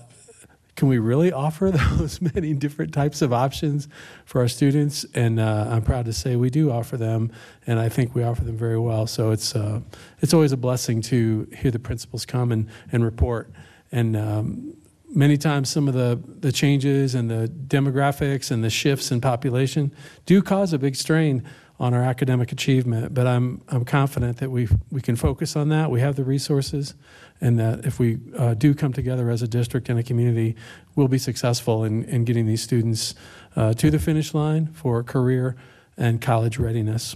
can 0.75 0.87
we 0.87 0.97
really 0.97 1.31
offer 1.31 1.71
those 1.97 2.21
many 2.21 2.53
different 2.53 2.93
types 2.93 3.21
of 3.21 3.31
options 3.31 3.87
for 4.25 4.41
our 4.41 4.47
students? 4.47 5.05
And 5.13 5.39
uh, 5.39 5.67
I'm 5.69 5.81
proud 5.81 6.05
to 6.05 6.13
say 6.13 6.35
we 6.35 6.49
do 6.49 6.71
offer 6.71 6.97
them, 6.97 7.31
and 7.65 7.79
I 7.79 7.89
think 7.89 8.13
we 8.13 8.23
offer 8.23 8.43
them 8.43 8.57
very 8.57 8.79
well. 8.79 9.07
So 9.07 9.31
it's 9.31 9.55
uh, 9.55 9.81
it's 10.21 10.33
always 10.33 10.51
a 10.51 10.57
blessing 10.57 11.01
to 11.03 11.47
hear 11.55 11.71
the 11.71 11.79
principals 11.79 12.25
come 12.25 12.51
and, 12.51 12.67
and 12.91 13.03
report. 13.03 13.51
And 13.91 14.17
um, 14.17 14.77
many 15.09 15.37
times, 15.37 15.69
some 15.69 15.87
of 15.87 15.93
the, 15.93 16.19
the 16.39 16.51
changes 16.51 17.15
and 17.15 17.29
the 17.29 17.47
demographics 17.67 18.51
and 18.51 18.63
the 18.63 18.69
shifts 18.69 19.11
in 19.11 19.21
population 19.21 19.91
do 20.25 20.41
cause 20.41 20.73
a 20.73 20.79
big 20.79 20.95
strain 20.95 21.43
on 21.79 21.93
our 21.93 22.03
academic 22.03 22.51
achievement. 22.51 23.13
But 23.13 23.27
I'm 23.27 23.61
I'm 23.69 23.85
confident 23.85 24.37
that 24.37 24.51
we 24.51 24.67
we 24.91 25.01
can 25.01 25.15
focus 25.15 25.55
on 25.55 25.69
that. 25.69 25.91
We 25.91 26.01
have 26.01 26.15
the 26.15 26.23
resources, 26.23 26.95
and 27.41 27.59
that 27.59 27.85
if 27.85 27.99
we 27.99 28.19
uh, 28.37 28.53
do 28.53 28.73
come 28.73 28.93
together 28.93 29.29
as 29.29 29.41
a 29.41 29.47
district 29.47 29.89
and 29.89 29.99
a 29.99 30.03
community, 30.03 30.55
we'll 30.95 31.07
be 31.07 31.17
successful 31.17 31.83
in, 31.83 32.03
in 32.05 32.23
getting 32.23 32.45
these 32.45 32.61
students 32.61 33.15
uh, 33.55 33.73
to 33.73 33.91
the 33.91 33.99
finish 33.99 34.33
line 34.33 34.67
for 34.67 35.03
career 35.03 35.55
and 35.97 36.21
college 36.21 36.57
readiness. 36.57 37.15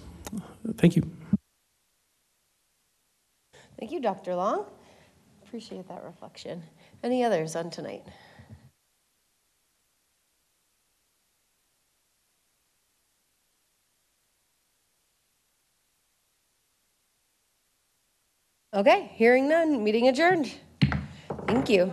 Thank 0.78 0.96
you. 0.96 1.10
Thank 3.80 3.92
you, 3.92 4.02
Dr. 4.02 4.36
Long. 4.36 4.66
Appreciate 5.44 5.88
that 5.88 6.04
reflection. 6.04 6.62
Any 7.02 7.24
others 7.24 7.56
on 7.56 7.70
tonight? 7.70 8.06
Okay, 18.72 19.10
hearing 19.16 19.50
none, 19.50 19.84
meeting 19.84 20.08
adjourned. 20.08 20.54
Thank 21.48 21.70
you. 21.70 21.92